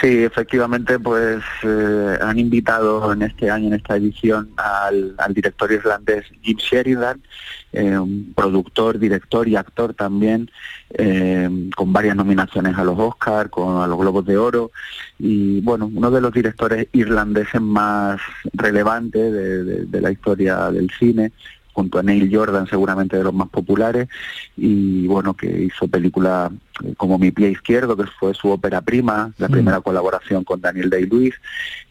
Sí, 0.00 0.24
efectivamente, 0.24 0.98
pues 0.98 1.42
eh, 1.62 2.18
han 2.20 2.38
invitado 2.38 3.12
en 3.12 3.22
este 3.22 3.48
año, 3.48 3.68
en 3.68 3.74
esta 3.74 3.96
edición, 3.96 4.50
al, 4.56 5.14
al 5.18 5.32
director 5.32 5.70
irlandés 5.70 6.24
Jim 6.42 6.56
Sheridan, 6.58 7.22
eh, 7.72 7.96
un 7.96 8.32
productor, 8.34 8.98
director 8.98 9.46
y 9.46 9.54
actor 9.54 9.94
también, 9.94 10.50
eh, 10.90 11.48
con 11.76 11.92
varias 11.92 12.16
nominaciones 12.16 12.76
a 12.76 12.82
los 12.82 12.98
Oscar, 12.98 13.50
con 13.50 13.82
a 13.82 13.86
los 13.86 13.98
Globos 13.98 14.26
de 14.26 14.36
Oro, 14.36 14.72
y 15.18 15.60
bueno, 15.60 15.88
uno 15.94 16.10
de 16.10 16.20
los 16.20 16.32
directores 16.32 16.88
irlandeses 16.92 17.60
más 17.60 18.20
relevantes 18.52 19.32
de 19.90 20.00
la 20.00 20.10
historia 20.10 20.72
del 20.72 20.90
cine 20.90 21.30
junto 21.74 21.98
a 21.98 22.02
Neil 22.02 22.34
Jordan, 22.34 22.66
seguramente 22.66 23.18
de 23.18 23.24
los 23.24 23.34
más 23.34 23.48
populares, 23.50 24.08
y 24.56 25.06
bueno, 25.06 25.34
que 25.34 25.64
hizo 25.64 25.86
películas 25.88 26.50
eh, 26.82 26.94
como 26.96 27.18
Mi 27.18 27.30
pie 27.30 27.50
izquierdo, 27.50 27.96
que 27.96 28.04
fue 28.18 28.32
su 28.34 28.48
ópera 28.48 28.80
prima, 28.80 29.32
la 29.38 29.48
Mm. 29.48 29.52
primera 29.52 29.80
colaboración 29.80 30.42
con 30.44 30.60
Daniel 30.60 30.88
Day-Lewis, 30.90 31.34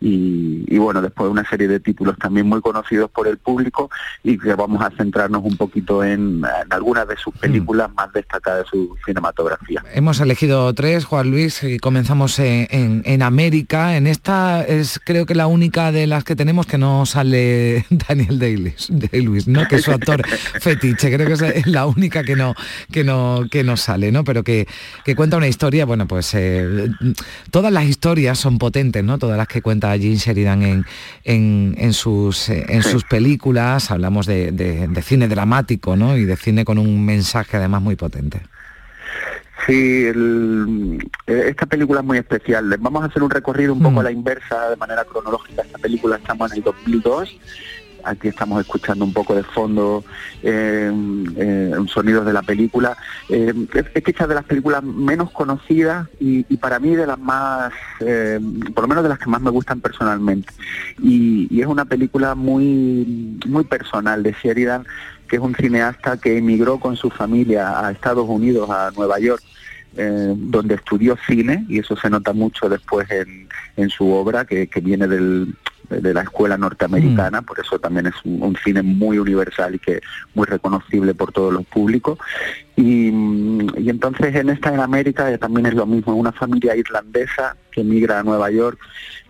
y, 0.01 0.63
y 0.67 0.77
bueno, 0.77 1.01
después 1.01 1.29
una 1.29 1.47
serie 1.49 1.67
de 1.67 1.79
títulos 1.79 2.17
también 2.17 2.47
muy 2.47 2.59
conocidos 2.61 3.09
por 3.11 3.27
el 3.27 3.37
público, 3.37 3.89
y 4.23 4.37
que 4.37 4.53
vamos 4.55 4.81
a 4.83 4.89
centrarnos 4.91 5.43
un 5.43 5.55
poquito 5.57 6.03
en, 6.03 6.41
en 6.63 6.73
algunas 6.73 7.07
de 7.07 7.15
sus 7.17 7.33
películas 7.35 7.89
más 7.93 8.11
destacadas 8.13 8.63
de 8.63 8.69
su 8.69 8.95
cinematografía. 9.05 9.83
Hemos 9.93 10.19
elegido 10.19 10.73
tres, 10.73 11.05
Juan 11.05 11.29
Luis, 11.31 11.63
y 11.63 11.77
comenzamos 11.79 12.39
en, 12.39 12.67
en- 12.71 13.01
en 13.05 13.21
América. 13.21 13.95
En 13.97 14.07
esta 14.07 14.63
es 14.63 14.99
creo 15.03 15.25
que 15.25 15.35
la 15.35 15.47
única 15.47 15.91
de 15.91 16.07
las 16.07 16.23
que 16.23 16.35
tenemos 16.35 16.65
que 16.65 16.77
no 16.77 17.05
sale 17.05 17.85
Daniel 17.89 18.39
Day-Lewis, 18.39 18.87
Day-Lewis, 18.89 19.47
¿no? 19.47 19.61
Que 19.73 19.79
es 19.79 19.83
su 19.85 19.91
actor 19.91 20.21
fetiche. 20.27 21.11
Creo 21.13 21.27
que 21.37 21.59
es 21.59 21.67
la 21.67 21.85
única 21.85 22.23
que 22.23 22.35
no, 22.35 22.53
que 22.91 23.03
no, 23.03 23.45
que 23.49 23.63
no 23.63 23.77
sale, 23.77 24.11
¿no? 24.11 24.23
pero 24.23 24.43
que, 24.43 24.67
que 25.03 25.15
cuenta 25.15 25.37
una 25.37 25.47
historia, 25.47 25.85
bueno, 25.85 26.07
pues 26.07 26.33
eh, 26.35 26.89
todas 27.51 27.71
las 27.73 27.85
historias 27.85 28.37
son 28.39 28.57
potentes, 28.57 29.03
¿no? 29.03 29.17
Todas 29.17 29.37
las 29.37 29.47
que 29.47 29.61
cuenta 29.61 29.97
Gene 29.97 30.15
Sheridan 30.15 30.63
en, 30.63 30.85
en, 31.23 31.75
en 31.77 31.93
sus, 31.93 32.49
en 32.49 32.83
sus 32.83 33.03
películas. 33.03 33.91
Hablamos 33.91 34.25
de, 34.25 34.51
de- 34.51 34.87
de 34.87 35.01
cine 35.01 35.27
dramático, 35.27 35.95
¿no? 35.95 36.17
Y 36.17 36.25
de 36.25 36.35
cine 36.37 36.65
con 36.65 36.77
un 36.77 37.05
mensaje 37.05 37.57
además 37.57 37.81
muy 37.81 37.95
potente. 37.95 38.41
Sí, 39.65 40.05
el- 40.05 40.97
esta 41.25 41.65
película 41.65 42.01
es 42.01 42.05
muy 42.05 42.17
especial. 42.17 42.75
Vamos 42.79 43.03
a 43.03 43.05
hacer 43.05 43.23
un 43.23 43.29
recorrido 43.29 43.71
un 43.73 43.81
poco 43.81 44.01
a 44.01 44.03
la 44.03 44.11
inversa, 44.11 44.69
de 44.69 44.75
manera 44.75 45.05
cronológica. 45.05 45.61
Esta 45.61 45.77
película 45.77 46.17
estamos 46.17 46.51
en 46.51 46.57
el 46.57 46.63
2002. 46.63 47.37
Aquí 48.03 48.27
estamos 48.27 48.59
escuchando 48.59 49.05
un 49.05 49.13
poco 49.13 49.33
de 49.33 49.43
fondo 49.43 50.03
eh, 50.41 50.91
eh, 51.37 51.73
sonidos 51.87 52.25
de 52.25 52.33
la 52.33 52.41
película. 52.41 52.97
Eh, 53.29 53.53
es, 53.73 54.03
quizás 54.03 54.27
de 54.27 54.35
las 54.35 54.43
películas 54.43 54.83
menos 54.83 55.31
conocidas 55.31 56.07
y, 56.19 56.43
para 56.57 56.79
mí 56.79 56.95
de 56.95 57.07
las 57.07 57.19
más, 57.19 57.71
eh, 58.01 58.39
por 58.73 58.83
lo 58.83 58.87
menos 58.87 59.03
de 59.03 59.09
las 59.09 59.19
que 59.19 59.29
más 59.29 59.41
me 59.41 59.51
gustan 59.51 59.79
personalmente. 59.79 60.53
Y, 61.01 61.61
es 61.61 61.67
una 61.67 61.85
película 61.85 62.35
muy, 62.35 63.39
muy 63.45 63.63
personal 63.63 64.21
de 64.21 64.35
Sheridan, 64.43 64.85
que 65.29 65.37
es 65.37 65.41
un 65.41 65.55
cineasta 65.55 66.17
que 66.17 66.37
emigró 66.37 66.79
con 66.79 66.97
su 66.97 67.09
familia 67.09 67.79
a 67.79 67.91
Estados 67.91 68.27
Unidos, 68.27 68.69
a 68.69 68.91
Nueva 68.95 69.19
York, 69.19 69.41
donde 70.35 70.75
estudió 70.75 71.15
cine, 71.27 71.65
y 71.69 71.79
eso 71.79 71.95
se 71.95 72.09
nota 72.09 72.33
mucho 72.33 72.67
después 72.67 73.07
en, 73.11 73.89
su 73.89 74.11
obra, 74.11 74.43
que 74.43 74.67
viene 74.81 75.07
del, 75.07 75.55
de 76.01 76.13
la 76.13 76.21
escuela 76.21 76.57
norteamericana, 76.57 77.41
por 77.41 77.59
eso 77.59 77.79
también 77.79 78.07
es 78.07 78.13
un, 78.23 78.41
un 78.41 78.55
cine 78.63 78.81
muy 78.81 79.17
universal 79.17 79.75
y 79.75 79.79
que 79.79 80.01
muy 80.33 80.45
reconocible 80.45 81.13
por 81.13 81.31
todos 81.31 81.53
los 81.53 81.65
públicos. 81.65 82.19
Y, 82.75 83.11
mm, 83.11 83.77
y 83.77 83.89
entonces 83.89 84.35
en 84.35 84.49
esta 84.49 84.73
en 84.73 84.79
América 84.79 85.37
también 85.37 85.67
es 85.67 85.73
lo 85.75 85.85
mismo, 85.85 86.15
una 86.15 86.31
familia 86.31 86.75
irlandesa 86.75 87.55
que 87.71 87.81
emigra 87.81 88.19
a 88.19 88.23
Nueva 88.23 88.49
York, 88.51 88.79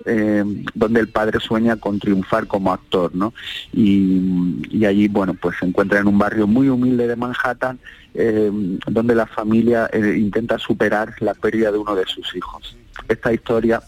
eh, 0.05 0.43
donde 0.73 0.99
el 0.99 1.09
padre 1.09 1.39
sueña 1.39 1.77
con 1.77 1.99
triunfar 1.99 2.47
como 2.47 2.73
actor, 2.73 3.15
¿no? 3.15 3.33
Y, 3.71 4.67
y 4.69 4.85
allí, 4.85 5.07
bueno, 5.07 5.33
pues 5.33 5.57
se 5.59 5.65
encuentra 5.65 5.99
en 5.99 6.07
un 6.07 6.17
barrio 6.17 6.47
muy 6.47 6.69
humilde 6.69 7.07
de 7.07 7.15
Manhattan, 7.15 7.79
eh, 8.13 8.51
donde 8.87 9.15
la 9.15 9.25
familia 9.25 9.89
eh, 9.91 10.15
intenta 10.17 10.57
superar 10.57 11.15
la 11.19 11.33
pérdida 11.33 11.71
de 11.71 11.77
uno 11.77 11.95
de 11.95 12.05
sus 12.05 12.35
hijos. 12.35 12.77
Esta 13.07 13.33
historia 13.33 13.81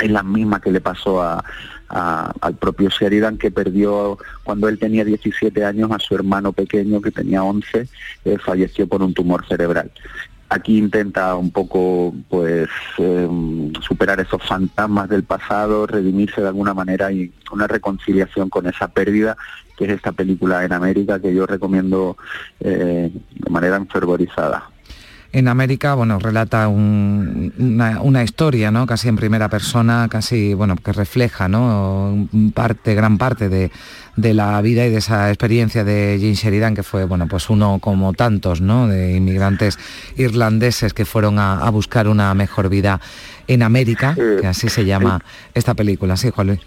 es 0.00 0.10
la 0.10 0.22
misma 0.22 0.60
que 0.60 0.72
le 0.72 0.80
pasó 0.80 1.22
al 1.22 2.54
propio 2.58 2.88
Sheridan 2.88 3.36
que 3.36 3.50
perdió 3.50 4.18
cuando 4.44 4.68
él 4.68 4.78
tenía 4.78 5.04
17 5.04 5.64
años 5.64 5.90
a 5.90 5.98
su 5.98 6.14
hermano 6.14 6.52
pequeño 6.52 7.00
que 7.00 7.10
tenía 7.10 7.42
11, 7.42 7.88
eh, 8.24 8.38
falleció 8.38 8.86
por 8.86 9.02
un 9.02 9.12
tumor 9.12 9.46
cerebral. 9.46 9.90
Aquí 10.48 10.78
intenta 10.78 11.36
un 11.36 11.50
poco 11.52 12.12
pues 12.28 12.68
eh, 12.98 13.28
superar 13.80 14.20
esos 14.20 14.42
fantasmas 14.42 15.08
del 15.08 15.22
pasado, 15.22 15.86
redimirse 15.86 16.40
de 16.40 16.48
alguna 16.48 16.74
manera 16.74 17.12
y 17.12 17.32
una 17.52 17.68
reconciliación 17.68 18.48
con 18.48 18.66
esa 18.66 18.88
pérdida 18.88 19.36
que 19.76 19.84
es 19.84 19.92
esta 19.92 20.12
película 20.12 20.64
en 20.64 20.72
América 20.72 21.20
que 21.20 21.34
yo 21.34 21.46
recomiendo 21.46 22.16
eh, 22.60 23.10
de 23.12 23.50
manera 23.50 23.76
enfervorizada. 23.76 24.68
En 25.32 25.46
América, 25.46 25.94
bueno, 25.94 26.18
relata 26.18 26.66
un- 26.66 27.52
una, 27.56 28.00
una 28.02 28.24
historia, 28.24 28.72
¿no? 28.72 28.84
Casi 28.86 29.08
en 29.08 29.14
primera 29.14 29.48
persona, 29.48 30.08
casi, 30.10 30.54
bueno, 30.54 30.74
que 30.76 30.92
refleja, 30.92 31.48
¿no? 31.48 32.28
Parte, 32.52 32.96
gran 32.96 33.16
parte 33.16 33.48
de, 33.48 33.70
de 34.16 34.34
la 34.34 34.60
vida 34.60 34.84
y 34.86 34.90
de 34.90 34.96
esa 34.96 35.28
experiencia 35.28 35.84
de 35.84 36.16
Jim 36.20 36.32
Sheridan, 36.34 36.74
que 36.74 36.82
fue, 36.82 37.04
bueno, 37.04 37.28
pues 37.28 37.48
uno 37.48 37.78
como 37.80 38.12
tantos, 38.12 38.60
¿no? 38.60 38.88
De 38.88 39.14
inmigrantes 39.16 39.78
irlandeses 40.16 40.94
que 40.94 41.04
fueron 41.04 41.38
a, 41.38 41.58
a 41.60 41.70
buscar 41.70 42.08
una 42.08 42.34
mejor 42.34 42.68
vida 42.68 43.00
en 43.46 43.62
América, 43.62 44.14
que 44.40 44.46
así 44.48 44.68
se 44.68 44.84
llama 44.84 45.20
esta 45.54 45.74
película, 45.74 46.16
sí, 46.16 46.30
Juan 46.30 46.46
Luis. 46.48 46.60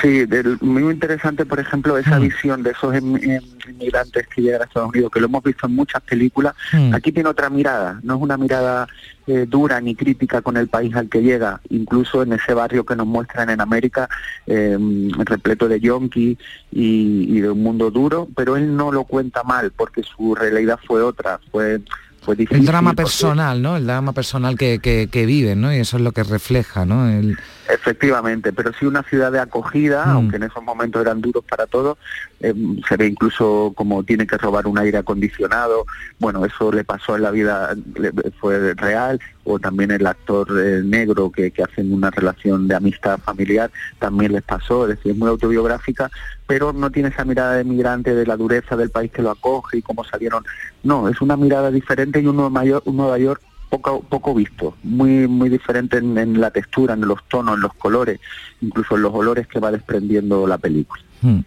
Sí, 0.00 0.24
del- 0.26 0.58
muy 0.62 0.90
interesante, 0.90 1.44
por 1.44 1.60
ejemplo, 1.60 1.98
esa 1.98 2.18
Mm. 2.18 2.22
visión 2.22 2.62
de 2.62 2.70
esos 2.70 2.94
em- 2.94 3.16
em- 3.16 3.42
inmigrantes 3.68 4.26
que 4.28 4.40
llegan 4.42 4.62
a 4.62 4.64
Estados 4.64 4.88
Unidos, 4.90 5.10
que 5.12 5.20
lo 5.20 5.26
hemos 5.26 5.42
visto 5.44 5.66
en 5.66 5.74
muchas 5.74 6.00
películas. 6.02 6.54
Mm. 6.72 6.94
Aquí 6.94 7.12
tiene 7.12 7.28
otra 7.28 7.50
mirada, 7.50 8.00
no 8.02 8.16
es 8.16 8.22
una 8.22 8.36
mirada 8.36 8.86
eh, 9.28 9.46
dura 9.48 9.80
ni 9.80 9.94
crítica 9.94 10.40
con 10.42 10.56
el 10.56 10.66
país 10.66 10.96
al 10.96 11.08
que 11.08 11.22
llega, 11.22 11.60
incluso 11.68 12.24
en 12.24 12.32
ese 12.32 12.54
barrio 12.54 12.84
que 12.84 12.96
nos 12.96 13.06
muestran 13.06 13.50
en 13.50 13.60
América, 13.60 14.08
eh, 14.48 14.76
repleto 15.24 15.68
de 15.68 15.78
yonki 15.78 16.36
y, 16.72 17.36
y 17.36 17.40
de 17.40 17.50
un 17.50 17.62
mundo 17.62 17.92
duro, 17.92 18.26
pero 18.34 18.56
él 18.56 18.74
no 18.74 18.90
lo 18.90 19.04
cuenta 19.04 19.44
mal, 19.44 19.70
porque 19.76 20.02
su 20.02 20.34
realidad 20.34 20.80
fue 20.84 21.02
otra, 21.02 21.38
fue, 21.52 21.80
fue 22.22 22.36
difícil. 22.36 22.60
El 22.62 22.66
drama 22.66 22.90
porque- 22.90 23.02
personal, 23.02 23.60
¿no? 23.60 23.76
El 23.76 23.86
drama 23.86 24.12
personal 24.12 24.56
que, 24.56 24.78
que, 24.78 25.08
que 25.10 25.26
viven, 25.26 25.60
¿no? 25.60 25.72
Y 25.74 25.78
eso 25.78 25.96
es 25.98 26.02
lo 26.02 26.12
que 26.12 26.22
refleja, 26.22 26.84
¿no? 26.86 27.08
El, 27.08 27.36
Efectivamente, 27.68 28.52
pero 28.52 28.70
sí 28.78 28.86
una 28.86 29.02
ciudad 29.02 29.32
de 29.32 29.40
acogida, 29.40 30.06
Mm. 30.06 30.10
aunque 30.10 30.36
en 30.36 30.42
esos 30.44 30.62
momentos 30.62 31.00
eran 31.02 31.20
duros 31.20 31.44
para 31.48 31.66
todos, 31.66 31.96
eh, 32.40 32.52
se 32.88 32.96
ve 32.96 33.06
incluso 33.06 33.72
como 33.74 34.02
tiene 34.02 34.26
que 34.26 34.36
robar 34.36 34.66
un 34.66 34.78
aire 34.78 34.98
acondicionado, 34.98 35.86
bueno, 36.18 36.44
eso 36.44 36.70
le 36.72 36.84
pasó 36.84 37.16
en 37.16 37.22
la 37.22 37.30
vida, 37.30 37.74
le- 37.94 38.12
fue 38.40 38.74
real, 38.74 39.20
o 39.44 39.58
también 39.58 39.90
el 39.90 40.06
actor 40.06 40.48
eh, 40.58 40.82
negro 40.84 41.30
que, 41.30 41.50
que 41.50 41.62
hacen 41.62 41.92
una 41.92 42.10
relación 42.10 42.68
de 42.68 42.74
amistad 42.74 43.18
familiar, 43.18 43.70
también 43.98 44.32
les 44.32 44.42
pasó, 44.42 44.88
es 44.88 44.96
decir, 44.96 45.12
es 45.12 45.18
muy 45.18 45.28
autobiográfica, 45.28 46.10
pero 46.46 46.72
no 46.72 46.90
tiene 46.90 47.08
esa 47.08 47.24
mirada 47.24 47.54
de 47.54 47.64
migrante 47.64 48.14
de 48.14 48.26
la 48.26 48.36
dureza 48.36 48.76
del 48.76 48.90
país 48.90 49.10
que 49.10 49.22
lo 49.22 49.30
acoge 49.30 49.78
y 49.78 49.82
cómo 49.82 50.04
salieron, 50.04 50.44
no, 50.82 51.08
es 51.08 51.20
una 51.20 51.36
mirada 51.36 51.70
diferente 51.70 52.20
y 52.20 52.26
un 52.26 52.36
Nueva 52.36 52.64
York, 52.64 52.86
un 52.86 52.96
Nueva 52.96 53.18
York 53.18 53.42
poco, 53.68 54.02
poco 54.02 54.34
visto, 54.34 54.76
muy, 54.82 55.26
muy 55.26 55.48
diferente 55.48 55.96
en, 55.96 56.18
en 56.18 56.40
la 56.40 56.50
textura, 56.50 56.94
en 56.94 57.00
los 57.02 57.26
tonos, 57.28 57.56
en 57.56 57.62
los 57.62 57.74
colores, 57.74 58.20
incluso 58.60 58.96
en 58.96 59.02
los 59.02 59.14
olores 59.14 59.46
que 59.46 59.60
va 59.60 59.70
desprendiendo 59.70 60.46
la 60.46 60.58
película. 60.58 61.02
Hmm. 61.22 61.40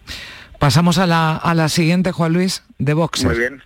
Pasamos 0.58 0.98
a 0.98 1.06
la, 1.06 1.36
a 1.36 1.54
la 1.54 1.68
siguiente, 1.68 2.12
Juan 2.12 2.32
Luis, 2.32 2.62
de 2.78 2.94
Boxer. 2.94 3.28
Muy 3.28 3.38
bien. 3.38 3.62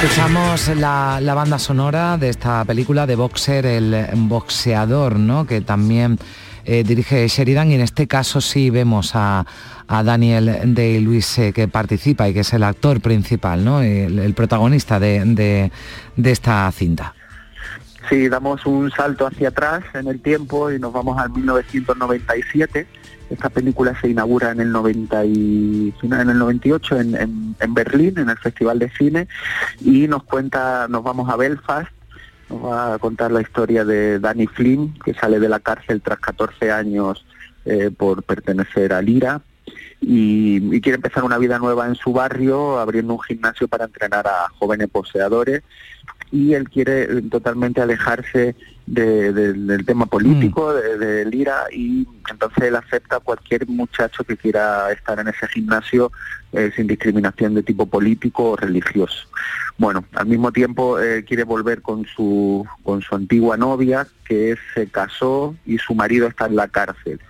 Escuchamos 0.00 0.68
la, 0.76 1.20
banda 1.34 1.58
sonora 1.58 2.16
de 2.18 2.28
esta 2.28 2.64
película 2.64 3.04
de 3.04 3.16
Boxer, 3.16 3.66
el 3.66 4.06
boxeador, 4.14 5.18
¿no? 5.18 5.44
Que 5.44 5.60
también 5.60 6.18
eh, 6.64 6.84
dirige 6.86 7.26
Sheridan 7.26 7.72
y 7.72 7.74
en 7.74 7.80
este 7.80 8.06
caso 8.06 8.40
sí 8.40 8.70
vemos 8.70 9.10
a, 9.14 9.44
a 9.88 10.02
Daniel 10.04 10.72
Day-Lewis 10.74 11.38
eh, 11.40 11.52
que 11.52 11.66
participa 11.66 12.28
y 12.28 12.34
que 12.34 12.40
es 12.40 12.52
el 12.52 12.62
actor 12.62 13.00
principal, 13.00 13.64
¿no? 13.64 13.82
El, 13.82 14.34
protagonista 14.34 15.00
de, 15.00 15.24
de- 15.24 15.72
de 16.16 16.30
esta 16.30 16.70
cinta. 16.70 17.14
Sí, 18.08 18.28
damos 18.28 18.64
un 18.64 18.90
salto 18.90 19.26
hacia 19.26 19.48
atrás 19.48 19.84
en 19.94 20.06
el 20.08 20.20
tiempo 20.20 20.70
y 20.70 20.78
nos 20.78 20.92
vamos 20.92 21.18
al 21.18 21.30
1997. 21.30 22.86
Esta 23.28 23.50
película 23.50 23.98
se 24.00 24.08
inaugura 24.08 24.52
en 24.52 24.60
el 24.60 24.72
90 24.72 25.24
y, 25.26 25.92
en 26.02 26.12
el 26.30 26.38
98 26.38 27.00
en, 27.00 27.14
en- 27.16 27.56
en 27.60 27.74
Berlín, 27.74 28.14
en 28.18 28.30
el 28.30 28.38
Festival 28.38 28.78
de 28.78 28.88
Cine, 28.90 29.28
y 29.80 30.08
nos 30.08 30.22
cuenta, 30.24 30.86
nos 30.88 31.02
vamos 31.02 31.28
a 31.28 31.36
Belfast, 31.36 31.90
nos 32.48 32.64
va 32.64 32.94
a 32.94 32.98
contar 32.98 33.30
la 33.30 33.42
historia 33.42 33.84
de 33.84 34.18
Danny 34.18 34.46
Flynn, 34.46 34.94
que 35.04 35.12
sale 35.12 35.38
de 35.38 35.48
la 35.50 35.60
cárcel 35.60 36.00
tras 36.00 36.18
14 36.20 36.72
años 36.72 37.26
eh, 37.66 37.90
por 37.94 38.22
pertenecer 38.22 38.94
al 38.94 39.06
IRA 39.10 39.42
y, 40.00 40.74
y 40.74 40.80
quiere 40.80 40.96
empezar 40.96 41.24
una 41.24 41.36
vida 41.36 41.58
nueva 41.58 41.86
en 41.86 41.94
su 41.96 42.14
barrio, 42.14 42.78
abriendo 42.78 43.12
un 43.12 43.20
gimnasio 43.20 43.68
para 43.68 43.84
entrenar 43.84 44.26
a 44.26 44.48
jóvenes 44.58 44.88
poseadores 44.88 45.62
y 46.30 46.54
él 46.54 46.68
quiere 46.68 47.02
eh, 47.04 47.22
totalmente 47.30 47.80
alejarse 47.80 48.54
de- 48.86 49.32
de- 49.32 49.52
del 49.52 49.84
tema 49.84 50.06
político, 50.06 50.72
de- 50.74 50.98
del 50.98 51.34
IRA, 51.34 51.66
y 51.72 52.06
entonces 52.30 52.64
él 52.64 52.76
acepta 52.76 53.16
a 53.16 53.20
cualquier 53.20 53.66
muchacho 53.68 54.24
que 54.24 54.36
quiera 54.36 54.90
estar 54.92 55.18
en 55.20 55.28
ese 55.28 55.46
gimnasio 55.48 56.10
eh, 56.52 56.70
sin 56.74 56.86
discriminación 56.86 57.54
de 57.54 57.62
tipo 57.62 57.86
político 57.86 58.52
o 58.52 58.56
religioso. 58.56 59.28
Bueno, 59.76 60.04
al 60.14 60.26
mismo 60.26 60.50
tiempo 60.52 60.98
eh, 60.98 61.24
quiere 61.24 61.44
volver 61.44 61.82
con 61.82 62.06
su, 62.06 62.66
con 62.82 63.02
su 63.02 63.14
antigua 63.14 63.56
novia, 63.56 64.06
que 64.24 64.56
se 64.74 64.86
casó 64.88 65.54
y 65.66 65.78
su 65.78 65.94
marido 65.94 66.26
está 66.26 66.46
en 66.46 66.56
la 66.56 66.68
cárcel. 66.68 67.20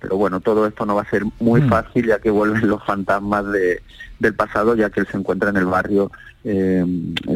Pero 0.00 0.16
bueno, 0.16 0.38
todo 0.40 0.66
esto 0.68 0.86
no 0.86 0.94
va 0.94 1.02
a 1.02 1.10
ser 1.10 1.24
muy 1.40 1.60
fácil 1.62 2.06
ya 2.06 2.20
que 2.20 2.30
vuelven 2.30 2.68
los 2.68 2.84
fantasmas 2.84 3.50
de, 3.50 3.82
del 4.18 4.34
pasado, 4.34 4.74
ya 4.76 4.90
que 4.90 5.00
él 5.00 5.08
se 5.10 5.16
encuentra 5.16 5.50
en 5.50 5.56
el 5.56 5.66
barrio 5.66 6.10
eh, 6.44 6.84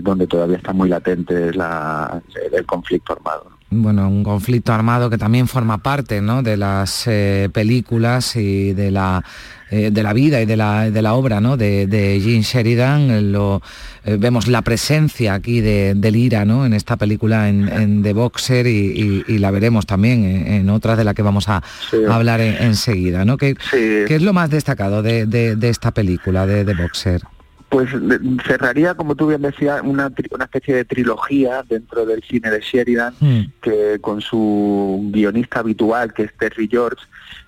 donde 0.02 0.26
todavía 0.26 0.56
está 0.56 0.72
muy 0.72 0.88
latente 0.88 1.52
la- 1.54 2.20
el 2.52 2.64
conflicto 2.66 3.12
armado. 3.14 3.50
Bueno, 3.70 4.06
un 4.08 4.22
conflicto 4.22 4.72
armado 4.72 5.08
que 5.08 5.16
también 5.18 5.48
forma 5.48 5.78
parte 5.78 6.20
¿no? 6.20 6.42
de 6.42 6.56
las 6.58 7.04
eh, 7.06 7.48
películas 7.52 8.36
y 8.36 8.72
de 8.74 8.90
la, 8.90 9.24
eh, 9.72 9.90
de 9.90 10.02
la 10.04 10.12
vida 10.12 10.40
y 10.40 10.46
de 10.46 10.56
la, 10.56 10.90
de 10.90 11.02
la 11.02 11.14
obra 11.14 11.40
¿no? 11.40 11.56
de, 11.56 11.86
de 11.88 12.20
Gene 12.20 12.42
Sheridan. 12.42 13.10
Eh, 13.10 13.22
Lo, 13.22 13.60
eh, 14.04 14.16
vemos 14.20 14.46
la 14.46 14.62
presencia 14.62 15.34
aquí 15.34 15.60
de, 15.60 15.94
del 15.96 16.14
IRA 16.16 16.44
¿no? 16.44 16.64
en 16.66 16.72
esta 16.74 16.96
película 16.96 17.48
en, 17.48 17.68
en 17.68 18.02
The 18.02 18.12
Boxer 18.12 18.66
y, 18.66 19.24
y- 19.26 19.34
y 19.34 19.38
la 19.38 19.50
veremos 19.50 19.86
también 19.86 20.24
en, 20.24 20.46
en 20.46 20.70
otras 20.70 20.96
de 20.98 21.04
las 21.04 21.14
que 21.14 21.22
vamos 21.22 21.48
a, 21.48 21.56
a 21.56 22.14
hablar 22.14 22.40
en- 22.40 22.62
enseguida. 22.62 23.24
¿no? 23.24 23.36
¿Qué, 23.36 23.56
qué 23.72 24.14
es 24.14 24.22
lo 24.22 24.32
más 24.32 24.50
destacado 24.50 25.02
de, 25.02 25.26
de- 25.26 25.56
de 25.56 25.68
esta 25.68 25.90
película 25.90 26.46
de 26.46 26.64
The 26.64 26.74
Boxer? 26.74 27.22
Pues 27.70 27.88
cerraría, 28.46 28.92
como 28.94 29.14
tú 29.14 29.28
bien 29.28 29.40
decías, 29.40 29.80
una, 29.82 30.12
una 30.30 30.44
especie 30.44 30.74
de 30.74 30.84
trilogía 30.84 31.64
dentro 31.66 32.04
del 32.04 32.22
cine 32.22 32.50
de 32.50 32.60
Sheridan, 32.60 33.14
mm. 33.18 33.40
que 33.62 33.98
con 34.02 34.20
su 34.20 35.08
guionista 35.10 35.60
habitual, 35.60 36.12
que 36.12 36.24
es 36.24 36.36
Terry 36.38 36.68
George, 36.70 37.02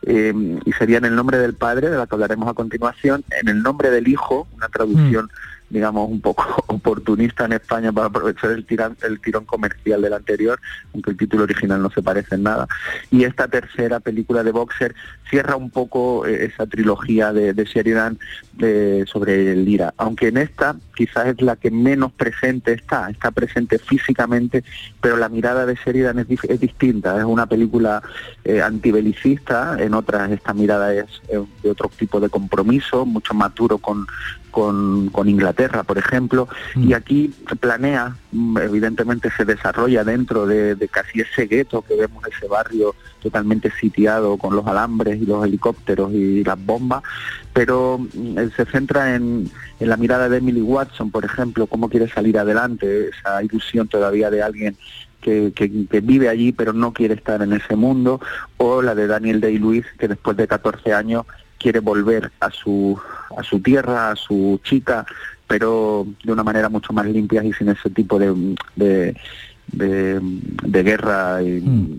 eh, 0.06 0.60
y 0.64 0.72
sería 0.72 0.98
en 0.98 1.04
el 1.04 1.14
nombre 1.14 1.38
del 1.38 1.54
padre, 1.54 1.90
de 1.90 1.96
la 1.96 2.06
que 2.06 2.14
hablaremos 2.14 2.48
a 2.48 2.54
continuación, 2.54 3.24
en 3.42 3.48
el 3.48 3.62
nombre 3.62 3.90
del 3.90 4.08
hijo, 4.08 4.46
una 4.56 4.68
traducción 4.68 5.26
mm 5.26 5.53
digamos, 5.74 6.08
un 6.08 6.20
poco 6.20 6.44
oportunista 6.68 7.44
en 7.44 7.54
España 7.54 7.92
para 7.92 8.06
aprovechar 8.06 8.52
el, 8.52 8.64
tirán, 8.64 8.96
el 9.02 9.20
tirón 9.20 9.44
comercial 9.44 10.00
del 10.00 10.12
anterior, 10.12 10.58
aunque 10.94 11.10
el 11.10 11.16
título 11.16 11.42
original 11.42 11.82
no 11.82 11.90
se 11.90 12.00
parece 12.00 12.36
en 12.36 12.44
nada. 12.44 12.68
Y 13.10 13.24
esta 13.24 13.48
tercera 13.48 13.98
película 14.00 14.44
de 14.44 14.52
Boxer 14.52 14.94
cierra 15.28 15.56
un 15.56 15.70
poco 15.70 16.26
eh, 16.26 16.46
esa 16.46 16.66
trilogía 16.66 17.32
de, 17.32 17.52
de 17.52 17.64
Sheridan 17.64 18.18
sobre 19.06 19.52
el 19.52 19.64
Lira, 19.64 19.92
aunque 19.96 20.28
en 20.28 20.36
esta 20.36 20.76
quizás 20.94 21.26
es 21.26 21.42
la 21.42 21.56
que 21.56 21.72
menos 21.72 22.12
presente 22.12 22.72
está, 22.72 23.10
está 23.10 23.32
presente 23.32 23.80
físicamente, 23.80 24.62
pero 25.00 25.16
la 25.16 25.28
mirada 25.28 25.66
de 25.66 25.74
Sheridan 25.74 26.20
es, 26.20 26.26
es 26.44 26.60
distinta, 26.60 27.18
es 27.18 27.24
una 27.24 27.46
película 27.46 28.00
eh, 28.44 28.62
antibelicista, 28.62 29.76
en 29.80 29.92
otras 29.94 30.30
esta 30.30 30.54
mirada 30.54 30.94
es 30.94 31.20
de 31.28 31.70
otro 31.70 31.90
tipo 31.98 32.20
de 32.20 32.28
compromiso, 32.28 33.04
mucho 33.04 33.34
más 33.34 33.50
con, 33.80 34.06
con, 34.54 35.28
Inglaterra, 35.28 35.82
por 35.82 35.98
ejemplo, 35.98 36.48
y 36.76 36.90
mm. 36.90 36.94
aquí 36.94 37.34
planea, 37.58 38.16
mm, 38.30 38.58
evidentemente 38.58 39.28
se 39.36 39.44
desarrolla 39.44 40.04
dentro 40.04 40.46
de, 40.46 40.88
casi 40.92 41.22
ese 41.22 41.46
gueto 41.46 41.82
que 41.82 41.96
vemos, 41.96 42.22
ese 42.28 42.46
barrio 42.46 42.94
totalmente 43.20 43.72
sitiado 43.72 44.36
con 44.36 44.54
los 44.54 44.64
alambres 44.64 45.20
y 45.20 45.26
los 45.26 45.44
helicópteros 45.44 46.12
y 46.12 46.44
las 46.44 46.64
bombas, 46.64 47.02
pero 47.52 47.98
mm, 47.98 48.38
se 48.56 48.64
centra 48.66 49.16
en, 49.16 49.50
la 49.80 49.96
mirada 49.96 50.28
de 50.28 50.38
Emily 50.38 50.62
Watson, 50.62 51.10
por 51.10 51.24
ejemplo, 51.24 51.66
cómo 51.66 51.88
quiere 51.88 52.08
salir 52.08 52.38
adelante, 52.38 53.08
esa 53.08 53.42
ilusión 53.42 53.88
todavía 53.88 54.30
de 54.30 54.40
alguien 54.40 54.76
que, 55.20 56.00
vive 56.00 56.28
allí 56.28 56.52
pero 56.52 56.72
no 56.72 56.92
quiere 56.92 57.14
estar 57.14 57.42
en 57.42 57.54
ese 57.54 57.74
mundo, 57.74 58.20
o 58.58 58.82
la 58.82 58.94
de 58.94 59.08
Daniel 59.08 59.40
Day-Lewis, 59.40 59.86
que 59.98 60.06
después 60.06 60.36
de 60.36 60.46
14 60.46 60.92
años 60.92 61.26
quiere 61.58 61.80
volver 61.80 62.30
a 62.40 62.50
su, 62.50 63.00
a 63.38 63.42
su 63.42 63.60
tierra, 63.60 64.10
a 64.10 64.16
su 64.16 64.60
chica, 64.62 65.06
pero 65.46 66.06
de 66.22 66.32
una 66.32 66.42
manera 66.42 66.68
mucho 66.68 66.92
más 66.92 67.06
limpia 67.06 67.44
y 67.44 67.52
sin 67.52 67.68
ese 67.68 67.90
tipo 67.90 68.18
de, 68.18 68.56
de, 68.76 69.14
de, 69.66 70.82
guerra 70.82 71.40
mm. 71.40 71.98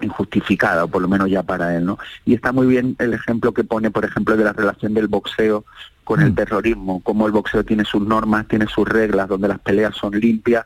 injustificada, 0.00 0.84
o 0.84 0.88
por 0.88 1.02
lo 1.02 1.08
menos 1.08 1.30
ya 1.30 1.42
para 1.42 1.76
él, 1.76 1.84
¿no? 1.84 1.98
Y 2.24 2.34
está 2.34 2.52
muy 2.52 2.66
bien 2.66 2.96
el 2.98 3.14
ejemplo 3.14 3.52
que 3.52 3.64
pone, 3.64 3.90
por 3.90 4.04
ejemplo, 4.04 4.36
de 4.36 4.44
la 4.44 4.52
relación 4.52 4.94
del 4.94 5.08
boxeo 5.08 5.64
con 6.04 6.20
el 6.20 6.32
mm. 6.32 6.34
terrorismo, 6.34 7.00
cómo 7.02 7.26
el 7.26 7.32
boxeo 7.32 7.64
tiene 7.64 7.84
sus 7.84 8.02
normas, 8.02 8.48
tiene 8.48 8.66
sus 8.66 8.88
reglas, 8.88 9.28
donde 9.28 9.48
las 9.48 9.58
peleas 9.58 9.96
son 9.96 10.18
limpias 10.18 10.64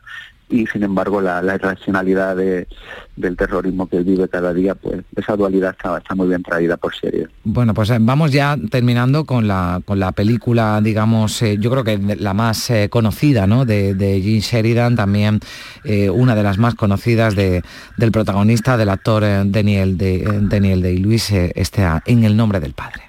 y 0.51 0.67
sin 0.67 0.83
embargo 0.83 1.21
la, 1.21 1.41
irracionalidad 1.55 2.35
del 2.35 3.37
terrorismo 3.37 3.87
que 3.87 3.99
vive 4.01 4.27
cada 4.27 4.53
día, 4.53 4.75
pues 4.75 5.01
esa 5.15 5.35
dualidad 5.35 5.71
está, 5.71 5.97
está 5.97 6.13
muy 6.15 6.27
bien 6.27 6.43
traída 6.43 6.77
por 6.77 6.93
serie. 6.93 7.27
Bueno, 7.43 7.73
pues 7.73 7.89
eh, 7.89 7.97
vamos 7.99 8.31
ya 8.31 8.57
terminando 8.69 9.25
con 9.25 9.47
la, 9.47 9.81
la 9.87 10.11
película, 10.11 10.79
digamos, 10.83 11.41
eh, 11.41 11.57
yo 11.59 11.71
creo 11.71 11.83
que 11.83 11.97
la 11.97 12.33
más 12.33 12.69
eh, 12.69 12.89
conocida 12.89 13.47
¿no? 13.47 13.65
de, 13.65 13.93
de 13.95 14.21
Sheridan, 14.21 14.95
también 14.95 15.39
una 16.13 16.35
de 16.35 16.43
las 16.43 16.57
más 16.57 16.75
conocidas 16.75 17.35
de, 17.35 17.63
del 17.97 18.11
protagonista, 18.11 18.77
del 18.77 18.89
actor 18.89 19.23
Daniel 19.45 19.97
de 19.97 20.41
Daniel 20.41 20.81
de 20.81 20.97
Luis, 20.97 21.31
este 21.31 21.87
en 22.05 22.23
el 22.23 22.37
nombre 22.37 22.59
del 22.59 22.73
padre. 22.73 23.03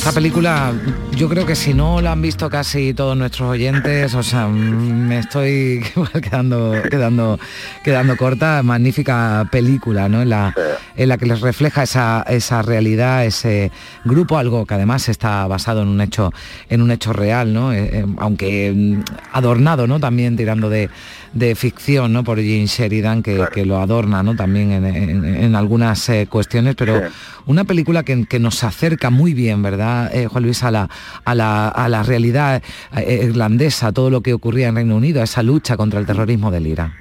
Esta 0.00 0.12
película 0.12 0.72
yo 1.20 1.28
creo 1.28 1.44
que 1.44 1.54
si 1.54 1.74
no 1.74 2.00
la 2.00 2.12
han 2.12 2.22
visto 2.22 2.48
casi 2.48 2.94
todos 2.94 3.14
nuestros 3.14 3.50
oyentes, 3.50 4.14
o 4.14 4.22
sea, 4.22 4.48
me 4.48 5.18
estoy 5.18 5.84
quedando, 6.22 6.72
quedando, 6.90 7.38
quedando 7.84 8.16
corta, 8.16 8.62
magnífica 8.62 9.46
película, 9.52 10.08
¿no? 10.08 10.22
En 10.22 10.30
la, 10.30 10.54
en 10.96 11.08
la 11.10 11.18
que 11.18 11.26
les 11.26 11.42
refleja 11.42 11.82
esa, 11.82 12.24
esa 12.26 12.62
realidad, 12.62 13.26
ese 13.26 13.70
grupo, 14.02 14.38
algo 14.38 14.64
que 14.64 14.72
además 14.72 15.10
está 15.10 15.46
basado 15.46 15.82
en 15.82 15.88
un 15.88 16.00
hecho, 16.00 16.32
en 16.70 16.80
un 16.80 16.90
hecho 16.90 17.12
real, 17.12 17.52
¿no? 17.52 17.74
Eh, 17.74 17.90
eh, 17.92 18.06
aunque 18.16 18.72
mm, 18.74 19.02
adornado, 19.34 19.86
¿no? 19.86 20.00
También 20.00 20.38
tirando 20.38 20.70
de, 20.70 20.88
de 21.32 21.54
ficción, 21.54 22.12
¿no? 22.12 22.24
Por 22.24 22.38
Gene 22.38 22.66
Sheridan, 22.66 23.22
que, 23.22 23.46
que 23.52 23.64
lo 23.64 23.78
adorna, 23.78 24.22
¿no? 24.22 24.34
También 24.34 24.72
en, 24.72 25.54
algunas 25.54 26.08
eh, 26.08 26.26
cuestiones, 26.28 26.74
pero 26.74 27.02
una 27.46 27.64
película 27.64 28.02
que, 28.02 28.26
que, 28.26 28.38
nos 28.38 28.64
acerca 28.64 29.10
muy 29.10 29.34
bien, 29.34 29.62
¿verdad, 29.62 30.14
eh, 30.14 30.26
Juan 30.26 30.44
Luis, 30.44 30.62
a 30.62 30.70
la, 30.70 30.88
a 31.24 31.34
la, 31.34 31.68
a 31.68 31.88
la 31.88 32.02
realidad 32.02 32.62
eh, 32.96 33.20
irlandesa, 33.24 33.92
todo 33.92 34.10
lo 34.10 34.22
que 34.22 34.32
ocurría 34.32 34.68
en 34.68 34.76
Reino 34.76 34.96
Unido, 34.96 35.22
esa 35.22 35.42
lucha 35.42 35.76
contra 35.76 36.00
el 36.00 36.06
terrorismo 36.06 36.50
del 36.50 36.66
IRA? 36.66 36.92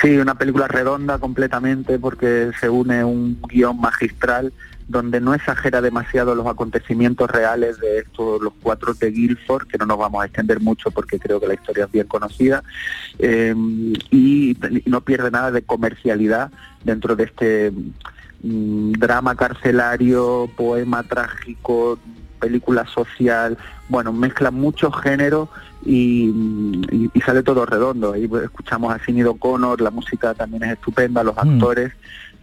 Sí, 0.00 0.16
una 0.16 0.34
película 0.34 0.68
redonda 0.68 1.18
completamente 1.18 1.98
porque 1.98 2.50
se 2.60 2.68
une 2.68 3.04
un 3.04 3.40
guion 3.48 3.80
magistral 3.80 4.52
donde 4.88 5.20
no 5.20 5.34
exagera 5.34 5.80
demasiado 5.80 6.34
los 6.34 6.46
acontecimientos 6.46 7.30
reales 7.30 7.78
de 7.80 8.00
estos 8.00 8.42
los 8.42 8.52
cuatro 8.62 8.92
de 8.94 9.10
Guilford, 9.10 9.66
que 9.66 9.78
no 9.78 9.86
nos 9.86 9.98
vamos 9.98 10.22
a 10.22 10.26
extender 10.26 10.60
mucho 10.60 10.90
porque 10.90 11.18
creo 11.18 11.40
que 11.40 11.48
la 11.48 11.54
historia 11.54 11.84
es 11.84 11.92
bien 11.92 12.06
conocida, 12.06 12.62
eh, 13.18 13.54
y, 14.10 14.56
no 14.86 15.00
pierde 15.00 15.30
nada 15.30 15.50
de 15.50 15.62
comercialidad 15.62 16.50
dentro 16.84 17.16
de 17.16 17.24
este 17.24 17.72
mm, 18.42 18.92
drama 18.92 19.34
carcelario, 19.36 20.50
poema 20.56 21.02
trágico, 21.02 21.98
película 22.38 22.86
social, 22.86 23.56
bueno, 23.88 24.12
mezcla 24.12 24.50
muchos 24.50 24.94
géneros 25.00 25.48
y, 25.84 26.32
sale 27.24 27.42
todo 27.42 27.66
redondo. 27.66 28.12
Ahí 28.12 28.28
escuchamos 28.42 28.92
a 28.92 28.98
Finido 28.98 29.34
Connor, 29.34 29.80
la 29.80 29.90
música 29.90 30.34
también 30.34 30.64
es 30.64 30.72
estupenda, 30.72 31.22
los 31.22 31.36
mm. 31.36 31.38
actores 31.38 31.92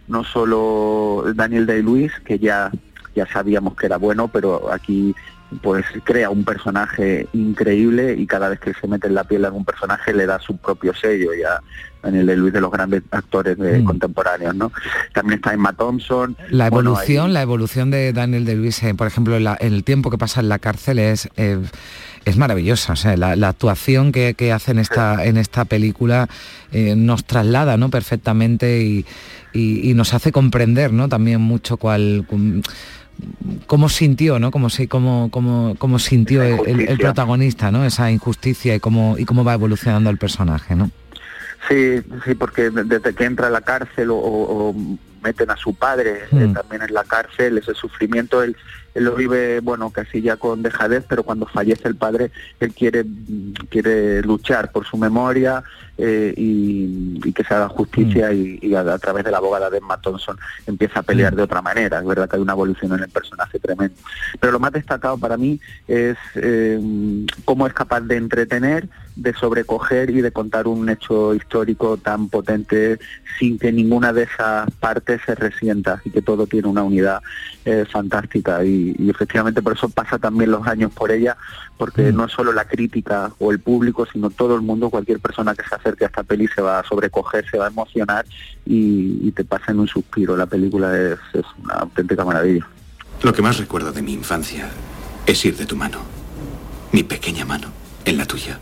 no 0.08 0.24
solo 0.24 1.24
Daniel 1.34 1.66
Day-Lewis, 1.66 2.12
que 2.24 2.38
ya, 2.38 2.70
ya 3.14 3.26
sabíamos 3.26 3.76
que 3.76 3.86
era 3.86 3.96
bueno, 3.96 4.28
pero 4.28 4.72
aquí 4.72 5.14
pues 5.60 5.84
crea 6.04 6.30
un 6.30 6.44
personaje 6.44 7.26
increíble 7.32 8.14
y 8.16 8.26
cada 8.26 8.48
vez 8.48 8.60
que 8.60 8.72
se 8.74 8.86
mete 8.86 9.08
en 9.08 9.14
la 9.14 9.24
piel 9.24 9.42
de 9.42 9.50
un 9.50 9.64
personaje 9.64 10.14
le 10.14 10.26
da 10.26 10.38
su 10.38 10.56
propio 10.56 10.94
sello 10.94 11.30
ya 11.34 11.60
Daniel 12.02 12.26
Day 12.26 12.36
Lewis 12.36 12.52
de 12.52 12.60
los 12.60 12.70
grandes 12.70 13.02
actores 13.10 13.58
mm. 13.58 13.84
contemporáneos 13.84 14.54
no 14.54 14.72
también 15.12 15.38
está 15.38 15.52
Emma 15.52 15.72
Thompson 15.72 16.36
la 16.50 16.66
evolución 16.66 17.32
la 17.32 17.42
evolución 17.42 17.90
de 17.90 18.12
Daniel 18.12 18.44
Day 18.44 18.56
Lewis 18.56 18.82
eh, 18.82 18.94
por 18.94 19.06
ejemplo 19.06 19.36
en, 19.36 19.46
el 19.60 19.84
tiempo 19.84 20.10
que 20.10 20.18
pasa 20.18 20.40
en 20.40 20.48
la 20.48 20.58
cárcel 20.58 20.98
es 20.98 21.28
eh, 21.36 21.58
es 22.24 22.36
maravillosa. 22.36 22.94
la, 23.16 23.48
actuación 23.48 24.12
que, 24.12 24.34
que, 24.34 24.52
hace 24.52 24.72
en 24.72 24.78
esta, 24.78 25.24
en 25.24 25.36
esta 25.36 25.64
película 25.64 26.28
eh, 26.70 26.94
nos 26.96 27.24
traslada 27.24 27.76
¿no? 27.76 27.90
perfectamente 27.90 28.82
y, 28.82 29.04
nos 29.94 30.14
hace 30.14 30.32
comprender 30.32 30.92
¿no? 30.92 31.08
también 31.08 31.40
mucho 31.40 31.76
cuál 31.76 32.26
cómo 33.66 33.88
sintió, 33.88 34.38
¿no? 34.38 34.50
Cómo, 34.50 34.68
cómo, 34.88 35.28
cómo, 35.30 35.74
cómo 35.78 35.98
sintió 35.98 36.42
el, 36.42 36.98
protagonista, 36.98 37.70
¿no? 37.70 37.84
Esa 37.84 38.10
injusticia 38.10 38.74
y 38.74 38.80
cómo, 38.80 39.16
y 39.18 39.24
cómo 39.24 39.44
va 39.44 39.54
evolucionando 39.54 40.10
el 40.10 40.18
personaje, 40.18 40.74
¿no? 40.74 40.90
Sí, 41.68 42.00
sí, 42.24 42.34
porque 42.34 42.70
desde 42.70 43.14
que 43.14 43.24
entra 43.24 43.46
a 43.46 43.50
la 43.50 43.60
cárcel 43.60 44.08
o, 44.10 44.74
meten 45.22 45.50
a 45.50 45.56
su 45.56 45.74
padre 45.74 46.24
eh, 46.30 46.46
hmm. 46.46 46.52
también 46.54 46.82
en 46.82 46.94
la 46.94 47.04
cárcel, 47.04 47.58
ese 47.58 47.74
sufrimiento, 47.74 48.42
él, 48.42 48.56
él 48.94 49.04
lo 49.04 49.14
vive, 49.14 49.60
bueno, 49.60 49.90
casi 49.90 50.20
ya 50.20 50.36
con 50.36 50.62
dejadez, 50.62 51.04
pero 51.08 51.22
cuando 51.22 51.46
fallece 51.46 51.88
el 51.88 51.96
padre, 51.96 52.30
él 52.60 52.72
quiere, 52.74 53.04
quiere 53.70 54.22
luchar 54.22 54.70
por 54.70 54.86
su 54.86 54.96
memoria 54.96 55.62
eh, 55.98 56.32
y, 56.36 57.20
que 57.32 57.44
se 57.44 57.54
haga 57.54 57.68
justicia 57.68 58.30
mm. 58.30 58.58
y, 58.62 58.74
a, 58.74 58.98
través 58.98 59.24
de 59.24 59.30
la 59.30 59.38
abogada 59.38 59.68
de 59.68 59.78
Emma 59.78 60.00
Thompson 60.00 60.36
empieza 60.66 61.00
a 61.00 61.02
pelear 61.02 61.32
mm. 61.32 61.36
de 61.36 61.42
otra 61.42 61.62
manera. 61.62 61.98
Es 61.98 62.06
verdad 62.06 62.28
que 62.28 62.36
hay 62.36 62.42
una 62.42 62.54
evolución 62.54 62.92
en 62.92 63.00
el 63.00 63.10
personaje 63.10 63.58
tremendo. 63.58 63.94
Pero 64.40 64.52
lo 64.52 64.58
más 64.58 64.72
destacado 64.72 65.18
para 65.18 65.36
mí 65.36 65.60
es 65.86 66.16
eh, 66.34 66.80
cómo 67.44 67.66
es 67.66 67.74
capaz 67.74 68.00
de 68.00 68.16
entretener, 68.16 68.88
de 69.16 69.34
sobrecoger 69.34 70.10
y 70.10 70.22
de 70.22 70.32
contar 70.32 70.66
un 70.66 70.88
hecho 70.88 71.34
histórico 71.34 71.98
tan 71.98 72.28
potente 72.28 72.98
sin 73.38 73.58
que 73.58 73.70
ninguna 73.70 74.12
de 74.12 74.24
esas 74.24 74.70
partes 74.80 75.11
se 75.18 75.34
resienta 75.34 76.00
y 76.04 76.10
que 76.10 76.22
todo 76.22 76.46
tiene 76.46 76.68
una 76.68 76.82
unidad 76.82 77.22
eh, 77.64 77.84
fantástica. 77.90 78.64
Y, 78.64 78.94
y, 78.98 79.10
efectivamente 79.10 79.62
por 79.62 79.74
eso 79.74 79.88
pasa 79.88 80.18
también 80.18 80.50
los 80.50 80.66
años 80.66 80.92
por 80.92 81.10
ella, 81.10 81.36
porque 81.76 82.12
mm. 82.12 82.16
no 82.16 82.28
solo 82.28 82.52
la 82.52 82.64
crítica 82.64 83.32
o 83.38 83.52
el 83.52 83.60
público, 83.60 84.06
sino 84.12 84.30
todo 84.30 84.54
el 84.54 84.62
mundo, 84.62 84.90
cualquier 84.90 85.20
persona 85.20 85.54
que 85.54 85.62
se 85.68 85.74
acerque 85.74 86.04
a 86.04 86.08
esta 86.08 86.22
peli 86.22 86.48
se 86.48 86.62
va 86.62 86.80
a 86.80 86.84
sobrecoger, 86.84 87.48
se 87.50 87.58
va 87.58 87.66
a 87.66 87.68
emocionar 87.68 88.24
y, 88.64 89.30
te 89.32 89.44
pasa 89.44 89.72
en 89.72 89.80
un 89.80 89.88
suspiro. 89.88 90.36
La 90.36 90.46
película 90.46 90.96
es, 90.98 91.18
es 91.32 91.44
una 91.62 91.74
auténtica 91.74 92.24
maravilla. 92.24 92.66
Lo 93.22 93.32
que 93.32 93.40
más 93.40 93.56
recuerdo 93.58 93.92
de 93.92 94.02
mi 94.02 94.12
infancia 94.12 94.68
es 95.26 95.44
ir 95.44 95.56
de 95.56 95.64
tu 95.64 95.76
mano, 95.76 95.98
mi 96.92 97.02
pequeña 97.02 97.44
mano 97.44 97.68
en 98.04 98.18
la 98.18 98.26
tuya. 98.26 98.58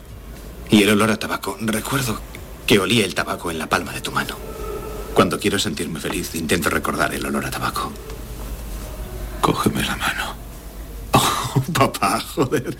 Y 0.68 0.82
el 0.82 0.90
olor 0.90 1.10
a 1.10 1.16
tabaco. 1.16 1.56
Recuerdo 1.60 2.20
que 2.66 2.78
olía 2.78 3.04
el 3.04 3.14
tabaco 3.14 3.50
en 3.50 3.58
la 3.58 3.68
palma 3.68 3.92
de 3.92 4.00
tu 4.00 4.12
mano. 4.12 4.36
Cuando 5.14 5.38
quiero 5.38 5.58
sentirme 5.58 6.00
feliz, 6.00 6.34
intento 6.34 6.70
recordar 6.70 7.14
el 7.14 7.24
olor 7.26 7.46
a 7.46 7.50
tabaco. 7.50 7.92
Cógeme 9.40 9.84
la 9.84 9.96
mano. 9.96 10.34
Oh, 11.52 11.60
papá, 11.72 12.20
joder. 12.20 12.78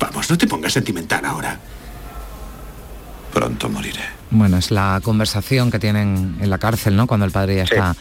Vamos, 0.00 0.28
no 0.28 0.36
te 0.36 0.48
pongas 0.48 0.72
sentimental 0.72 1.24
ahora. 1.24 1.60
Pronto 3.32 3.68
moriré. 3.68 4.02
Bueno, 4.30 4.56
es 4.56 4.72
la 4.72 5.00
conversación 5.04 5.70
que 5.70 5.78
tienen 5.78 6.36
en 6.40 6.50
la 6.50 6.58
cárcel, 6.58 6.96
¿no? 6.96 7.06
Cuando 7.06 7.26
el 7.26 7.30
padre 7.30 7.56
ya 7.56 7.62
está 7.62 7.94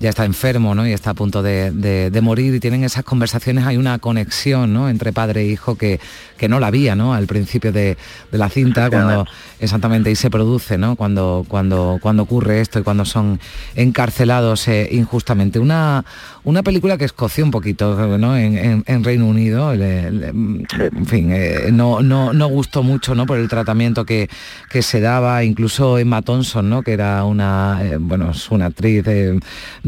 ya 0.00 0.08
está 0.08 0.24
enfermo 0.24 0.74
¿no? 0.74 0.86
y 0.86 0.92
está 0.92 1.10
a 1.10 1.14
punto 1.14 1.42
de, 1.42 2.18
morir 2.22 2.54
y 2.54 2.60
tienen 2.60 2.84
esas 2.84 3.04
conversaciones, 3.04 3.66
hay 3.66 3.76
una 3.76 3.98
conexión 3.98 4.72
¿no? 4.72 4.88
entre 4.88 5.12
padre 5.12 5.42
e 5.42 5.46
hijo 5.46 5.76
que, 5.76 6.00
que 6.38 6.48
no 6.48 6.58
la 6.58 6.68
había 6.68 6.96
¿no? 6.96 7.12
al 7.12 7.26
principio 7.26 7.70
de, 7.70 7.98
la 8.32 8.48
cinta, 8.48 8.88
cuando 8.88 9.26
exactamente 9.60 10.10
y 10.10 10.16
se 10.16 10.30
produce, 10.30 10.78
¿no? 10.78 10.96
cuando, 10.96 11.44
cuando, 11.46 11.98
cuando 12.00 12.22
ocurre 12.22 12.62
esto 12.62 12.78
y 12.78 12.82
cuando 12.82 13.04
son 13.04 13.38
encarcelados 13.74 14.66
eh, 14.68 14.88
injustamente. 14.90 15.58
Una, 15.58 16.04
una 16.44 16.62
película 16.62 16.96
que 16.96 17.04
escoció 17.04 17.44
un 17.44 17.50
poquito 17.50 18.16
¿no? 18.16 18.36
en, 18.38 19.04
Reino 19.04 19.26
Unido, 19.26 19.74
en 19.74 20.66
fin, 21.06 21.30
eh, 21.30 21.68
no, 21.72 22.00
no, 22.00 22.32
no 22.32 22.48
gustó 22.48 22.82
mucho 22.82 23.14
¿no? 23.14 23.26
por 23.26 23.38
el 23.38 23.48
tratamiento 23.48 24.06
que, 24.06 24.30
que 24.70 24.80
se 24.80 25.00
daba, 25.00 25.44
incluso 25.44 25.98
Emma 25.98 26.22
Thompson, 26.22 26.70
¿no? 26.70 26.82
que 26.82 26.92
era 26.92 27.22
una, 27.24 27.80
eh, 27.82 27.98
bueno, 28.00 28.30
es 28.30 28.50
una 28.50 28.66
actriz 28.66 29.04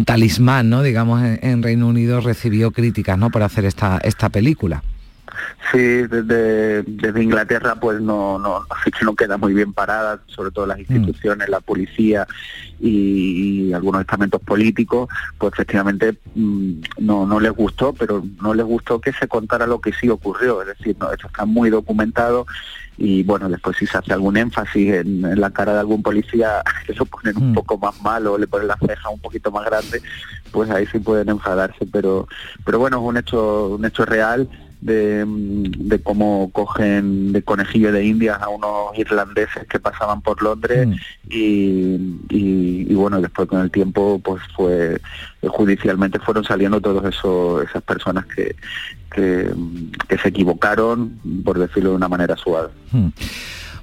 talismán, 0.04 0.70
¿no? 0.70 0.82
digamos, 0.82 1.22
en, 1.22 1.62
Reino 1.62 1.88
Unido 1.88 2.20
recibió 2.20 2.70
críticas 2.70 3.18
¿no? 3.18 3.30
por 3.30 3.42
hacer 3.42 3.64
esta, 3.64 3.98
esta 3.98 4.28
película. 4.28 4.82
Sí, 5.70 5.78
desde, 5.78 6.82
desde 6.82 7.22
Inglaterra 7.22 7.76
pues 7.76 8.00
no, 8.00 8.38
no, 8.38 8.66
no 9.02 9.14
queda 9.14 9.38
muy 9.38 9.54
bien 9.54 9.72
parada, 9.72 10.20
sobre 10.26 10.50
todo 10.50 10.66
las 10.66 10.76
mm. 10.78 10.80
instituciones, 10.80 11.48
la 11.48 11.60
policía 11.60 12.26
y, 12.80 13.72
algunos 13.72 14.02
estamentos 14.02 14.42
políticos, 14.42 15.08
pues 15.38 15.52
efectivamente 15.54 16.18
mm, 16.34 16.72
no, 16.98 17.26
no 17.26 17.40
les 17.40 17.52
gustó, 17.52 17.94
pero 17.94 18.22
no 18.42 18.52
les 18.52 18.66
gustó 18.66 19.00
que 19.00 19.12
se 19.12 19.28
contara 19.28 19.66
lo 19.66 19.80
que 19.80 19.92
sí 19.92 20.08
ocurrió, 20.08 20.60
es 20.60 20.68
decir, 20.68 20.96
no, 21.00 21.10
esto 21.10 21.28
está 21.28 21.46
muy 21.46 21.70
documentado 21.70 22.46
y 22.98 23.22
bueno, 23.22 23.48
después 23.48 23.76
si 23.76 23.86
se 23.86 23.98
hace 23.98 24.12
algún 24.12 24.36
énfasis 24.36 24.94
en, 24.94 25.40
la 25.40 25.50
cara 25.50 25.74
de 25.74 25.80
algún 25.80 26.02
policía 26.02 26.62
que 26.86 26.94
lo 26.94 27.06
ponen 27.06 27.36
un 27.36 27.50
mm. 27.52 27.54
poco 27.54 27.78
más 27.78 28.00
mal 28.02 28.26
o 28.26 28.38
le 28.38 28.46
ponen 28.46 28.68
la 28.68 28.76
ceja 28.76 29.08
un 29.08 29.20
poquito 29.20 29.50
más 29.50 29.64
grande, 29.64 30.02
pues 30.50 30.70
ahí 30.70 30.86
sí 30.86 30.98
pueden 30.98 31.28
enfadarse, 31.28 31.86
pero 31.90 32.28
pero 32.64 32.78
bueno, 32.78 32.98
es 32.98 33.02
un 33.02 33.16
hecho 33.16 33.68
un 33.68 33.84
hecho 33.84 34.04
real 34.04 34.48
de, 34.82 36.00
cómo 36.02 36.50
cogen 36.52 37.32
de 37.32 37.42
conejillo 37.42 37.92
de 37.92 38.04
indias 38.04 38.40
a 38.42 38.48
unos 38.48 38.96
irlandeses 38.96 39.66
que 39.68 39.78
pasaban 39.78 40.20
por 40.20 40.42
Londres 40.42 40.88
mm. 40.88 40.94
y, 41.28 42.94
bueno, 42.94 43.20
después 43.20 43.48
con 43.48 43.60
el 43.60 43.70
tiempo 43.70 44.20
pues 44.22 44.42
fue 44.54 45.00
judicialmente 45.46 46.18
fueron 46.18 46.44
saliendo 46.44 46.80
todos 46.80 47.04
esos 47.04 47.64
esas 47.64 47.82
personas 47.82 48.26
que, 48.26 48.54
que, 49.14 50.18
se 50.18 50.28
equivocaron, 50.28 51.18
por 51.44 51.58
decirlo 51.58 51.90
de 51.90 51.96
una 51.96 52.08
manera 52.08 52.36
suave. 52.36 52.68
Mm. 52.90 53.08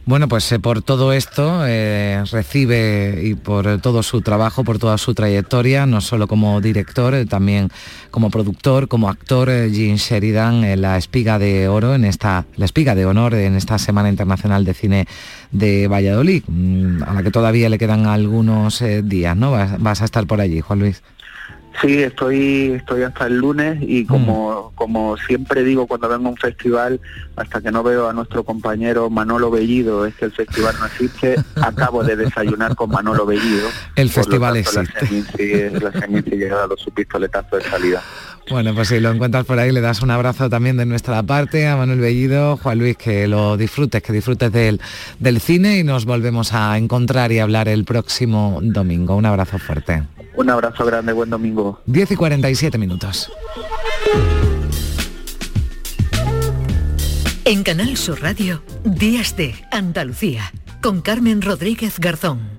Bueno, 0.10 0.28
pues 0.28 0.52
eh, 0.52 0.58
por 0.58 0.82
todo 0.82 1.14
esto 1.14 1.68
eh, 1.68 2.24
recibe 2.32 3.22
y 3.24 3.36
por 3.36 3.80
todo 3.80 4.02
su 4.02 4.22
trabajo, 4.22 4.64
por 4.64 4.80
toda 4.80 4.98
su 4.98 5.14
trayectoria, 5.14 5.86
no 5.86 6.02
solo 6.02 6.28
como 6.28 6.60
director, 6.62 7.14
eh, 7.14 7.28
también 7.28 7.70
como 8.10 8.32
productor, 8.32 8.88
como 8.88 9.08
actor, 9.08 9.50
Gene 9.50 9.98
Sheridan, 9.98 10.82
la 10.82 10.98
espiga 10.98 11.38
de 11.38 11.68
oro 11.68 11.94
en 11.94 12.06
esta, 12.06 12.48
la 12.56 12.66
espiga 12.66 12.96
de 12.96 13.06
honor 13.06 13.36
en 13.36 13.56
esta 13.56 13.78
Semana 13.78 14.10
Internacional 14.10 14.66
de 14.66 14.74
Cine 14.74 15.08
de 15.52 15.88
Valladolid, 15.88 16.42
mm, 16.48 17.04
a 17.04 17.14
la 17.14 17.22
que 17.22 17.30
todavía 17.30 17.70
le 17.70 17.78
quedan 17.78 18.08
algunos 18.08 18.84
días, 19.04 19.38
¿no? 19.38 19.52
vas 19.52 20.02
a 20.02 20.06
estar 20.06 20.26
por 20.26 20.42
allí, 20.42 20.60
Juan 20.60 20.80
Luis. 20.80 21.04
Sí, 21.82 22.04
estoy, 22.04 22.74
estoy 22.74 23.04
hasta 23.04 23.28
el 23.28 23.38
lunes 23.38 23.78
y 23.82 24.06
como, 24.06 24.72
mm. 24.72 24.76
como 24.76 25.18
siempre 25.18 25.64
digo 25.64 25.88
cuando 25.88 26.10
vengo 26.10 26.28
a 26.28 26.32
un 26.32 26.38
festival, 26.38 27.00
hasta 27.38 27.62
que 27.62 27.72
no 27.72 27.84
veo 27.84 28.10
a 28.10 28.14
nuestro 28.14 28.44
compañero 28.44 29.10
Manolo 29.10 29.50
Bellido, 29.50 30.06
es 30.06 30.14
que 30.16 30.26
el 30.26 30.32
festival 30.32 30.76
no 30.80 30.88
existe, 30.88 31.36
acabo 31.62 32.04
de 32.04 32.18
desayunar 32.18 32.76
con 32.76 32.90
Manolo 32.90 33.26
Bellido. 33.26 33.70
El 33.96 34.10
festival 34.10 34.58
existe. 34.58 35.72
La 35.80 35.92
seminci, 35.92 36.30
la 36.30 36.36
llegado 36.36 36.76
su 36.78 36.92
pistoletazo 36.92 37.58
de 37.58 37.64
salida. 37.64 38.04
Bueno, 38.50 38.74
pues 38.74 38.88
si 38.88 39.00
lo 39.00 39.12
encuentras 39.12 39.46
por 39.46 39.60
ahí, 39.60 39.72
le 39.72 39.80
das 39.80 40.02
un 40.02 40.10
abrazo 40.10 40.50
también 40.50 40.76
de 40.78 40.86
nuestra 40.86 41.22
parte 41.22 41.68
a 41.68 41.78
Manuel 41.78 42.00
Bellido, 42.00 42.58
Juan 42.58 42.80
Luis, 42.80 42.98
que 42.98 43.28
lo 43.28 43.58
disfrutes, 43.58 44.02
que 44.02 44.12
disfrutes 44.12 44.52
del, 44.52 44.82
del 45.20 45.40
cine 45.40 45.78
y 45.78 45.84
nos 45.84 46.06
volvemos 46.06 46.54
a 46.54 46.76
encontrar 46.78 47.32
y 47.32 47.40
hablar 47.40 47.68
el 47.68 47.86
próximo 47.86 48.60
domingo. 48.62 49.16
Un 49.16 49.26
abrazo 49.26 49.60
fuerte. 49.60 50.04
Un 50.36 50.50
abrazo 50.50 50.86
grande, 50.86 51.14
buen 51.14 51.30
domingo. 51.30 51.82
10 51.86 52.12
y 52.12 52.16
47 52.16 52.78
minutos. 52.78 53.32
En 57.46 57.64
Canal 57.64 57.98
Sur 57.98 58.22
Radio, 58.22 58.64
Días 58.84 59.36
de 59.36 59.54
Andalucía, 59.72 60.52
con 60.82 61.02
Carmen 61.02 61.42
Rodríguez 61.42 62.00
Garzón. 62.00 62.59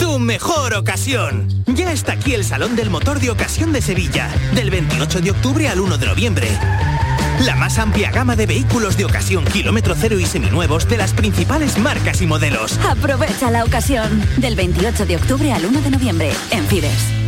tu 0.00 0.18
mejor 0.18 0.74
ocasión. 0.74 1.46
Ya 1.66 1.92
está 1.92 2.12
aquí 2.12 2.34
el 2.34 2.44
Salón 2.44 2.74
del 2.74 2.90
Motor 2.90 3.20
de 3.20 3.30
Ocasión 3.30 3.72
de 3.72 3.82
Sevilla, 3.82 4.28
del 4.54 4.70
28 4.70 5.20
de 5.20 5.30
octubre 5.30 5.68
al 5.68 5.78
1 5.78 5.98
de 5.98 6.06
noviembre. 6.06 6.48
La 7.44 7.54
más 7.54 7.78
amplia 7.78 8.10
gama 8.10 8.34
de 8.34 8.46
vehículos 8.46 8.96
de 8.96 9.04
ocasión 9.04 9.44
kilómetro 9.44 9.94
cero 9.94 10.18
y 10.18 10.24
seminuevos 10.24 10.88
de 10.88 10.96
las 10.96 11.12
principales 11.12 11.78
marcas 11.78 12.22
y 12.22 12.26
modelos. 12.26 12.78
Aprovecha 12.78 13.50
la 13.50 13.64
ocasión, 13.64 14.22
del 14.38 14.56
28 14.56 15.06
de 15.06 15.16
octubre 15.16 15.52
al 15.52 15.66
1 15.66 15.80
de 15.82 15.90
noviembre, 15.90 16.32
en 16.50 16.64
Fides. 16.66 17.20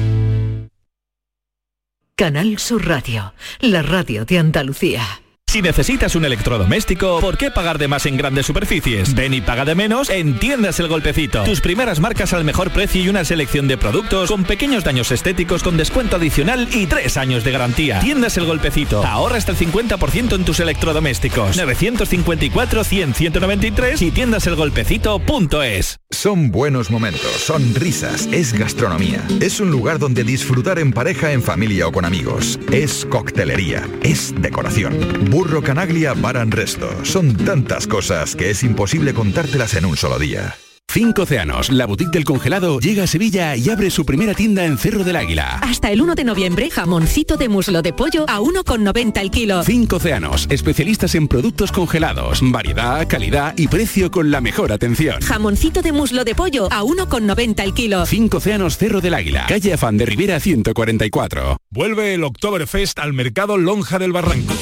Canal 2.16 2.58
Sur 2.58 2.86
Radio, 2.86 3.34
la 3.60 3.82
radio 3.82 4.24
de 4.24 4.38
Andalucía. 4.38 5.21
Si 5.52 5.60
necesitas 5.60 6.16
un 6.16 6.24
electrodoméstico, 6.24 7.20
¿por 7.20 7.36
qué 7.36 7.50
pagar 7.50 7.76
de 7.76 7.86
más 7.86 8.06
en 8.06 8.16
grandes 8.16 8.46
superficies? 8.46 9.14
Ven 9.14 9.34
y 9.34 9.42
paga 9.42 9.66
de 9.66 9.74
menos 9.74 10.08
en 10.08 10.38
Tiendas 10.38 10.80
El 10.80 10.88
Golpecito. 10.88 11.42
Tus 11.42 11.60
primeras 11.60 12.00
marcas 12.00 12.32
al 12.32 12.42
mejor 12.42 12.70
precio 12.70 13.02
y 13.02 13.10
una 13.10 13.22
selección 13.22 13.68
de 13.68 13.76
productos 13.76 14.30
con 14.30 14.44
pequeños 14.44 14.82
daños 14.82 15.12
estéticos 15.12 15.62
con 15.62 15.76
descuento 15.76 16.16
adicional 16.16 16.70
y 16.72 16.86
tres 16.86 17.18
años 17.18 17.44
de 17.44 17.52
garantía. 17.52 18.00
Tiendas 18.00 18.38
El 18.38 18.46
Golpecito. 18.46 19.04
Ahorra 19.04 19.36
hasta 19.36 19.52
el 19.52 19.58
50% 19.58 20.36
en 20.36 20.44
tus 20.46 20.58
electrodomésticos. 20.58 21.58
954-100-193 21.58 24.00
y 24.00 24.10
tiendaselgolpecito.es. 24.10 25.98
Son 26.08 26.50
buenos 26.50 26.90
momentos, 26.90 27.30
son 27.30 27.74
risas, 27.74 28.26
es 28.32 28.54
gastronomía. 28.54 29.22
Es 29.42 29.60
un 29.60 29.70
lugar 29.70 29.98
donde 29.98 30.24
disfrutar 30.24 30.78
en 30.78 30.94
pareja, 30.94 31.32
en 31.32 31.42
familia 31.42 31.88
o 31.88 31.92
con 31.92 32.06
amigos. 32.06 32.58
Es 32.70 33.04
coctelería, 33.04 33.86
es 34.02 34.32
decoración 34.38 34.98
Burro 35.42 35.60
Canaglia 35.60 36.14
Baran 36.14 36.52
Resto. 36.52 36.88
Son 37.04 37.36
tantas 37.36 37.88
cosas 37.88 38.36
que 38.36 38.50
es 38.50 38.62
imposible 38.62 39.12
contártelas 39.12 39.74
en 39.74 39.86
un 39.86 39.96
solo 39.96 40.20
día. 40.20 40.54
Cinco 40.88 41.22
Océanos, 41.22 41.72
la 41.72 41.86
boutique 41.86 42.12
del 42.12 42.24
congelado, 42.24 42.78
llega 42.78 43.04
a 43.04 43.06
Sevilla 43.06 43.56
y 43.56 43.70
abre 43.70 43.90
su 43.90 44.04
primera 44.04 44.34
tienda 44.34 44.66
en 44.66 44.76
Cerro 44.76 45.04
del 45.04 45.16
Águila. 45.16 45.58
Hasta 45.62 45.90
el 45.90 46.02
1 46.02 46.14
de 46.14 46.24
noviembre, 46.24 46.70
jamoncito 46.70 47.38
de 47.38 47.48
muslo 47.48 47.80
de 47.80 47.94
pollo 47.94 48.26
a 48.28 48.40
1,90 48.40 49.18
el 49.20 49.30
kilo. 49.30 49.64
Cinco 49.64 49.96
Océanos, 49.96 50.46
especialistas 50.50 51.14
en 51.14 51.28
productos 51.28 51.72
congelados, 51.72 52.40
variedad, 52.42 53.08
calidad 53.08 53.54
y 53.56 53.68
precio 53.68 54.10
con 54.10 54.30
la 54.30 54.42
mejor 54.42 54.70
atención. 54.70 55.22
Jamoncito 55.22 55.80
de 55.80 55.92
muslo 55.92 56.24
de 56.24 56.34
pollo 56.34 56.68
a 56.70 56.82
1,90 56.82 57.64
el 57.64 57.72
kilo. 57.72 58.04
Cinco 58.04 58.36
Océanos 58.36 58.76
Cerro 58.76 59.00
del 59.00 59.14
Águila, 59.14 59.46
calle 59.48 59.72
Afán 59.72 59.96
de 59.96 60.04
Rivera 60.04 60.40
144. 60.40 61.56
Vuelve 61.70 62.12
el 62.12 62.22
Oktoberfest 62.22 62.98
al 62.98 63.14
mercado 63.14 63.56
Lonja 63.56 63.98
del 63.98 64.12
Barranco. 64.12 64.52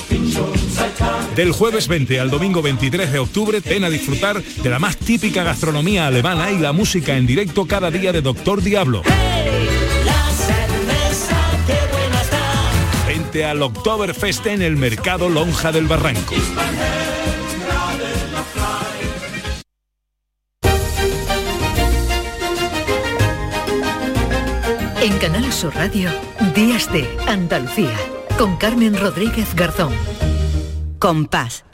Del 1.35 1.53
jueves 1.53 1.89
20 1.89 2.21
al 2.21 2.31
domingo 2.31 2.61
23 2.61 3.13
de 3.13 3.19
octubre, 3.19 3.61
ven 3.61 3.85
a 3.85 3.91
disfrutar 3.91 4.43
de 4.43 4.69
la 4.69 4.79
más 4.79 4.97
típica 4.97 5.43
gastronomía 5.43 6.07
alemana 6.07 6.51
y 6.51 6.59
la 6.59 6.73
música 6.73 7.17
en 7.17 7.27
directo 7.27 7.67
cada 7.67 7.91
día 7.91 8.13
de 8.13 8.21
Doctor 8.21 8.63
Diablo. 8.63 9.03
Vente 13.07 13.45
al 13.45 13.63
Oktoberfest 13.63 14.47
en 14.47 14.63
el 14.63 14.77
Mercado 14.77 15.29
Lonja 15.29 15.73
del 15.73 15.87
Barranco. 15.87 16.35
En 25.03 25.17
Canal 25.19 25.51
Sur 25.51 25.75
Radio, 25.75 26.11
Días 26.55 26.93
de 26.93 27.09
Andalucía, 27.27 27.97
con 28.37 28.59
Carmen 28.59 28.99
Rodríguez 28.99 29.55
Garzón. 29.55 30.20
Compás. 31.01 31.65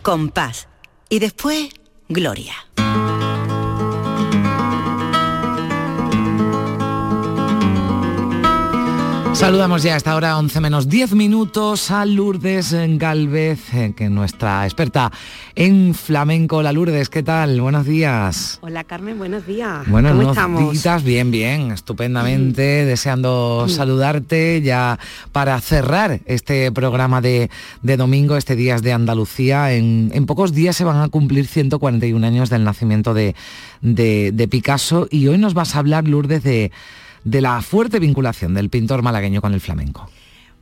Compás. 0.00 0.68
Y 1.10 1.18
después, 1.18 1.68
Gloria. 2.08 2.54
Saludamos 9.44 9.82
ya 9.82 9.92
a 9.92 9.96
esta 9.98 10.16
hora 10.16 10.38
11 10.38 10.58
menos 10.62 10.88
10 10.88 11.12
minutos 11.12 11.90
a 11.90 12.06
Lourdes 12.06 12.74
Galvez, 12.96 13.74
eh, 13.74 13.92
que 13.94 14.08
nuestra 14.08 14.64
experta 14.64 15.12
en 15.54 15.92
flamenco. 15.92 16.62
La 16.62 16.72
Lourdes, 16.72 17.10
¿qué 17.10 17.22
tal? 17.22 17.60
Buenos 17.60 17.84
días. 17.84 18.58
Hola 18.62 18.84
Carmen, 18.84 19.18
buenos 19.18 19.46
días. 19.46 19.86
Buenas 19.86 20.12
¿Cómo 20.14 20.30
estamos? 20.72 21.04
Bien, 21.04 21.30
bien, 21.30 21.72
estupendamente. 21.72 22.86
Deseando 22.86 23.66
saludarte 23.68 24.62
ya 24.62 24.98
para 25.30 25.60
cerrar 25.60 26.20
este 26.24 26.72
programa 26.72 27.20
de, 27.20 27.50
de 27.82 27.98
domingo, 27.98 28.38
este 28.38 28.56
Días 28.56 28.80
de 28.80 28.94
Andalucía. 28.94 29.74
En, 29.74 30.10
en, 30.14 30.24
pocos 30.24 30.54
días 30.54 30.74
se 30.74 30.84
van 30.84 31.02
a 31.02 31.08
cumplir 31.08 31.46
141 31.46 32.26
años 32.26 32.48
del 32.48 32.64
nacimiento 32.64 33.12
de, 33.12 33.34
de, 33.82 34.32
de 34.32 34.48
Picasso 34.48 35.06
y 35.10 35.28
hoy 35.28 35.36
nos 35.36 35.52
vas 35.52 35.76
a 35.76 35.80
hablar, 35.80 36.08
Lourdes, 36.08 36.42
de 36.42 36.72
de 37.24 37.40
la 37.40 37.60
fuerte 37.62 37.98
vinculación 37.98 38.54
del 38.54 38.70
pintor 38.70 39.02
malagueño 39.02 39.40
con 39.40 39.54
el 39.54 39.60
flamenco. 39.60 40.08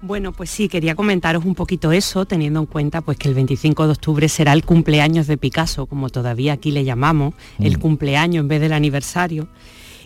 Bueno, 0.00 0.32
pues 0.32 0.50
sí, 0.50 0.68
quería 0.68 0.96
comentaros 0.96 1.44
un 1.44 1.54
poquito 1.54 1.92
eso, 1.92 2.24
teniendo 2.24 2.58
en 2.58 2.66
cuenta 2.66 3.02
pues 3.02 3.16
que 3.16 3.28
el 3.28 3.34
25 3.34 3.84
de 3.86 3.92
octubre 3.92 4.28
será 4.28 4.52
el 4.52 4.64
cumpleaños 4.64 5.28
de 5.28 5.36
Picasso, 5.36 5.86
como 5.86 6.08
todavía 6.08 6.54
aquí 6.54 6.72
le 6.72 6.82
llamamos, 6.82 7.34
el 7.60 7.76
mm. 7.76 7.80
cumpleaños 7.80 8.42
en 8.42 8.48
vez 8.48 8.60
del 8.60 8.72
aniversario. 8.72 9.46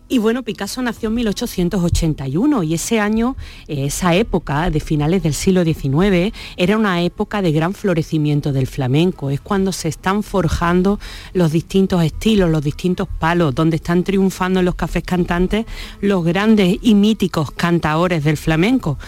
Y 0.09 0.19
bueno, 0.19 0.45
Picasso 0.45 0.81
nació 0.83 1.09
en 1.09 1.17
1881 1.17 2.63
y 2.63 2.75
ese 2.75 3.01
año, 3.01 3.37
eh, 3.67 3.87
esa 3.87 4.15
época 4.15 4.71
de 4.71 4.79
finales 4.79 5.25
del 5.25 5.35
siglo 5.35 5.65
XIX, 5.65 6.33
era 6.57 6.77
una 6.77 7.03
época 7.03 7.43
de 7.43 7.51
gran 7.51 7.75
florecimiento 7.75 8.53
del 8.53 8.69
flamenco. 8.69 9.31
Es 9.31 9.41
cuando 9.41 9.73
se 9.73 9.89
están 9.89 10.23
forjando 10.23 11.01
los 11.33 11.51
distintos 11.51 12.05
estilos, 12.05 12.49
los 12.51 12.63
distintos 12.63 13.09
palos, 13.19 13.53
donde 13.53 13.77
están 13.77 14.05
triunfando 14.05 14.61
en 14.61 14.67
los 14.67 14.77
cafés 14.77 15.03
cantantes 15.03 15.67
los 16.01 16.25
grandes 16.25 16.79
y 16.83 16.95
míticos 16.95 17.51
cantaores 17.51 18.23
del 18.23 18.37
flamenco. 18.37 18.99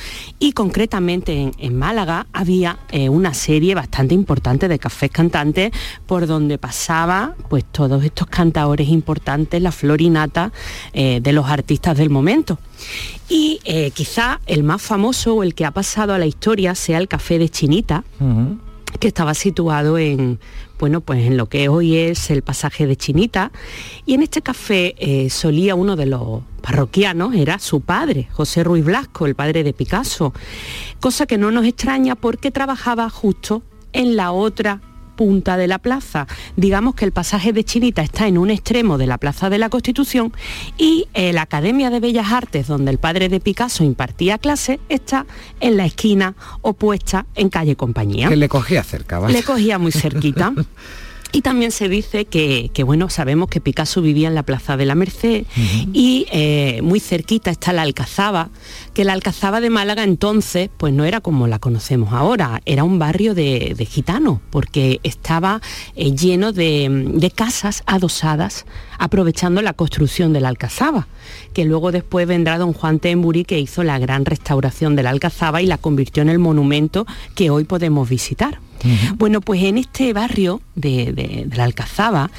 Y 0.40 0.51
concretamente 0.51 1.53
en, 1.57 1.78
Málaga 1.78 2.26
había 2.32 2.80
eh, 2.90 3.09
una 3.09 3.34
serie 3.34 3.76
bastante 3.76 4.14
importante 4.14 4.66
de 4.66 4.80
cafés 4.80 5.12
cantantes 5.12 5.70
por 6.07 6.26
donde 6.26 6.59
pasaba 6.59 7.36
pues 7.49 7.64
todos 7.64 8.03
estos 8.03 8.26
cantaores 8.26 8.88
importantes, 8.88 9.62
la 9.62 9.70
florinata 9.70 10.51
eh, 10.93 11.20
de 11.22 11.32
los 11.32 11.47
artistas 11.47 11.97
del 11.97 12.11
momento. 12.11 12.59
Y 13.28 13.61
eh, 13.64 13.91
quizá 13.93 14.41
el 14.47 14.62
más 14.62 14.80
famoso 14.80 15.34
o 15.34 15.43
el 15.43 15.55
que 15.55 15.64
ha 15.64 15.70
pasado 15.70 16.14
a 16.14 16.18
la 16.18 16.26
historia 16.26 16.74
sea 16.74 16.99
el 16.99 17.09
Café 17.09 17.39
de 17.39 17.49
Chinita, 17.49 18.05
que 18.99 19.09
estaba 19.09 19.34
situado 19.34 19.99
en, 19.99 20.41
bueno, 20.78 21.01
pues 21.01 21.26
en 21.26 21.36
lo 21.36 21.49
que 21.49 21.68
hoy 21.68 21.97
es 21.97 22.30
el 22.30 22.43
pasaje 22.43 22.86
de 22.86 22.97
Chinita. 22.97 23.53
Y 24.07 24.14
en 24.14 24.22
este 24.22 24.43
café 24.43 24.95
eh, 24.99 25.30
solía 25.30 25.74
uno 25.74 25.97
de 25.97 26.07
los 26.07 26.43
parroquianos, 26.62 27.34
era 27.34 27.59
su 27.59 27.80
padre, 27.80 28.28
José 28.32 28.64
Ruiz 28.64 28.84
Blasco, 28.84 29.26
el 29.26 29.34
padre 29.34 29.62
de 29.62 29.72
Picasso. 29.72 30.32
Cosa 31.01 31.26
que 31.26 31.39
no 31.39 31.51
nos 31.51 31.66
extraña 31.66 32.14
porque 32.14 32.51
trabajaba 32.51 33.11
justo 33.11 33.62
en 33.93 34.16
la 34.16 34.32
otra 34.32 34.80
punta 35.18 35.56
de 35.56 35.66
la 35.66 35.80
plaza. 35.80 36.28
Digamos 36.54 36.94
que 36.94 37.04
el 37.04 37.10
pasaje 37.10 37.52
de 37.52 37.64
Chinita 37.64 38.02
está 38.02 38.28
en 38.28 38.38
un 38.38 38.50
extremo 38.50 38.98
de 38.98 39.08
la 39.08 39.18
Plaza 39.18 39.50
de 39.50 39.58
la 39.58 39.68
Constitución 39.68 40.32
y 40.78 41.08
eh, 41.12 41.32
la 41.32 41.42
Academia 41.42 41.90
de 41.90 41.98
Bellas 41.98 42.30
Artes, 42.30 42.68
donde 42.68 42.92
el 42.92 42.98
padre 42.98 43.28
de 43.28 43.40
Picasso 43.40 43.82
impartía 43.82 44.38
clase, 44.38 44.78
está 44.88 45.26
en 45.58 45.76
la 45.76 45.86
esquina 45.86 46.36
opuesta 46.62 47.26
en 47.34 47.48
calle 47.48 47.74
Compañía. 47.74 48.28
Que 48.28 48.36
le 48.36 48.48
cogía 48.48 48.84
cerca, 48.84 49.18
¿vale? 49.18 49.34
Le 49.34 49.42
cogía 49.42 49.76
muy 49.78 49.90
cerquita. 49.90 50.52
Y 51.31 51.43
también 51.43 51.72
se 51.72 51.89
dice 51.91 52.24
que, 52.24 52.70
bueno, 52.85 53.11
sabemos 53.11 53.51
que 53.51 53.61
Picasso 53.61 54.01
vivía 54.01 54.29
en 54.29 54.35
la 54.35 54.43
Plaza 54.45 54.79
de 54.79 54.87
la 54.87 54.95
Merced 54.95 55.45
y 55.93 56.26
eh, 56.33 56.81
muy 56.83 57.01
cerquita 57.01 57.51
está 57.51 57.74
la 57.74 57.83
Alcazaba, 57.83 58.49
que 58.95 59.05
la 59.05 59.12
Alcazaba 59.12 59.61
de 59.61 59.68
Málaga 59.68 60.05
entonces 60.05 60.70
pues 60.76 60.95
no 60.95 61.05
era 61.05 61.20
como 61.20 61.47
la 61.47 61.59
conocemos 61.59 62.14
ahora, 62.14 62.62
era 62.64 62.83
un 62.83 62.99
barrio 62.99 63.35
de, 63.35 63.87
gitanos, 63.89 64.41
porque 64.51 65.01
estaba 65.03 65.61
eh, 65.97 66.12
lleno 66.12 66.53
de, 66.53 66.89
de, 67.14 67.31
casas 67.31 67.83
adosadas 67.87 68.64
aprovechando 68.99 69.61
la 69.61 69.74
construcción 69.74 70.33
de 70.33 70.41
la 70.41 70.49
Alcazaba, 70.49 71.09
que 71.53 71.66
luego 71.66 71.93
después 71.93 72.26
vendrá 72.26 72.57
don 72.57 72.72
Juan 72.72 73.01
Temburi 73.01 73.45
que 73.45 73.59
hizo 73.59 73.85
la 73.85 73.99
gran 73.99 74.24
restauración 74.24 74.97
de 74.97 75.03
la 75.03 75.11
Alcazaba 75.11 75.61
y 75.61 75.66
la 75.66 75.76
convirtió 75.76 76.22
en 76.22 76.31
el 76.31 76.39
monumento 76.39 77.07
que 77.35 77.51
hoy 77.51 77.64
podemos 77.64 78.09
visitar. 78.09 78.61
Bueno, 79.16 79.41
pues 79.41 79.62
en 79.64 79.79
este 79.79 80.12
barrio 80.12 80.61
de, 80.74 81.49
la 81.55 81.64
Alcazaba 81.64 82.31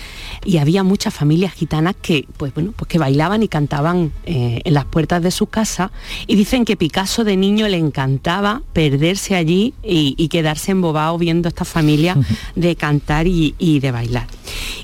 y 0.45 0.57
había 0.57 0.83
muchas 0.83 1.13
familias 1.13 1.53
gitanas 1.53 1.95
que, 2.01 2.25
pues, 2.37 2.53
bueno, 2.53 2.73
pues 2.75 2.87
que 2.87 2.97
bailaban 2.97 3.43
y 3.43 3.47
cantaban 3.47 4.11
eh, 4.25 4.61
en 4.63 4.73
las 4.73 4.85
puertas 4.85 5.21
de 5.21 5.31
su 5.31 5.47
casa 5.47 5.91
y 6.27 6.35
dicen 6.35 6.65
que 6.65 6.77
Picasso 6.77 7.23
de 7.23 7.37
niño 7.37 7.67
le 7.67 7.77
encantaba 7.77 8.61
perderse 8.73 9.35
allí 9.35 9.73
y, 9.83 10.29
quedarse 10.29 10.71
embobado 10.71 11.17
viendo 11.17 11.47
a 11.47 11.49
esta 11.49 11.65
familia 11.65 12.15
de 12.55 12.75
cantar 12.75 13.25
y, 13.27 13.79
de 13.79 13.91
bailar. 13.91 14.27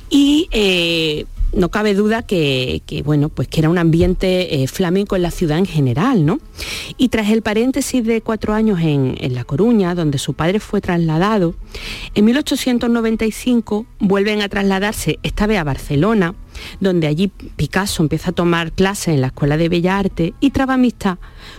Y 0.10 0.48
eh, 0.52 1.26
no 1.56 1.70
cabe 1.70 1.94
duda 1.94 2.22
que, 2.22 2.82
bueno, 3.06 3.30
pues 3.30 3.48
que 3.48 3.62
era 3.62 3.70
un 3.70 3.78
ambiente 3.78 4.62
eh, 4.62 4.68
flamenco 4.68 5.16
en 5.16 5.22
la 5.22 5.32
ciudad 5.32 5.58
en 5.58 5.66
general, 5.66 6.26
¿no? 6.26 6.40
Y 6.98 7.10
tras 7.10 7.30
el 7.30 7.42
paréntesis 7.42 8.04
de 8.04 8.22
cuatro 8.22 8.54
años 8.54 8.80
en, 8.82 9.16
La 9.34 9.44
Coruña, 9.44 9.96
donde 9.96 10.18
su 10.18 10.34
padre 10.34 10.60
fue 10.60 10.82
trasladado, 10.82 11.56
en 12.14 12.26
1895 12.26 13.86
vuelven 14.00 14.42
a 14.42 14.50
trasladarse, 14.50 15.20
esta 15.24 15.48
vez 15.48 15.58
a 15.58 15.64
Barcelona, 15.64 16.36
donde 16.80 17.08
allí 17.08 17.28
Picasso 17.28 18.04
empieza 18.04 18.30
a 18.30 18.34
tomar 18.34 18.72
clases 18.72 19.10
en 19.10 19.22
la 19.22 19.28
Escuela 19.28 19.58
de 19.58 19.70
Bellas 19.70 20.00
Artes 20.00 20.34
y 20.40 20.52
traba 20.52 20.76
amistad 20.76 21.18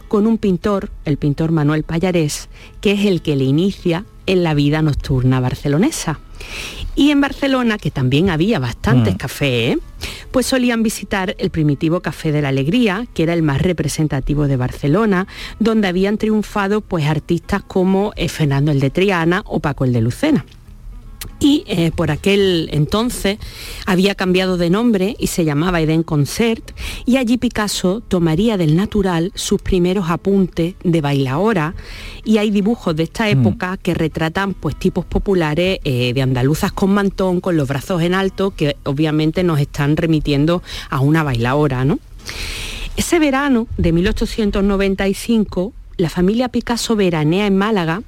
con 0.09 0.27
un 0.27 0.39
pintor, 0.39 0.91
el 1.05 1.17
pintor 1.17 1.53
Manuel 1.53 1.83
Payarés, 1.83 2.49
que 2.81 2.93
es 2.93 3.07
el 3.07 3.23
que 3.23 3.37
le 3.37 3.45
inicia 3.45 4.05
en 4.27 4.43
la 4.43 4.55
vida 4.55 4.83
nocturna 4.83 5.41
barcelonesa. 5.41 6.21
Y 6.97 7.11
en 7.11 7.21
Barcelona, 7.21 7.77
que 7.77 7.91
también 7.91 8.31
había 8.31 8.59
bastantes 8.59 9.15
mm. 9.15 9.19
cafés, 9.19 9.79
pues 10.31 10.47
solían 10.47 10.83
visitar 10.83 11.37
el 11.39 11.51
primitivo 11.51 12.01
Café 12.01 12.33
de 12.33 12.43
la 12.43 12.49
Alegría, 12.49 13.07
que 13.13 13.23
era 13.23 13.35
el 13.35 13.43
más 13.43 13.61
representativo 13.61 14.49
de 14.49 14.57
Barcelona, 14.57 15.27
donde 15.61 15.89
habían 15.89 16.17
triunfado 16.17 16.81
pues 16.81 17.05
artistas 17.05 17.63
como 17.63 18.13
eh, 18.17 18.29
Fernando 18.29 18.73
el 18.73 18.81
de 18.81 18.91
Triana 18.91 19.43
o 19.45 19.61
Paco 19.61 19.85
el 19.85 19.93
de 19.93 20.01
Lucena 20.01 20.45
y 21.41 21.65
eh, 21.67 21.91
por 21.95 22.11
aquel 22.11 22.69
entonces 22.73 23.39
había 23.87 24.15
cambiado 24.15 24.57
de 24.57 24.71
nombre 24.71 25.17
y 25.19 25.29
se 25.29 25.45
llamaba 25.45 25.81
Eden 25.81 26.03
Concert 26.03 26.73
y 27.05 27.17
allí 27.17 27.37
Picasso 27.37 28.01
tomaría 28.01 28.57
del 28.57 28.77
natural 28.77 29.33
sus 29.35 29.61
primeros 29.61 30.11
apuntes 30.11 30.75
de 30.83 31.01
bailaora 31.01 31.75
y 32.25 32.39
hay 32.39 32.51
dibujos 32.51 32.97
de 32.97 33.05
esta 33.05 33.25
mm. 33.25 33.29
época 33.29 33.77
que 33.77 33.95
retratan 33.95 34.55
pues 34.55 34.77
tipos 34.77 35.05
populares 35.05 35.79
eh, 35.85 36.13
de 36.13 36.23
andaluzas 36.23 36.73
con 36.73 36.91
mantón, 36.91 37.41
con 37.41 37.57
los 37.57 37.69
brazos 37.69 38.03
en 38.03 38.15
alto, 38.15 38.53
que 38.55 38.77
obviamente 38.85 39.45
nos 39.45 39.61
están 39.61 39.97
remitiendo 39.97 40.63
a 40.91 41.01
una 41.01 41.23
bailaora, 41.23 41.85
¿no? 41.85 41.99
Ese 42.97 43.19
verano 43.19 43.69
de 43.77 43.93
1895 43.93 45.73
la 45.97 46.11
familia 46.11 46.49
Picasso 46.49 46.95
veranea 46.95 47.47
en 47.47 47.57
Málaga 47.57 48.03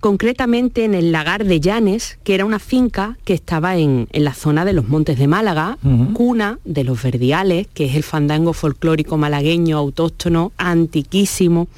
concretamente 0.00 0.84
en 0.84 0.94
el 0.94 1.12
lagar 1.12 1.44
de 1.44 1.60
Llanes, 1.60 2.18
que 2.24 2.34
era 2.34 2.44
una 2.44 2.58
finca 2.58 3.16
que 3.24 3.34
estaba 3.34 3.76
en, 3.76 4.08
la 4.12 4.34
zona 4.34 4.64
de 4.64 4.72
los 4.72 4.88
Montes 4.88 5.18
de 5.18 5.26
Málaga, 5.26 5.78
cuna 6.12 6.58
de 6.64 6.84
los 6.84 7.02
verdiales, 7.02 7.66
que 7.74 7.86
es 7.86 7.94
el 7.94 8.02
fandango 8.02 8.52
folclórico 8.52 9.16
malagueño 9.16 9.76
autóctono 9.76 10.52
antiquísimo. 10.56 11.68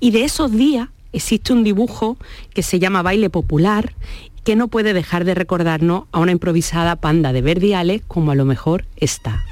Y 0.00 0.10
de 0.10 0.24
esos 0.24 0.52
días 0.52 0.88
existe 1.12 1.52
un 1.52 1.64
dibujo 1.64 2.16
que 2.52 2.62
se 2.62 2.78
llama 2.78 3.02
Baile 3.02 3.30
Popular 3.30 3.94
que 4.44 4.54
no 4.54 4.68
puede 4.68 4.92
dejar 4.92 5.24
de 5.24 5.34
recordarnos 5.34 6.04
a 6.12 6.20
una 6.20 6.30
improvisada 6.30 6.94
panda 6.94 7.32
de 7.32 7.42
verdiales 7.42 8.02
como 8.06 8.30
a 8.30 8.36
lo 8.36 8.44
mejor 8.44 8.84
está. 8.96 9.44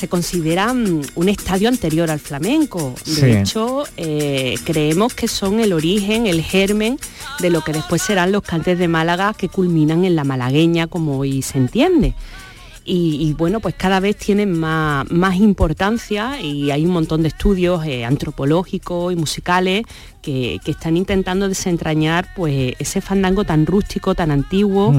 Se 0.00 0.08
consideran 0.08 1.02
un 1.14 1.28
estadio 1.28 1.68
anterior 1.68 2.10
al 2.10 2.20
flamenco. 2.20 2.94
De 3.04 3.12
Sí. 3.14 3.26
hecho, 3.26 3.84
eh, 3.98 4.54
creemos 4.64 5.12
que 5.12 5.28
son 5.28 5.60
el 5.60 5.74
origen, 5.74 6.26
el 6.26 6.40
germen 6.42 6.98
de 7.40 7.50
lo 7.50 7.60
que 7.62 7.72
después 7.74 8.00
serán 8.00 8.32
los 8.32 8.42
cantes 8.42 8.78
de 8.78 8.88
Málaga 8.88 9.34
que 9.34 9.50
culminan 9.50 10.04
en 10.06 10.16
la 10.16 10.24
malagueña, 10.24 10.86
como 10.86 11.18
hoy 11.18 11.42
se 11.42 11.58
entiende. 11.58 12.14
Y, 12.92 13.28
y, 13.28 13.34
bueno, 13.34 13.60
pues 13.60 13.76
cada 13.76 14.00
vez 14.00 14.16
tienen 14.16 14.58
más, 14.58 15.08
más 15.12 15.36
importancia 15.36 16.40
y 16.40 16.72
hay 16.72 16.84
un 16.84 16.90
montón 16.90 17.22
de 17.22 17.28
estudios 17.28 17.86
eh, 17.86 18.04
antropológicos 18.04 19.12
y 19.12 19.16
musicales 19.16 19.84
que, 20.22 20.58
que 20.64 20.72
están 20.72 20.96
intentando 20.96 21.48
desentrañar 21.48 22.26
pues 22.34 22.74
ese 22.80 23.00
fandango 23.00 23.44
tan 23.44 23.64
rústico, 23.64 24.16
tan 24.16 24.32
antiguo 24.32 24.92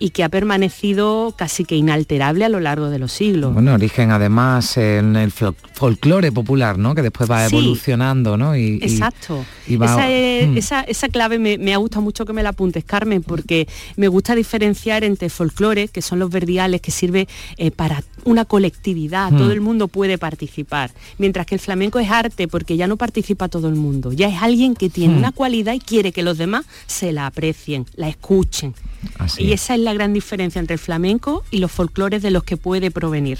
y 0.00 0.10
que 0.10 0.24
ha 0.24 0.28
permanecido 0.28 1.34
casi 1.36 1.64
que 1.64 1.76
inalterable 1.76 2.44
a 2.44 2.48
lo 2.48 2.58
largo 2.58 2.90
de 2.90 2.98
los 2.98 3.12
siglos. 3.12 3.54
Bueno, 3.54 3.74
origen 3.74 4.10
además 4.10 4.76
en 4.76 5.14
el 5.14 5.30
folclore 5.76 6.32
popular, 6.32 6.78
¿no? 6.78 6.94
Que 6.94 7.02
después 7.02 7.30
va 7.30 7.46
Sí. 7.48 7.54
evolucionando, 7.54 8.38
¿no? 8.38 8.56
Y, 8.56 8.78
y- 8.80 8.84
Exacto. 8.84 9.44
y 9.68 9.76
va- 9.76 9.84
esa, 9.86 10.10
es- 10.10 10.48
Mm. 10.48 10.56
esa, 10.56 10.80
esa 10.80 11.08
clave 11.10 11.38
me, 11.38 11.58
me 11.58 11.74
ha 11.74 11.76
gustado 11.76 12.00
mucho 12.00 12.24
que 12.24 12.32
me 12.32 12.42
la 12.42 12.48
apuntes, 12.48 12.82
Carmen, 12.82 13.22
porque 13.22 13.68
me 13.96 14.08
gusta 14.08 14.34
diferenciar 14.34 15.04
entre 15.04 15.28
folclore, 15.28 15.88
que 15.88 16.00
son 16.00 16.18
los 16.18 16.30
verdiales, 16.30 16.80
que 16.80 16.90
sirve 16.90 17.28
eh, 17.58 17.70
para 17.70 18.02
una 18.24 18.46
colectividad, 18.46 19.30
Mm. 19.30 19.36
todo 19.36 19.52
el 19.52 19.60
mundo 19.60 19.88
puede 19.88 20.16
participar, 20.16 20.92
mientras 21.18 21.44
que 21.44 21.54
el 21.56 21.60
flamenco 21.60 21.98
es 21.98 22.10
arte, 22.10 22.48
porque 22.48 22.76
ya 22.78 22.86
no 22.86 22.96
participa 22.96 23.48
todo 23.48 23.68
el 23.68 23.74
mundo, 23.74 24.12
ya 24.12 24.28
es 24.28 24.40
alguien 24.42 24.74
que 24.74 24.88
tiene 24.88 25.14
Mm. 25.14 25.18
una 25.18 25.32
cualidad 25.32 25.74
y 25.74 25.80
quiere 25.80 26.10
que 26.10 26.22
los 26.22 26.38
demás 26.38 26.64
se 26.86 27.12
la 27.12 27.26
aprecien, 27.26 27.84
la 27.96 28.08
escuchen. 28.08 28.74
Así 29.18 29.44
y 29.44 29.52
es. 29.52 29.60
esa 29.62 29.74
es 29.74 29.80
la 29.80 29.92
gran 29.92 30.14
diferencia 30.14 30.58
entre 30.58 30.74
el 30.74 30.80
flamenco 30.80 31.44
y 31.50 31.58
los 31.58 31.70
folclores 31.70 32.22
de 32.22 32.30
los 32.30 32.44
que 32.44 32.56
puede 32.56 32.90
provenir. 32.90 33.38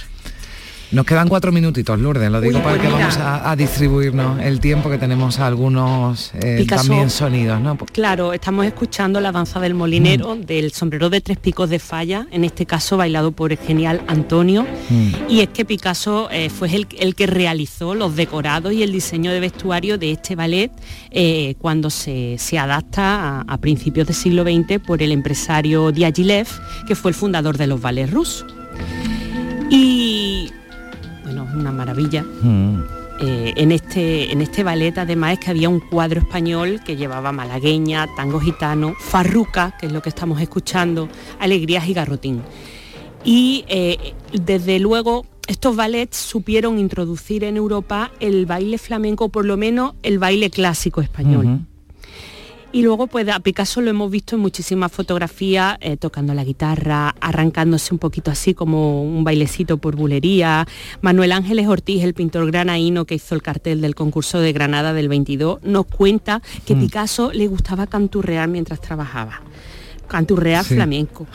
Nos 0.93 1.05
quedan 1.05 1.29
cuatro 1.29 1.51
minutitos, 1.51 1.99
Lourdes, 1.99 2.31
lo 2.31 2.41
digo 2.41 2.59
Uy, 2.59 2.63
para 2.63 2.77
que 2.79 2.87
mira. 2.87 2.99
vamos 2.99 3.17
a, 3.17 3.51
a 3.51 3.57
distribuirnos 3.57 4.41
el 4.41 4.61
tiempo 4.61 4.89
que 4.89 4.99
tenemos 4.99 5.41
a 5.41 5.47
algunos 5.47 6.31
eh, 6.35 6.65
también 6.69 7.11
sonidos, 7.11 7.61
¿no? 7.61 7.77
Claro, 7.93 8.33
estamos 8.33 8.65
escuchando 8.67 9.21
la 9.21 9.33
danza 9.33 9.59
del 9.59 9.75
molinero, 9.75 10.37
del 10.37 10.73
sombrero 10.73 11.11
de 11.11 11.21
tres 11.21 11.39
picos 11.39 11.71
de 11.71 11.81
falla, 11.81 12.27
en 12.31 12.45
este 12.45 12.67
caso 12.67 12.97
bailado 12.97 13.33
por 13.33 13.51
el 13.51 13.59
genial 13.59 14.01
Antonio. 14.07 14.65
Mm. 14.89 15.11
Y 15.29 15.41
es 15.41 15.49
que 15.49 15.65
Picasso 15.65 16.29
eh, 16.31 16.51
fue 16.51 16.73
el, 16.75 16.87
el 16.99 17.15
que 17.17 17.27
realizó 17.27 17.95
los 17.95 18.15
decorados 18.15 18.73
y 18.73 18.83
el 18.85 18.93
diseño 18.93 19.33
de 19.33 19.41
vestuario 19.41 19.99
de 19.99 20.13
este 20.13 20.37
ballet 20.37 20.71
eh, 21.11 21.57
cuando 21.59 21.91
se, 21.91 22.37
se 22.39 22.59
adapta 22.59 23.41
a, 23.41 23.45
a 23.49 23.59
principios 23.59 24.07
del 24.07 24.15
siglo 24.17 24.45
XX 24.45 24.79
por 24.79 25.03
el 25.03 25.11
empresario 25.11 25.91
Diaghilev, 25.91 26.47
que 26.87 26.95
fue 26.95 27.11
el 27.11 27.15
fundador 27.17 27.57
de 27.59 27.67
los 27.67 27.81
ballets 27.81 28.13
rusos. 28.13 28.47
Y 29.69 30.53
bueno, 31.27 31.45
es 31.49 31.55
una 31.57 31.73
maravilla. 31.73 32.23
Mm. 32.23 32.85
Eh, 33.21 33.55
en, 33.57 33.73
este, 33.73 34.31
en 34.31 34.43
este 34.43 34.63
ballet 34.63 34.97
además 34.97 35.33
es 35.33 35.39
que 35.41 35.51
había 35.51 35.69
un 35.69 35.81
cuadro 35.81 36.21
español 36.21 36.81
que 36.85 36.97
llevaba 36.97 37.33
malagueña, 37.33 38.07
tango 38.15 38.39
gitano, 38.39 38.95
farruca, 39.01 39.75
que 39.81 39.87
es 39.87 39.93
lo 39.93 40.03
que 40.03 40.11
estamos 40.11 40.41
escuchando, 40.41 41.09
alegrías 41.41 41.89
y 41.89 41.95
garrotín. 41.95 42.43
Y 43.25 43.65
eh, 43.67 44.15
desde 44.33 44.79
luego 44.79 45.27
estos 45.49 45.75
ballets 45.75 46.17
supieron 46.17 46.79
introducir 46.79 47.43
en 47.43 47.57
Europa 47.57 48.13
el 48.21 48.47
baile 48.47 48.79
flamenco, 48.79 49.29
por 49.31 49.47
lo 49.47 49.57
menos 49.57 49.95
el 50.05 50.21
baile 50.21 50.49
clásico 50.49 51.01
español. 51.01 51.67
Y 52.73 52.83
luego 52.83 53.07
pues 53.07 53.27
a 53.29 53.41
Picasso 53.41 53.81
lo 53.81 53.89
hemos 53.91 54.11
visto 54.11 54.37
en 54.37 54.43
muchísimas 54.43 54.93
fotografías 54.93 55.79
eh, 55.81 55.97
tocando 55.97 56.35
la 56.35 56.45
guitarra, 56.45 57.15
arrancándose 57.21 57.95
un 57.95 57.99
poquito 57.99 58.31
así 58.31 58.53
como 58.53 59.03
un 59.03 59.25
bailecito 59.25 59.79
por 59.79 59.97
bulería. 59.97 60.67
Manuel 61.01 61.33
Ángeles 61.33 61.69
Ortiz, 61.69 62.03
el 62.05 62.13
pintor 62.13 62.47
granaíno 62.51 63.07
que 63.07 63.15
hizo 63.15 63.35
el 63.35 63.41
cartel 63.43 63.81
del 63.81 63.95
concurso 63.95 64.41
de 64.41 64.53
Granada 64.53 64.93
del 64.93 65.09
22, 65.09 65.61
nos 65.63 65.87
cuenta 65.87 66.43
que 66.67 66.75
Mm. 66.75 66.81
Picasso 66.81 67.33
le 67.33 67.47
gustaba 67.47 67.87
canturrear 67.87 68.49
mientras 68.49 68.81
trabajaba. 68.83 69.41
Canturrear 70.09 70.63
Sí. 70.65 70.75
flamenco. 70.75 71.27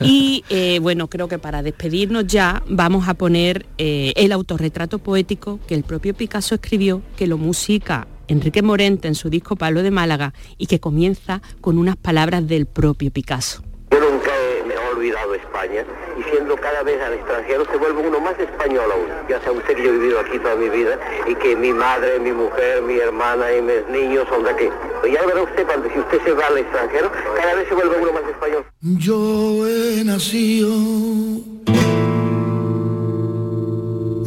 Y 0.00 0.44
eh, 0.48 0.78
bueno, 0.80 1.08
creo 1.08 1.28
que 1.28 1.38
para 1.38 1.62
despedirnos 1.62 2.26
ya 2.26 2.62
vamos 2.68 3.06
a 3.06 3.14
poner 3.14 3.66
eh, 3.76 4.12
el 4.16 4.32
autorretrato 4.32 4.98
poético 4.98 5.60
que 5.68 5.74
el 5.74 5.82
propio 5.84 6.14
Picasso 6.14 6.54
escribió, 6.54 7.02
que 7.16 7.26
lo 7.26 7.36
musica 7.38 8.08
Enrique 8.30 8.62
Morente 8.62 9.08
en 9.08 9.16
su 9.16 9.28
disco 9.28 9.56
Pablo 9.56 9.82
de 9.82 9.90
Málaga 9.90 10.32
y 10.56 10.68
que 10.68 10.78
comienza 10.78 11.42
con 11.60 11.78
unas 11.78 11.96
palabras 11.96 12.46
del 12.46 12.66
propio 12.66 13.10
Picasso. 13.10 13.62
Yo 13.90 13.98
nunca 13.98 14.30
he, 14.30 14.64
me 14.68 14.74
he 14.74 14.78
olvidado 14.78 15.34
España 15.34 15.84
y 16.16 16.22
siendo 16.30 16.54
cada 16.54 16.84
vez 16.84 17.02
al 17.02 17.14
extranjero 17.14 17.64
se 17.64 17.76
vuelve 17.76 18.06
uno 18.06 18.20
más 18.20 18.38
español 18.38 18.84
aún. 18.92 19.08
Ya 19.28 19.40
sabe 19.42 19.58
usted 19.58 19.74
que 19.74 19.82
yo 19.82 19.90
he 19.90 19.98
vivido 19.98 20.20
aquí 20.20 20.38
toda 20.38 20.54
mi 20.54 20.68
vida 20.68 20.96
y 21.26 21.34
que 21.34 21.56
mi 21.56 21.72
madre, 21.72 22.20
mi 22.20 22.30
mujer, 22.30 22.82
mi 22.82 22.98
hermana 22.98 23.52
y 23.52 23.62
mis 23.62 23.88
niños 23.90 24.28
son 24.28 24.44
de 24.44 24.50
aquí. 24.50 24.68
Pero 25.02 25.12
ya 25.12 25.26
verá 25.26 25.42
usted 25.42 25.66
cuando 25.66 25.90
si 25.90 25.98
usted 25.98 26.22
se 26.24 26.32
va 26.32 26.46
al 26.46 26.58
extranjero, 26.58 27.10
cada 27.36 27.54
vez 27.56 27.68
se 27.68 27.74
vuelve 27.74 27.96
uno 28.00 28.12
más 28.12 28.22
español. 28.30 28.64
Yo 28.80 29.66
he 29.66 30.04
nacido 30.04 30.70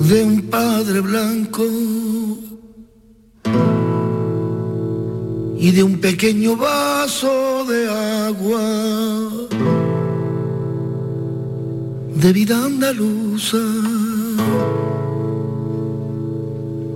de 0.10 0.24
un 0.24 0.49
padre 0.49 0.99
blanco 0.99 1.64
y 5.64 5.72
de 5.72 5.82
un 5.82 5.97
pequeño 6.01 6.57
vaso 6.57 7.64
de 7.64 7.89
agua 8.28 8.68
de 12.22 12.34
vida 12.34 12.66
andaluza. 12.66 13.64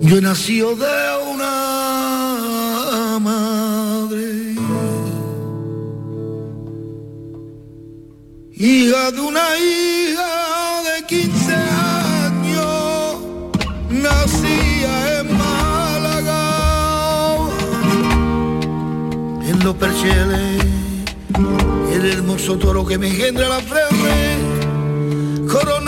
Yo 0.02 0.20
nacido 0.20 0.76
de 0.76 0.98
una 1.34 1.54
madre 3.22 4.54
hija 8.54 9.12
de 9.12 9.22
una 9.22 9.46
hija 9.60 10.07
en 19.68 19.74
los 19.74 19.76
percheles, 19.76 20.64
el 21.92 22.06
hermoso 22.06 22.58
toro 22.58 22.86
que 22.86 22.98
me 22.98 23.08
engendra 23.08 23.50
la 23.50 23.60
frente, 23.60 24.38
coronada 25.52 25.87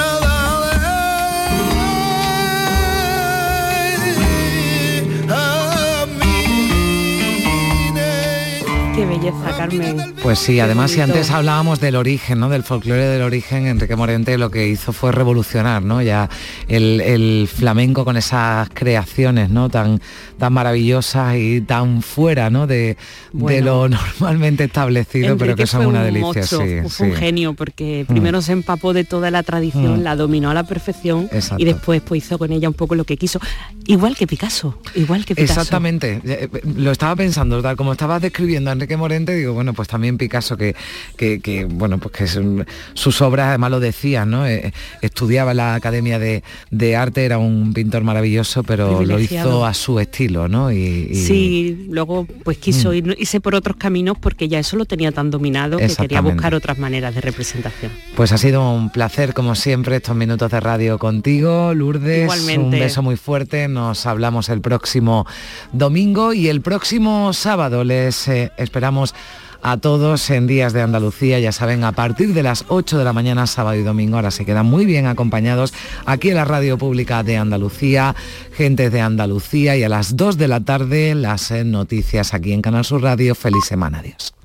belleza, 9.20 9.58
Carmen. 9.58 9.98
Pues 10.22 10.40
sí, 10.40 10.60
además 10.60 10.92
si 10.92 11.02
antes 11.02 11.30
hablábamos 11.32 11.80
del 11.80 11.96
origen, 11.96 12.40
¿no? 12.40 12.50
Del 12.50 12.64
folclore 12.64 13.06
del 13.06 13.22
origen, 13.22 13.68
Enrique 13.68 13.96
Morente 13.96 14.38
lo 14.38 14.50
que 14.52 14.68
hizo 14.68 14.94
fue 14.94 15.12
revolucionar, 15.12 15.82
¿no? 15.84 16.02
Ya 16.02 16.30
el, 16.68 17.02
el 17.02 17.50
flamenco 17.54 18.06
con 18.06 18.18
esas 18.18 18.70
creaciones, 18.74 19.50
¿no? 19.50 19.70
Tan, 19.70 20.02
tan 20.38 20.54
maravillosas 20.54 21.36
y 21.38 21.62
tan 21.62 22.02
fuera, 22.02 22.50
¿no? 22.50 22.68
De, 22.68 22.98
lo 23.34 23.90
normalmente 23.90 24.66
establecido, 24.66 25.38
pero 25.38 25.52
Enrique 25.52 25.64
que 25.64 25.68
son 25.68 25.82
fue 25.84 25.88
una 25.88 26.00
un 26.00 26.06
delicia, 26.06 26.44
sí. 26.44 26.58
fue 26.88 27.08
un 27.08 27.14
genio 27.16 27.54
porque 27.54 28.06
primero 28.08 28.42
se 28.42 28.52
empapó 28.54 28.94
de 28.94 29.04
toda 29.04 29.32
la 29.32 29.44
tradición, 29.44 30.00
Mm. 30.00 30.04
la 30.04 30.16
dominó 30.16 30.50
a 30.50 30.54
la 30.54 30.64
perfección 30.64 31.30
Exacto. 31.32 31.62
y 31.62 31.66
después 31.66 32.02
pues 32.02 32.24
hizo 32.26 32.38
con 32.38 32.52
ella 32.52 32.68
un 32.68 32.74
poco 32.74 32.96
lo 32.96 33.04
que 33.06 33.18
quiso. 33.18 33.40
Igual 33.86 34.16
que 34.16 34.28
Picasso, 34.28 34.78
igual 34.96 35.26
que 35.26 35.36
Picasso. 35.36 35.60
Exactamente, 35.62 36.22
Eh, 36.26 36.50
eh, 36.52 36.62
lo 36.76 36.92
estaba 36.92 37.16
pensando, 37.16 37.62
tal 37.62 37.76
como 37.76 37.92
estabas 37.94 38.22
describiendo 38.22 38.70
a 38.70 38.74
Enrique 38.74 38.96
Morente, 38.98 39.09
digo, 39.10 39.54
bueno, 39.54 39.74
pues 39.74 39.88
también 39.88 40.18
Picasso, 40.18 40.56
que, 40.58 40.76
que, 41.18 41.40
que, 41.40 41.66
bueno, 41.66 41.98
pues 41.98 42.14
que 42.16 42.28
son- 42.28 42.66
sus 42.94 43.22
obras, 43.22 43.48
además 43.50 43.72
lo 43.72 43.80
decían, 43.80 44.30
¿no? 44.30 44.48
Eh, 44.48 44.74
estudiaba 45.02 45.52
en 45.52 45.58
la 45.58 45.76
Academia 45.76 46.20
de, 46.20 46.44
de 46.72 46.96
Arte, 46.96 47.26
era 47.26 47.38
un 47.38 47.74
pintor 47.74 48.04
maravilloso, 48.04 48.64
pero 48.64 49.04
lo 49.04 49.20
hizo 49.20 49.66
a 49.66 49.74
su 49.74 50.00
estilo, 50.00 50.48
¿no? 50.48 50.72
Y, 50.72 51.08
y- 51.12 51.16
Sí, 51.16 51.88
luego 51.90 52.26
pues 52.44 52.58
quiso 52.58 52.90
Mm. 52.92 52.94
ir, 52.94 53.16
irse 53.20 53.40
por 53.42 53.56
otros 53.56 53.78
caminos 53.78 54.18
porque 54.20 54.48
ya 54.48 54.60
eso 54.60 54.78
lo 54.78 54.86
tenía 54.86 55.12
tan 55.12 55.30
dominado 55.32 55.78
que 55.78 55.88
quería 55.96 56.22
buscar 56.22 56.54
otras 56.56 56.78
maneras 56.78 57.14
de 57.16 57.22
representación. 57.22 57.92
Pues 58.16 58.32
ha 58.32 58.38
sido 58.38 58.72
un 58.74 58.90
placer, 58.92 59.34
como 59.34 59.56
siempre, 59.56 59.96
estos 59.98 60.16
minutos 60.16 60.50
de 60.52 60.60
radio 60.60 60.98
contigo, 61.00 61.74
Lourdes. 61.74 62.24
Igualmente. 62.24 62.76
Un 62.78 62.84
beso 62.84 63.02
muy 63.02 63.16
fuerte. 63.16 63.68
Nos 63.68 64.06
hablamos 64.06 64.50
el 64.50 64.62
próximo 64.62 65.26
domingo 65.74 66.34
y 66.34 66.48
el 66.50 66.62
próximo 66.62 67.32
sábado 67.34 67.84
les 67.84 68.28
eh, 68.28 68.52
esperamos 68.58 68.99
a 69.62 69.78
todos 69.78 70.30
en 70.30 70.48
Días 70.48 70.74
de 70.74 70.82
Andalucía, 70.82 71.40
ya 71.40 71.52
saben, 71.52 71.84
a 71.84 71.92
partir 71.92 72.34
de 72.34 72.44
las 72.44 72.66
8 72.68 72.98
de 72.98 73.04
la 73.04 73.14
mañana, 73.14 73.48
sábado 73.48 73.78
y 73.78 73.84
domingo. 73.84 74.16
Ahora 74.16 74.32
se 74.32 74.46
quedan 74.46 74.66
muy 74.66 74.86
bien 74.86 75.06
acompañados 75.06 75.74
aquí 76.06 76.30
en 76.30 76.36
la 76.36 76.46
Radio 76.46 76.78
Pública 76.78 77.24
de 77.24 77.38
Andalucía, 77.38 78.16
gente 78.54 78.90
de 78.90 79.02
Andalucía 79.02 79.76
y 79.76 79.84
a 79.84 79.90
las 79.90 80.16
2 80.16 80.38
de 80.38 80.48
la 80.48 80.60
tarde 80.62 81.16
las 81.16 81.52
noticias 81.52 82.34
aquí 82.34 82.54
en 82.54 82.62
Canal 82.62 82.86
Sur 82.86 83.02
Radio. 83.02 83.36
Feliz 83.36 83.66
semana, 83.66 84.00
adiós. 84.00 84.39